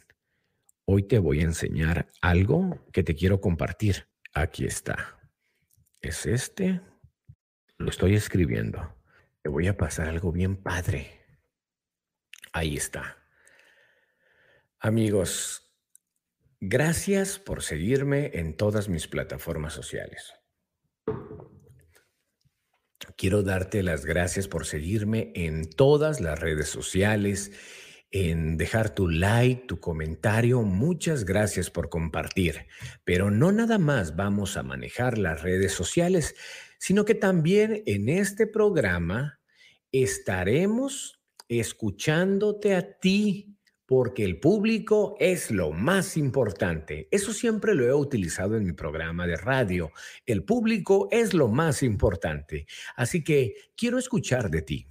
Hoy 0.84 1.04
te 1.04 1.18
voy 1.18 1.40
a 1.40 1.44
enseñar 1.44 2.08
algo 2.20 2.84
que 2.92 3.04
te 3.04 3.14
quiero 3.14 3.40
compartir. 3.40 4.08
Aquí 4.34 4.64
está. 4.64 5.20
Es 6.00 6.26
este. 6.26 6.80
Lo 7.76 7.90
estoy 7.90 8.14
escribiendo. 8.14 8.96
Te 9.42 9.48
voy 9.48 9.68
a 9.68 9.76
pasar 9.76 10.08
algo 10.08 10.32
bien 10.32 10.56
padre. 10.56 11.20
Ahí 12.52 12.76
está. 12.76 13.18
Amigos, 14.78 15.72
gracias 16.60 17.38
por 17.38 17.62
seguirme 17.62 18.32
en 18.34 18.56
todas 18.56 18.88
mis 18.88 19.06
plataformas 19.06 19.72
sociales. 19.72 20.34
Quiero 23.16 23.42
darte 23.42 23.82
las 23.82 24.04
gracias 24.04 24.48
por 24.48 24.66
seguirme 24.66 25.32
en 25.34 25.68
todas 25.68 26.20
las 26.20 26.38
redes 26.38 26.68
sociales, 26.68 27.52
en 28.10 28.56
dejar 28.56 28.94
tu 28.94 29.08
like, 29.08 29.66
tu 29.66 29.80
comentario. 29.80 30.62
Muchas 30.62 31.24
gracias 31.24 31.70
por 31.70 31.88
compartir. 31.88 32.66
Pero 33.04 33.30
no 33.30 33.52
nada 33.52 33.78
más 33.78 34.16
vamos 34.16 34.56
a 34.56 34.62
manejar 34.62 35.18
las 35.18 35.42
redes 35.42 35.72
sociales, 35.72 36.34
sino 36.78 37.04
que 37.04 37.14
también 37.14 37.82
en 37.86 38.08
este 38.08 38.46
programa 38.46 39.40
estaremos 39.92 41.20
escuchándote 41.48 42.74
a 42.74 42.98
ti, 42.98 43.56
porque 43.92 44.24
el 44.24 44.40
público 44.40 45.16
es 45.20 45.50
lo 45.50 45.70
más 45.70 46.16
importante. 46.16 47.08
Eso 47.10 47.34
siempre 47.34 47.74
lo 47.74 47.84
he 47.84 47.92
utilizado 47.92 48.56
en 48.56 48.64
mi 48.64 48.72
programa 48.72 49.26
de 49.26 49.36
radio. 49.36 49.92
El 50.24 50.44
público 50.44 51.08
es 51.10 51.34
lo 51.34 51.48
más 51.48 51.82
importante. 51.82 52.64
Así 52.96 53.22
que 53.22 53.54
quiero 53.76 53.98
escuchar 53.98 54.48
de 54.48 54.62
ti. 54.62 54.88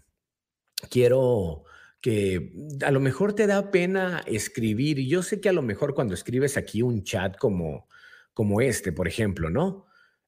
Quiero 0.91 1.63
que 1.99 2.53
a 2.85 2.91
lo 2.91 2.99
mejor 2.99 3.33
te 3.33 3.47
da 3.47 3.71
pena 3.71 4.21
escribir, 4.27 4.99
y 4.99 5.07
yo 5.07 5.23
sé 5.23 5.41
que 5.41 5.49
a 5.49 5.53
lo 5.53 5.63
mejor 5.63 5.95
cuando 5.95 6.13
escribes 6.13 6.55
aquí 6.55 6.83
un 6.83 7.03
chat 7.03 7.37
como, 7.37 7.87
como 8.35 8.61
este, 8.61 8.91
por 8.91 9.07
ejemplo, 9.07 9.49
¿no? 9.49 9.87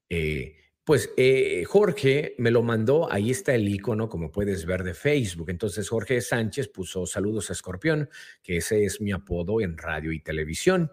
Eh, 0.10 0.56
pues 0.84 1.14
eh, 1.16 1.64
Jorge 1.66 2.36
me 2.38 2.52
lo 2.52 2.62
mandó, 2.62 3.12
ahí 3.12 3.32
está 3.32 3.56
el 3.56 3.68
icono, 3.70 4.10
como 4.10 4.32
puedes 4.32 4.66
ver, 4.66 4.84
de 4.84 4.94
Facebook. 4.94 5.50
Entonces 5.50 5.88
Jorge 5.88 6.20
Sánchez 6.20 6.68
puso 6.68 7.06
saludos 7.06 7.50
a 7.50 7.54
Escorpión, 7.54 8.10
que 8.42 8.58
ese 8.58 8.84
es 8.84 9.00
mi 9.00 9.12
apodo 9.14 9.62
en 9.62 9.78
radio 9.78 10.12
y 10.12 10.20
televisión. 10.20 10.92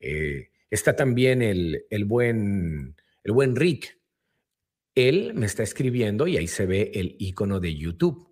Eh, 0.00 0.50
está 0.70 0.96
también 0.96 1.42
el, 1.42 1.86
el, 1.88 2.04
buen, 2.04 2.96
el 3.22 3.32
buen 3.32 3.54
Rick. 3.54 3.98
Él 4.96 5.32
me 5.34 5.46
está 5.46 5.62
escribiendo 5.62 6.26
y 6.26 6.36
ahí 6.36 6.48
se 6.48 6.66
ve 6.66 6.90
el 6.94 7.14
icono 7.20 7.60
de 7.60 7.76
YouTube. 7.76 8.28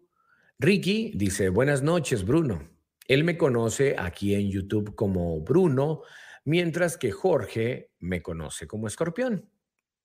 Ricky 0.58 1.12
dice, 1.14 1.50
buenas 1.50 1.82
noches, 1.82 2.24
Bruno. 2.24 2.68
Él 3.06 3.22
me 3.22 3.36
conoce 3.36 3.94
aquí 3.96 4.34
en 4.34 4.50
YouTube 4.50 4.96
como 4.96 5.40
Bruno, 5.42 6.02
mientras 6.44 6.96
que 6.96 7.12
Jorge 7.12 7.92
me 8.00 8.22
conoce 8.22 8.66
como 8.66 8.88
Escorpión, 8.88 9.48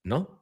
¿no? 0.04 0.41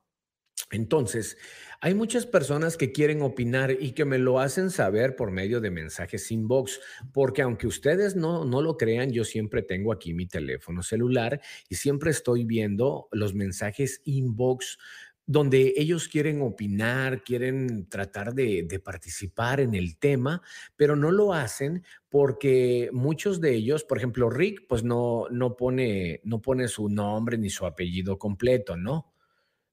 Entonces, 0.72 1.38
hay 1.82 1.94
muchas 1.94 2.26
personas 2.26 2.76
que 2.76 2.92
quieren 2.92 3.22
opinar 3.22 3.72
y 3.72 3.94
que 3.94 4.04
me 4.06 4.18
lo 4.18 4.40
hacen 4.40 4.70
saber 4.70 5.16
por 5.16 5.32
medio 5.32 5.62
de 5.62 5.72
mensajes 5.72 6.30
inbox, 6.32 6.80
porque 7.14 7.42
aunque 7.42 7.68
ustedes 7.68 8.16
no, 8.16 8.44
no 8.44 8.62
lo 8.62 8.78
crean, 8.78 9.12
yo 9.12 9.24
siempre 9.24 9.62
tengo 9.62 9.94
aquí 9.94 10.14
mi 10.14 10.28
teléfono 10.28 10.84
celular 10.84 11.40
y 11.70 11.76
siempre 11.76 12.12
estoy 12.12 12.44
viendo 12.44 13.08
los 13.12 13.34
mensajes 13.34 14.02
inbox 14.04 14.78
donde 15.26 15.76
ellos 15.78 16.08
quieren 16.08 16.42
opinar, 16.42 17.24
quieren 17.24 17.88
tratar 17.88 18.34
de, 18.34 18.64
de, 18.64 18.80
participar 18.80 19.60
en 19.60 19.76
el 19.76 20.00
tema, 20.00 20.42
pero 20.76 20.96
no 20.96 21.12
lo 21.12 21.34
hacen 21.34 21.84
porque 22.10 22.90
muchos 22.92 23.40
de 23.40 23.54
ellos, 23.54 23.84
por 23.84 24.00
ejemplo, 24.00 24.32
Rick, 24.32 24.66
pues 24.68 24.84
no, 24.84 25.28
no, 25.30 25.56
pone, 25.56 26.20
no 26.24 26.42
pone 26.42 26.68
su 26.68 26.90
nombre 26.90 27.38
ni 27.38 27.52
su 27.52 27.68
apellido 27.68 28.18
completo, 28.18 28.76
¿no? 28.76 29.09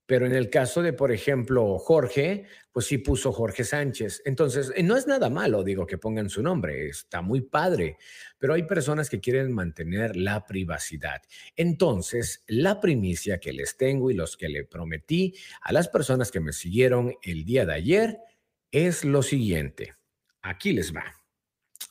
Pero 0.07 0.25
en 0.25 0.33
el 0.33 0.51
caso 0.51 0.83
de, 0.83 0.93
por 0.93 1.11
ejemplo, 1.11 1.79
Jorge, 1.79 2.47
pues 2.73 2.87
sí 2.87 2.99
puso 2.99 3.33
Jorge 3.33 3.65
Sánchez. 3.65 4.23
Entonces, 4.25 4.73
eh, 4.77 4.83
no 4.83 4.97
es 4.97 5.07
nada 5.07 5.29
malo, 5.31 5.65
digo, 5.65 5.87
que 5.87 5.99
pongan 5.99 6.31
su 6.31 6.43
nombre, 6.43 6.89
está 6.89 7.23
muy 7.23 7.41
padre, 7.41 7.99
pero 8.39 8.55
hay 8.55 8.63
personas 8.63 9.11
que 9.11 9.21
quieren 9.21 9.53
mantener 9.53 10.15
la 10.17 10.47
privacidad. 10.47 11.23
Entonces, 11.57 12.45
la 12.47 12.81
primicia 12.81 13.41
que 13.41 13.53
les 13.53 13.77
tengo 13.77 14.11
y 14.11 14.15
los 14.15 14.37
que 14.37 14.49
le 14.49 14.65
prometí 14.65 15.35
a 15.61 15.73
las 15.73 15.89
personas 15.89 16.31
que 16.31 16.41
me 16.41 16.53
siguieron 16.53 17.15
el 17.23 17.45
día 17.45 17.67
de 17.67 17.75
ayer 17.75 18.19
es 18.71 19.05
lo 19.05 19.23
siguiente. 19.23 19.95
Aquí 20.43 20.73
les 20.73 20.95
va. 20.95 21.26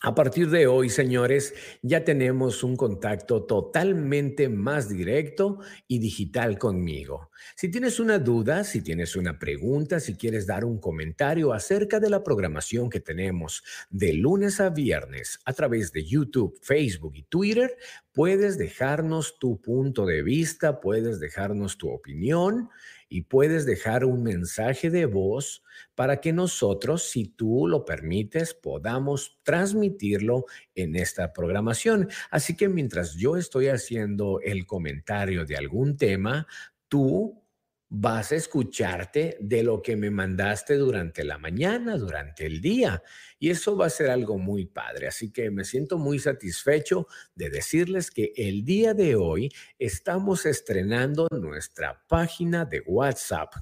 A 0.01 0.13
partir 0.13 0.49
de 0.49 0.67
hoy, 0.67 0.89
señores, 0.89 1.53
ya 1.81 2.03
tenemos 2.03 2.63
un 2.63 2.75
contacto 2.75 3.43
totalmente 3.43 4.49
más 4.49 4.89
directo 4.89 5.59
y 5.87 5.99
digital 5.99 6.59
conmigo. 6.59 7.31
Si 7.55 7.71
tienes 7.71 7.99
una 7.99 8.19
duda, 8.19 8.65
si 8.65 8.81
tienes 8.81 9.15
una 9.15 9.39
pregunta, 9.39 10.01
si 10.01 10.15
quieres 10.15 10.45
dar 10.45 10.65
un 10.65 10.79
comentario 10.79 11.53
acerca 11.53 11.99
de 11.99 12.09
la 12.09 12.23
programación 12.23 12.89
que 12.89 12.99
tenemos 12.99 13.63
de 13.89 14.13
lunes 14.13 14.59
a 14.59 14.69
viernes 14.69 15.39
a 15.45 15.53
través 15.53 15.93
de 15.93 16.03
YouTube, 16.03 16.59
Facebook 16.61 17.13
y 17.15 17.23
Twitter, 17.23 17.75
puedes 18.11 18.57
dejarnos 18.57 19.39
tu 19.39 19.61
punto 19.61 20.05
de 20.05 20.23
vista, 20.23 20.81
puedes 20.81 21.19
dejarnos 21.19 21.77
tu 21.77 21.89
opinión 21.89 22.69
y 23.07 23.23
puedes 23.23 23.65
dejar 23.65 24.05
un 24.05 24.23
mensaje 24.23 24.89
de 24.89 25.05
voz 25.05 25.63
para 25.95 26.21
que 26.21 26.33
nosotros, 26.33 27.03
si 27.03 27.25
tú 27.25 27.67
lo 27.67 27.85
permites, 27.85 28.53
podamos 28.53 29.39
transmitirlo 29.43 30.45
en 30.73 30.95
esta 30.95 31.31
programación. 31.33 32.09
Así 32.31 32.55
que 32.55 32.69
mientras 32.69 33.15
yo 33.15 33.37
estoy 33.37 33.67
haciendo 33.67 34.39
el 34.41 34.65
comentario 34.65 35.45
de 35.45 35.57
algún 35.57 35.97
tema, 35.97 36.47
tú 36.87 37.44
vas 37.89 38.31
a 38.31 38.35
escucharte 38.35 39.37
de 39.39 39.63
lo 39.63 39.81
que 39.81 39.95
me 39.95 40.09
mandaste 40.09 40.75
durante 40.75 41.23
la 41.23 41.37
mañana, 41.37 41.97
durante 41.97 42.45
el 42.45 42.61
día. 42.61 43.03
Y 43.39 43.49
eso 43.49 43.77
va 43.77 43.87
a 43.87 43.89
ser 43.89 44.09
algo 44.09 44.37
muy 44.37 44.65
padre. 44.65 45.07
Así 45.07 45.31
que 45.31 45.51
me 45.51 45.63
siento 45.63 45.97
muy 45.97 46.19
satisfecho 46.19 47.07
de 47.35 47.49
decirles 47.49 48.11
que 48.11 48.33
el 48.35 48.63
día 48.65 48.93
de 48.93 49.15
hoy 49.15 49.51
estamos 49.77 50.45
estrenando 50.45 51.27
nuestra 51.31 52.05
página 52.07 52.65
de 52.65 52.81
WhatsApp. 52.81 53.53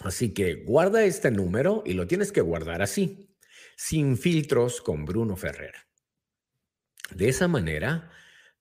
Así 0.00 0.34
que 0.34 0.64
guarda 0.64 1.04
este 1.04 1.30
número 1.30 1.82
y 1.86 1.92
lo 1.92 2.06
tienes 2.06 2.32
que 2.32 2.40
guardar 2.40 2.82
así, 2.82 3.36
sin 3.76 4.16
filtros 4.16 4.80
con 4.80 5.04
Bruno 5.04 5.36
Ferrer. 5.36 5.74
De 7.14 7.28
esa 7.28 7.46
manera, 7.46 8.10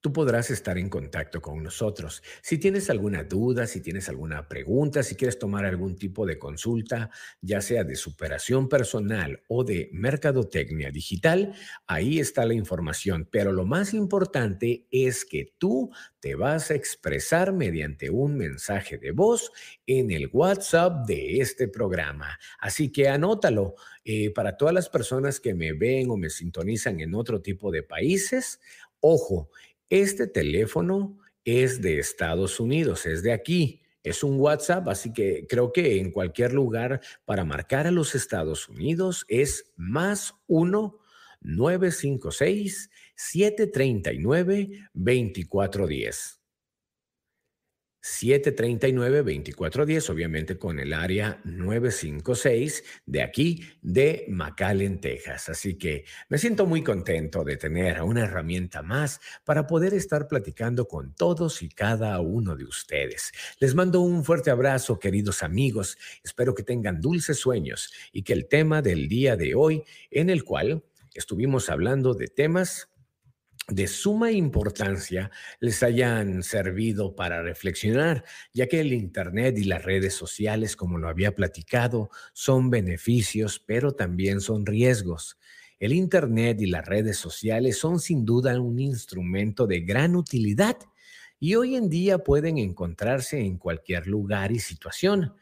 tú 0.02 0.12
podrás 0.12 0.49
estar 0.49 0.78
en 0.78 0.89
contacto 0.89 1.41
con 1.41 1.62
nosotros. 1.64 2.22
Si 2.41 2.58
tienes 2.58 2.89
alguna 2.89 3.24
duda, 3.24 3.68
si 3.68 3.82
tienes 3.82 4.10
alguna 4.10 4.47
pregunta, 4.47 5.04
si 5.04 5.16
quieres 5.16 5.38
tomar 5.39 5.64
algún 5.64 5.95
tipo 5.95 6.26
de 6.26 6.39
consulta, 6.39 7.12
ya 7.39 7.62
sea 7.62 7.84
de 7.84 7.95
superación 7.95 8.68
personal 8.68 9.41
o 9.47 9.64
de 9.64 9.89
mercadotecnia 9.93 10.91
digital, 10.91 11.54
ahí 11.86 12.20
está 12.20 12.45
la 12.45 12.56
información. 12.56 13.28
Pero 13.32 13.54
lo 13.54 13.66
más 13.66 13.93
importante 13.93 14.88
es 14.91 15.24
que 15.24 15.54
tú 15.58 15.91
te 16.20 16.36
vas 16.36 16.72
a 16.72 16.76
expresar 16.76 17.54
mediante 17.54 18.10
un 18.10 18.36
mensaje 18.36 18.97
de 18.97 19.12
voz 19.12 19.52
en 19.86 20.12
el 20.12 20.30
WhatsApp 20.34 21.06
de 21.06 21.38
este 21.39 21.68
programa. 21.68 22.39
Así 22.60 22.91
que 22.91 23.08
anótalo. 23.08 23.76
Eh, 24.04 24.32
para 24.32 24.58
todas 24.58 24.74
las 24.74 24.89
personas 24.89 25.39
que 25.39 25.54
me 25.54 25.74
ven 25.74 26.10
o 26.10 26.18
me 26.18 26.32
sintonizan 26.32 27.02
en 27.02 27.14
otro 27.14 27.39
tipo 27.39 27.70
de 27.70 27.84
países, 27.84 28.60
ojo, 28.99 29.52
este 29.91 30.25
teléfono 30.25 31.19
es 31.45 31.81
de 31.81 31.99
Estados 31.99 32.59
Unidos, 32.59 33.05
es 33.05 33.21
de 33.21 33.33
aquí. 33.33 33.83
Es 34.03 34.23
un 34.23 34.39
WhatsApp, 34.39 34.87
así 34.87 35.13
que 35.13 35.45
creo 35.47 35.71
que 35.71 35.99
en 35.99 36.11
cualquier 36.11 36.53
lugar 36.53 37.01
para 37.25 37.45
marcar 37.45 37.85
a 37.85 37.91
los 37.91 38.15
Estados 38.15 38.67
Unidos 38.67 39.25
es 39.27 39.71
más 39.75 40.33
1 40.47 40.97
956 41.41 42.89
739 43.15 44.89
2410. 44.93 46.40
739-2410, 48.02 50.10
obviamente 50.10 50.58
con 50.58 50.80
el 50.80 50.93
área 50.93 51.39
956 51.43 52.84
de 53.06 53.22
aquí, 53.22 53.64
de 53.82 54.26
McAllen, 54.28 54.99
Texas. 54.99 55.49
Así 55.49 55.78
que 55.78 56.06
me 56.30 56.38
siento 56.38 56.66
muy 56.66 56.84
contento 56.84 57.43
de 57.43 57.58
tener 57.58 58.02
una 58.02 58.24
herramienta 58.24 58.82
más 58.82 59.20
para 59.43 59.68
poder 59.68 59.93
estar 59.93 60.28
platicando 60.28 60.88
con 60.88 61.14
todos 61.14 61.62
y 61.62 61.70
cada 61.70 62.20
uno 62.20 62.56
de 62.56 62.66
ustedes. 62.66 63.32
Les 63.60 63.76
mando 63.76 64.02
un 64.02 64.24
fuerte 64.24 64.49
abrazo, 64.49 64.97
queridos 64.97 65.43
amigos. 65.43 65.97
Espero 66.24 66.56
que 66.56 66.64
tengan 66.64 67.02
dulces 67.02 67.38
sueños 67.38 67.91
y 68.12 68.24
que 68.24 68.34
el 68.34 68.47
tema 68.47 68.82
del 68.82 69.08
día 69.08 69.36
de 69.36 69.56
hoy, 69.56 69.84
en 70.10 70.30
el 70.30 70.43
cual 70.43 70.84
estuvimos 71.14 71.70
hablando 71.70 72.14
de 72.14 72.28
temas 72.28 72.88
de 73.72 73.88
suma 73.88 74.32
importancia 74.32 75.32
les 75.59 75.82
hayan 75.82 76.43
servido 76.43 77.15
para 77.15 77.41
reflexionar, 77.41 78.24
ya 78.53 78.67
que 78.67 78.82
el 78.82 78.93
Internet 78.93 79.57
y 79.57 79.63
las 79.63 79.84
redes 79.84 80.13
sociales, 80.13 80.76
como 80.76 80.97
lo 80.97 81.07
había 81.07 81.34
platicado, 81.34 82.09
son 82.34 82.69
beneficios, 82.69 83.59
pero 83.59 83.93
también 83.93 84.41
son 84.41 84.65
riesgos. 84.65 85.38
El 85.80 85.93
Internet 85.93 86.61
y 86.61 86.67
las 86.67 86.86
redes 86.86 87.17
sociales 87.17 87.78
son 87.78 87.99
sin 87.99 88.26
duda 88.26 88.59
un 88.59 88.80
instrumento 88.80 89.65
de 89.65 89.80
gran 89.80 90.15
utilidad 90.15 90.78
y 91.39 91.55
hoy 91.55 91.76
en 91.76 91.89
día 91.89 92.19
pueden 92.19 92.57
encontrarse 92.59 93.39
en 93.39 93.57
cualquier 93.57 94.05
lugar 94.05 94.51
y 94.51 94.59
situación, 94.59 95.34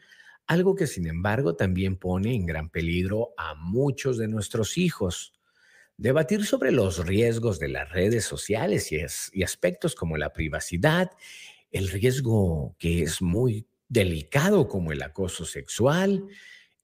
algo 0.46 0.74
que 0.74 0.86
sin 0.86 1.06
embargo 1.06 1.56
también 1.56 1.96
pone 1.96 2.34
en 2.34 2.46
gran 2.46 2.70
peligro 2.70 3.34
a 3.36 3.54
muchos 3.54 4.16
de 4.16 4.28
nuestros 4.28 4.78
hijos. 4.78 5.39
Debatir 6.00 6.46
sobre 6.46 6.72
los 6.72 7.06
riesgos 7.06 7.58
de 7.58 7.68
las 7.68 7.90
redes 7.90 8.24
sociales 8.24 8.90
y, 8.90 9.42
aspectos 9.42 9.94
como 9.94 10.16
la 10.16 10.32
privacidad, 10.32 11.10
el 11.70 11.90
riesgo 11.90 12.74
que 12.78 13.02
es 13.02 13.20
muy 13.20 13.66
delicado 13.86 14.66
como 14.66 14.92
el 14.92 15.02
acoso 15.02 15.44
sexual, 15.44 16.24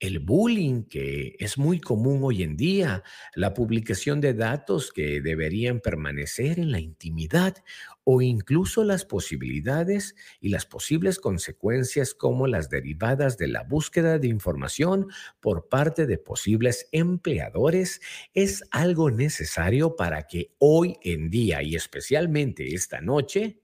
el 0.00 0.18
bullying, 0.18 0.82
que 0.82 1.34
es 1.38 1.56
muy 1.56 1.80
común 1.80 2.20
hoy 2.24 2.42
en 2.42 2.58
día, 2.58 3.04
la 3.34 3.54
publicación 3.54 4.20
de 4.20 4.34
datos 4.34 4.92
que 4.92 5.22
deberían 5.22 5.80
permanecer 5.80 6.58
en 6.58 6.70
la 6.70 6.80
intimidad 6.80 7.54
o 8.08 8.22
incluso 8.22 8.84
las 8.84 9.04
posibilidades 9.04 10.14
y 10.40 10.50
las 10.50 10.64
posibles 10.64 11.18
consecuencias 11.18 12.14
como 12.14 12.46
las 12.46 12.70
derivadas 12.70 13.36
de 13.36 13.48
la 13.48 13.64
búsqueda 13.64 14.20
de 14.20 14.28
información 14.28 15.08
por 15.40 15.68
parte 15.68 16.06
de 16.06 16.16
posibles 16.16 16.88
empleadores, 16.92 18.00
es 18.32 18.62
algo 18.70 19.10
necesario 19.10 19.96
para 19.96 20.28
que 20.28 20.54
hoy 20.58 20.94
en 21.02 21.30
día 21.30 21.64
y 21.64 21.74
especialmente 21.74 22.76
esta 22.76 23.00
noche 23.00 23.58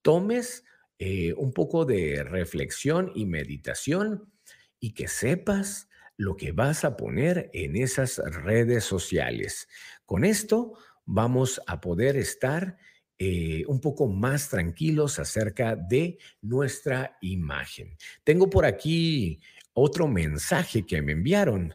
tomes 0.00 0.64
eh, 0.98 1.34
un 1.34 1.52
poco 1.52 1.84
de 1.84 2.24
reflexión 2.24 3.12
y 3.14 3.26
meditación 3.26 4.32
y 4.80 4.94
que 4.94 5.06
sepas 5.06 5.90
lo 6.16 6.36
que 6.36 6.52
vas 6.52 6.86
a 6.86 6.96
poner 6.96 7.50
en 7.52 7.76
esas 7.76 8.22
redes 8.24 8.84
sociales. 8.84 9.68
Con 10.06 10.24
esto 10.24 10.78
vamos 11.04 11.60
a 11.66 11.82
poder 11.82 12.16
estar 12.16 12.78
eh, 13.18 13.64
un 13.66 13.80
poco 13.80 14.06
más 14.06 14.48
tranquilos 14.48 15.18
acerca 15.18 15.76
de 15.76 16.18
nuestra 16.42 17.16
imagen. 17.20 17.96
Tengo 18.24 18.50
por 18.50 18.64
aquí 18.66 19.40
otro 19.72 20.06
mensaje 20.08 20.84
que 20.84 21.02
me 21.02 21.12
enviaron 21.12 21.74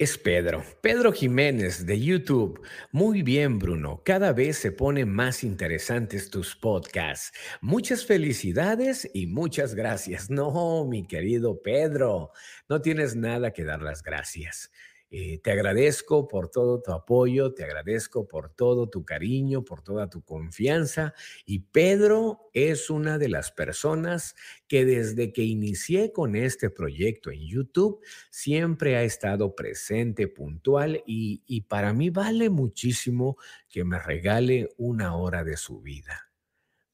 es 0.00 0.16
Pedro. 0.16 0.64
Pedro 0.80 1.12
Jiménez 1.12 1.84
de 1.84 2.00
YouTube. 2.00 2.66
Muy 2.90 3.20
bien, 3.20 3.58
Bruno. 3.58 4.00
Cada 4.02 4.32
vez 4.32 4.56
se 4.56 4.72
ponen 4.72 5.12
más 5.12 5.44
interesantes 5.44 6.30
tus 6.30 6.56
podcasts. 6.56 7.32
Muchas 7.60 8.06
felicidades 8.06 9.10
y 9.12 9.26
muchas 9.26 9.74
gracias. 9.74 10.30
No, 10.30 10.86
mi 10.86 11.06
querido 11.06 11.60
Pedro, 11.60 12.30
no 12.66 12.80
tienes 12.80 13.14
nada 13.14 13.52
que 13.52 13.62
dar 13.64 13.82
las 13.82 14.02
gracias. 14.02 14.70
Eh, 15.10 15.40
te 15.42 15.50
agradezco 15.50 16.28
por 16.28 16.50
todo 16.50 16.80
tu 16.80 16.92
apoyo, 16.92 17.52
te 17.52 17.64
agradezco 17.64 18.28
por 18.28 18.48
todo 18.54 18.88
tu 18.88 19.04
cariño, 19.04 19.64
por 19.64 19.82
toda 19.82 20.08
tu 20.08 20.22
confianza. 20.22 21.14
Y 21.44 21.60
Pedro 21.60 22.48
es 22.52 22.90
una 22.90 23.18
de 23.18 23.28
las 23.28 23.50
personas 23.50 24.36
que 24.68 24.84
desde 24.84 25.32
que 25.32 25.42
inicié 25.42 26.12
con 26.12 26.36
este 26.36 26.70
proyecto 26.70 27.30
en 27.30 27.46
YouTube 27.46 28.00
siempre 28.30 28.96
ha 28.96 29.02
estado 29.02 29.56
presente, 29.56 30.28
puntual 30.28 31.02
y, 31.06 31.42
y 31.46 31.62
para 31.62 31.92
mí 31.92 32.10
vale 32.10 32.48
muchísimo 32.48 33.36
que 33.68 33.84
me 33.84 33.98
regale 33.98 34.68
una 34.76 35.16
hora 35.16 35.42
de 35.42 35.56
su 35.56 35.80
vida. 35.80 36.29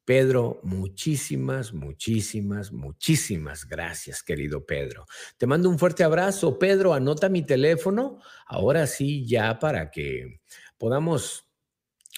Pedro, 0.06 0.60
muchísimas, 0.62 1.74
muchísimas, 1.74 2.70
muchísimas 2.70 3.66
gracias, 3.66 4.22
querido 4.22 4.64
Pedro. 4.64 5.04
Te 5.36 5.48
mando 5.48 5.68
un 5.68 5.80
fuerte 5.80 6.04
abrazo. 6.04 6.60
Pedro, 6.60 6.94
anota 6.94 7.28
mi 7.28 7.42
teléfono. 7.44 8.20
Ahora 8.46 8.86
sí, 8.86 9.26
ya 9.26 9.58
para 9.58 9.90
que 9.90 10.40
podamos 10.78 11.50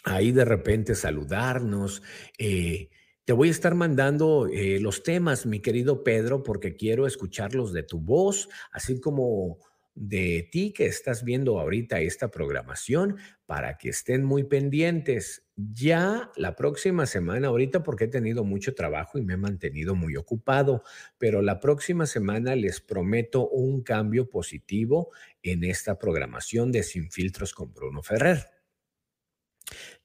ahí 0.05 0.33
de 0.33 0.45
repente 0.45 0.95
saludarnos. 0.95 2.03
Eh, 2.37 2.91
te 3.25 3.33
voy 3.33 3.49
a 3.49 3.53
estar 3.53 3.75
mandando 3.75 4.49
eh, 4.53 4.79
los 4.81 5.03
temas, 5.03 5.47
mi 5.47 5.61
querido 5.61 6.05
Pedro, 6.05 6.43
porque 6.43 6.77
quiero 6.77 7.07
escucharlos 7.07 7.73
de 7.73 7.85
tu 7.85 8.01
voz, 8.01 8.51
así 8.71 9.01
como 9.01 9.59
de 9.95 10.47
ti 10.53 10.73
que 10.75 10.87
estás 10.87 11.25
viendo 11.25 11.59
ahorita 11.59 12.01
esta 12.01 12.31
programación 12.31 13.17
para 13.47 13.79
que 13.79 13.89
estén 13.89 14.25
muy 14.25 14.45
pendientes. 14.45 15.48
Ya 15.61 16.31
la 16.37 16.55
próxima 16.55 17.05
semana, 17.05 17.49
ahorita 17.49 17.83
porque 17.83 18.05
he 18.05 18.09
tenido 18.09 18.45
mucho 18.45 18.77
trabajo 18.77 19.19
y 19.19 19.23
me 19.23 19.35
he 19.35 19.37
mantenido 19.37 19.97
muy 19.97 20.15
ocupado, 20.15 20.85
pero 21.19 21.43
la 21.43 21.59
próxima 21.59 22.07
semana 22.07 22.55
les 22.55 22.81
prometo 22.81 23.49
un 23.49 23.83
cambio 23.83 24.31
positivo 24.31 25.11
en 25.43 25.65
esta 25.65 25.99
programación 25.99 26.71
de 26.71 26.85
Sin 26.85 27.11
Filtros 27.11 27.55
con 27.55 27.75
Bruno 27.75 28.05
Ferrer. 28.05 28.47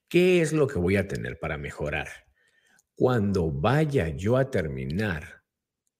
¿Qué 0.07 0.41
es 0.41 0.53
lo 0.53 0.65
que 0.65 0.79
voy 0.79 0.95
a 0.95 1.07
tener 1.07 1.37
para 1.37 1.59
mejorar? 1.59 2.07
Cuando 2.95 3.51
vaya 3.51 4.07
yo 4.07 4.37
a 4.37 4.49
terminar 4.49 5.43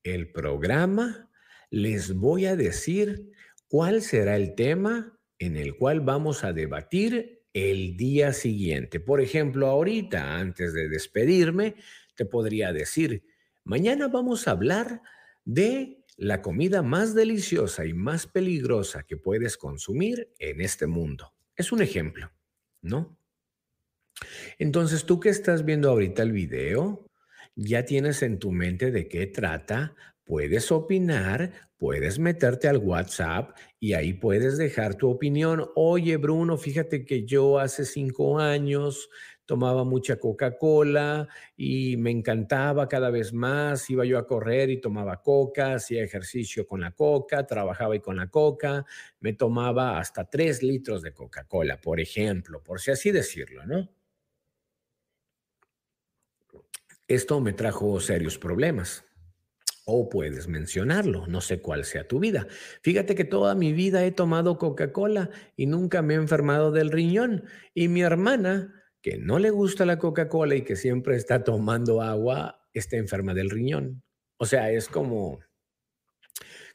el 0.01 0.32
programa, 0.32 1.30
les 1.70 2.16
voy 2.16 2.47
a 2.47 2.56
decir 2.56 3.30
cuál 3.68 4.01
será 4.01 4.36
el 4.36 4.56
tema 4.56 5.20
en 5.38 5.58
el 5.58 5.78
cual 5.78 5.99
vamos 5.99 6.43
a 6.43 6.54
debatir 6.54 7.42
el 7.54 7.95
día 7.95 8.34
siguiente. 8.34 8.99
Por 8.99 9.22
ejemplo, 9.22 9.68
ahorita, 9.68 10.38
antes 10.38 10.74
de 10.74 10.89
despedirme, 10.89 11.76
te 12.16 12.26
podría 12.26 12.74
decir, 12.74 13.24
mañana 13.64 14.08
vamos 14.08 14.47
a 14.47 14.51
hablar 14.51 15.01
de 15.45 16.04
la 16.18 16.41
comida 16.41 16.82
más 16.82 17.16
deliciosa 17.16 17.86
y 17.86 17.93
más 17.93 18.28
peligrosa 18.28 19.04
que 19.04 19.18
puedes 19.18 19.58
consumir 19.58 20.32
en 20.39 20.62
este 20.62 20.88
mundo. 20.88 21.34
Es 21.56 21.72
un 21.72 21.82
ejemplo, 21.82 22.32
¿no? 22.82 23.18
Entonces, 24.60 25.06
tú 25.06 25.20
que 25.20 25.30
estás 25.30 25.66
viendo 25.66 25.89
ahorita 25.89 26.24
el 26.24 26.32
video, 26.32 27.08
ya 27.56 27.86
tienes 27.86 28.22
en 28.24 28.39
tu 28.39 28.51
mente 28.51 28.91
de 28.91 29.08
qué 29.08 29.28
trata, 29.28 29.95
puedes 30.26 30.71
opinar, 30.71 31.51
puedes 31.78 32.19
meterte 32.19 32.67
al 32.67 32.78
WhatsApp 32.78 33.55
y 33.80 33.93
ahí 33.93 34.13
puedes 34.13 34.57
dejar 34.57 34.95
tu 34.95 35.09
opinión. 35.09 35.69
Oye, 35.76 36.17
Bruno, 36.17 36.57
fíjate 36.57 37.05
que 37.05 37.26
yo 37.26 37.59
hace 37.59 37.86
cinco 37.86 38.39
años 38.39 39.09
tomaba 39.45 39.84
mucha 39.84 40.17
Coca-Cola 40.17 41.28
y 41.57 41.97
me 41.97 42.11
encantaba 42.11 42.88
cada 42.88 43.09
vez 43.09 43.34
más. 43.34 43.89
Iba 43.89 44.05
yo 44.05 44.17
a 44.17 44.26
correr 44.26 44.69
y 44.69 44.80
tomaba 44.80 45.21
coca, 45.21 45.74
hacía 45.74 46.03
ejercicio 46.03 46.65
con 46.65 46.82
la 46.82 46.91
coca, 46.91 47.45
trabajaba 47.45 47.95
y 47.95 47.99
con 47.99 48.15
la 48.15 48.30
coca, 48.30 48.86
me 49.19 49.34
tomaba 49.34 49.99
hasta 49.99 50.30
tres 50.30 50.63
litros 50.63 51.01
de 51.01 51.13
Coca-Cola, 51.13 51.80
por 51.82 51.99
ejemplo, 51.99 52.63
por 52.63 52.80
si 52.80 52.91
así 52.91 53.11
decirlo, 53.11 53.65
¿no? 53.65 53.89
Esto 57.07 57.41
me 57.41 57.51
trajo 57.51 57.99
serios 57.99 58.38
problemas. 58.38 59.03
O 59.86 60.07
puedes 60.07 60.47
mencionarlo, 60.47 61.27
no 61.27 61.41
sé 61.41 61.61
cuál 61.61 61.84
sea 61.84 62.07
tu 62.07 62.19
vida. 62.19 62.47
Fíjate 62.81 63.15
que 63.15 63.25
toda 63.25 63.53
mi 63.53 63.74
vida 63.74 64.05
he 64.05 64.12
tomado 64.12 64.58
Coca-Cola 64.58 65.29
y 65.58 65.66
nunca 65.66 66.01
me 66.01 66.13
he 66.13 66.17
enfermado 66.17 66.71
del 66.71 66.89
riñón. 66.89 67.43
Y 67.74 67.89
mi 67.89 68.01
hermana, 68.01 68.74
que 69.01 69.17
no 69.17 69.39
le 69.39 69.49
gusta 69.49 69.86
la 69.86 69.99
Coca-Cola 69.99 70.55
y 70.55 70.63
que 70.63 70.78
siempre 70.78 71.17
está 71.17 71.43
tomando 71.43 72.01
agua, 72.01 72.66
está 72.74 72.95
enferma 72.95 73.33
del 73.33 73.49
riñón. 73.49 74.03
O 74.37 74.45
sea, 74.45 74.71
es 74.71 74.87
como, 74.87 75.41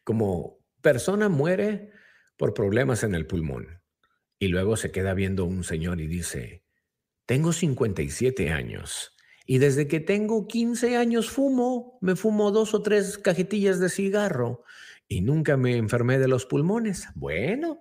como 0.04 0.58
persona 0.82 1.30
muere 1.30 1.92
por 2.36 2.52
problemas 2.52 3.04
en 3.04 3.14
el 3.14 3.26
pulmón. 3.26 3.80
Y 4.38 4.48
luego 4.48 4.76
se 4.76 4.90
queda 4.90 5.14
viendo 5.14 5.46
un 5.46 5.64
señor 5.64 6.00
y 6.00 6.06
dice, 6.06 6.62
tengo 7.26 7.52
57 7.52 8.50
años 8.50 9.17
y 9.50 9.56
desde 9.56 9.88
que 9.88 9.98
tengo 9.98 10.46
15 10.46 10.98
años 10.98 11.30
fumo, 11.30 11.98
me 12.02 12.16
fumo 12.16 12.50
dos 12.50 12.74
o 12.74 12.82
tres 12.82 13.16
cajetillas 13.16 13.80
de 13.80 13.88
cigarro 13.88 14.62
y 15.08 15.22
nunca 15.22 15.56
me 15.56 15.78
enfermé 15.78 16.18
de 16.18 16.28
los 16.28 16.44
pulmones. 16.44 17.08
Bueno, 17.14 17.80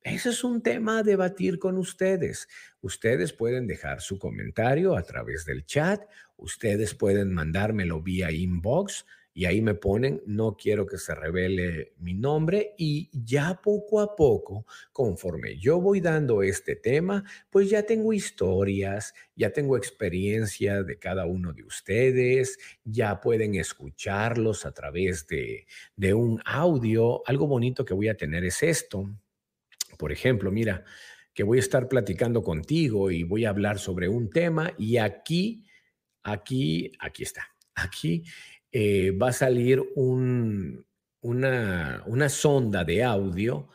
Ese 0.00 0.28
es 0.30 0.44
un 0.44 0.62
tema 0.62 1.00
a 1.00 1.02
debatir 1.02 1.58
con 1.58 1.76
ustedes. 1.76 2.48
Ustedes 2.80 3.32
pueden 3.32 3.66
dejar 3.66 4.00
su 4.00 4.16
comentario 4.20 4.96
a 4.96 5.02
través 5.02 5.44
del 5.44 5.66
chat, 5.66 6.00
ustedes 6.36 6.94
pueden 6.94 7.34
mandármelo 7.34 8.00
vía 8.00 8.30
inbox 8.30 9.04
y 9.38 9.44
ahí 9.44 9.62
me 9.62 9.76
ponen, 9.76 10.20
no 10.26 10.56
quiero 10.56 10.84
que 10.84 10.98
se 10.98 11.14
revele 11.14 11.92
mi 11.98 12.12
nombre 12.12 12.74
y 12.76 13.08
ya 13.12 13.60
poco 13.62 14.00
a 14.00 14.16
poco, 14.16 14.66
conforme 14.90 15.56
yo 15.60 15.80
voy 15.80 16.00
dando 16.00 16.42
este 16.42 16.74
tema, 16.74 17.22
pues 17.48 17.70
ya 17.70 17.84
tengo 17.84 18.12
historias, 18.12 19.14
ya 19.36 19.52
tengo 19.52 19.76
experiencia 19.76 20.82
de 20.82 20.98
cada 20.98 21.24
uno 21.26 21.52
de 21.52 21.62
ustedes, 21.62 22.58
ya 22.82 23.20
pueden 23.20 23.54
escucharlos 23.54 24.66
a 24.66 24.72
través 24.72 25.28
de, 25.28 25.68
de 25.94 26.14
un 26.14 26.42
audio. 26.44 27.22
Algo 27.24 27.46
bonito 27.46 27.84
que 27.84 27.94
voy 27.94 28.08
a 28.08 28.16
tener 28.16 28.44
es 28.44 28.60
esto. 28.64 29.08
Por 29.98 30.10
ejemplo, 30.10 30.50
mira, 30.50 30.82
que 31.32 31.44
voy 31.44 31.58
a 31.58 31.60
estar 31.60 31.86
platicando 31.86 32.42
contigo 32.42 33.12
y 33.12 33.22
voy 33.22 33.44
a 33.44 33.50
hablar 33.50 33.78
sobre 33.78 34.08
un 34.08 34.30
tema 34.30 34.72
y 34.76 34.96
aquí, 34.96 35.64
aquí, 36.24 36.90
aquí 36.98 37.22
está. 37.22 37.46
Aquí 37.76 38.24
eh, 38.72 39.12
va 39.12 39.28
a 39.28 39.32
salir 39.32 39.80
un, 39.94 40.84
una, 41.20 42.02
una 42.06 42.28
sonda 42.28 42.84
de 42.84 43.04
audio 43.04 43.68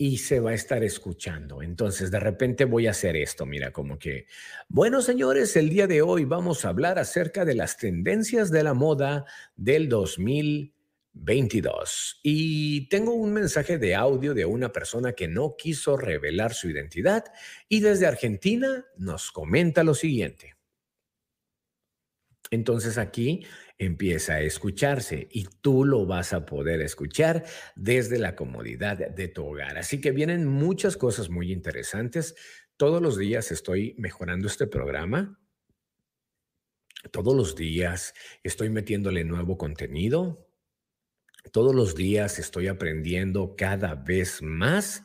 y 0.00 0.18
se 0.18 0.38
va 0.38 0.50
a 0.50 0.54
estar 0.54 0.84
escuchando. 0.84 1.60
Entonces, 1.60 2.12
de 2.12 2.20
repente 2.20 2.64
voy 2.64 2.86
a 2.86 2.92
hacer 2.92 3.16
esto, 3.16 3.44
mira, 3.44 3.72
como 3.72 3.98
que, 3.98 4.28
bueno, 4.68 5.02
señores, 5.02 5.56
el 5.56 5.70
día 5.70 5.88
de 5.88 6.02
hoy 6.02 6.24
vamos 6.24 6.64
a 6.64 6.68
hablar 6.68 7.00
acerca 7.00 7.44
de 7.44 7.54
las 7.54 7.76
tendencias 7.76 8.52
de 8.52 8.62
la 8.62 8.74
moda 8.74 9.24
del 9.56 9.88
2022. 9.88 12.20
Y 12.22 12.88
tengo 12.88 13.14
un 13.14 13.32
mensaje 13.32 13.78
de 13.78 13.96
audio 13.96 14.34
de 14.34 14.44
una 14.44 14.70
persona 14.72 15.14
que 15.14 15.26
no 15.26 15.56
quiso 15.56 15.96
revelar 15.96 16.54
su 16.54 16.70
identidad 16.70 17.24
y 17.68 17.80
desde 17.80 18.06
Argentina 18.06 18.86
nos 18.96 19.32
comenta 19.32 19.82
lo 19.82 19.94
siguiente. 19.94 20.54
Entonces 22.50 22.96
aquí 22.98 23.44
empieza 23.78 24.34
a 24.34 24.40
escucharse 24.40 25.28
y 25.30 25.46
tú 25.60 25.84
lo 25.84 26.04
vas 26.04 26.32
a 26.32 26.44
poder 26.44 26.80
escuchar 26.82 27.44
desde 27.76 28.18
la 28.18 28.34
comodidad 28.34 28.98
de 28.98 29.28
tu 29.28 29.46
hogar. 29.46 29.78
Así 29.78 30.00
que 30.00 30.10
vienen 30.10 30.46
muchas 30.46 30.96
cosas 30.96 31.30
muy 31.30 31.52
interesantes. 31.52 32.34
Todos 32.76 33.00
los 33.00 33.16
días 33.16 33.52
estoy 33.52 33.94
mejorando 33.98 34.48
este 34.48 34.66
programa. 34.66 35.40
Todos 37.12 37.36
los 37.36 37.54
días 37.54 38.14
estoy 38.42 38.68
metiéndole 38.68 39.22
nuevo 39.24 39.56
contenido. 39.56 40.48
Todos 41.52 41.74
los 41.74 41.94
días 41.94 42.40
estoy 42.40 42.66
aprendiendo 42.66 43.54
cada 43.56 43.94
vez 43.94 44.42
más. 44.42 45.04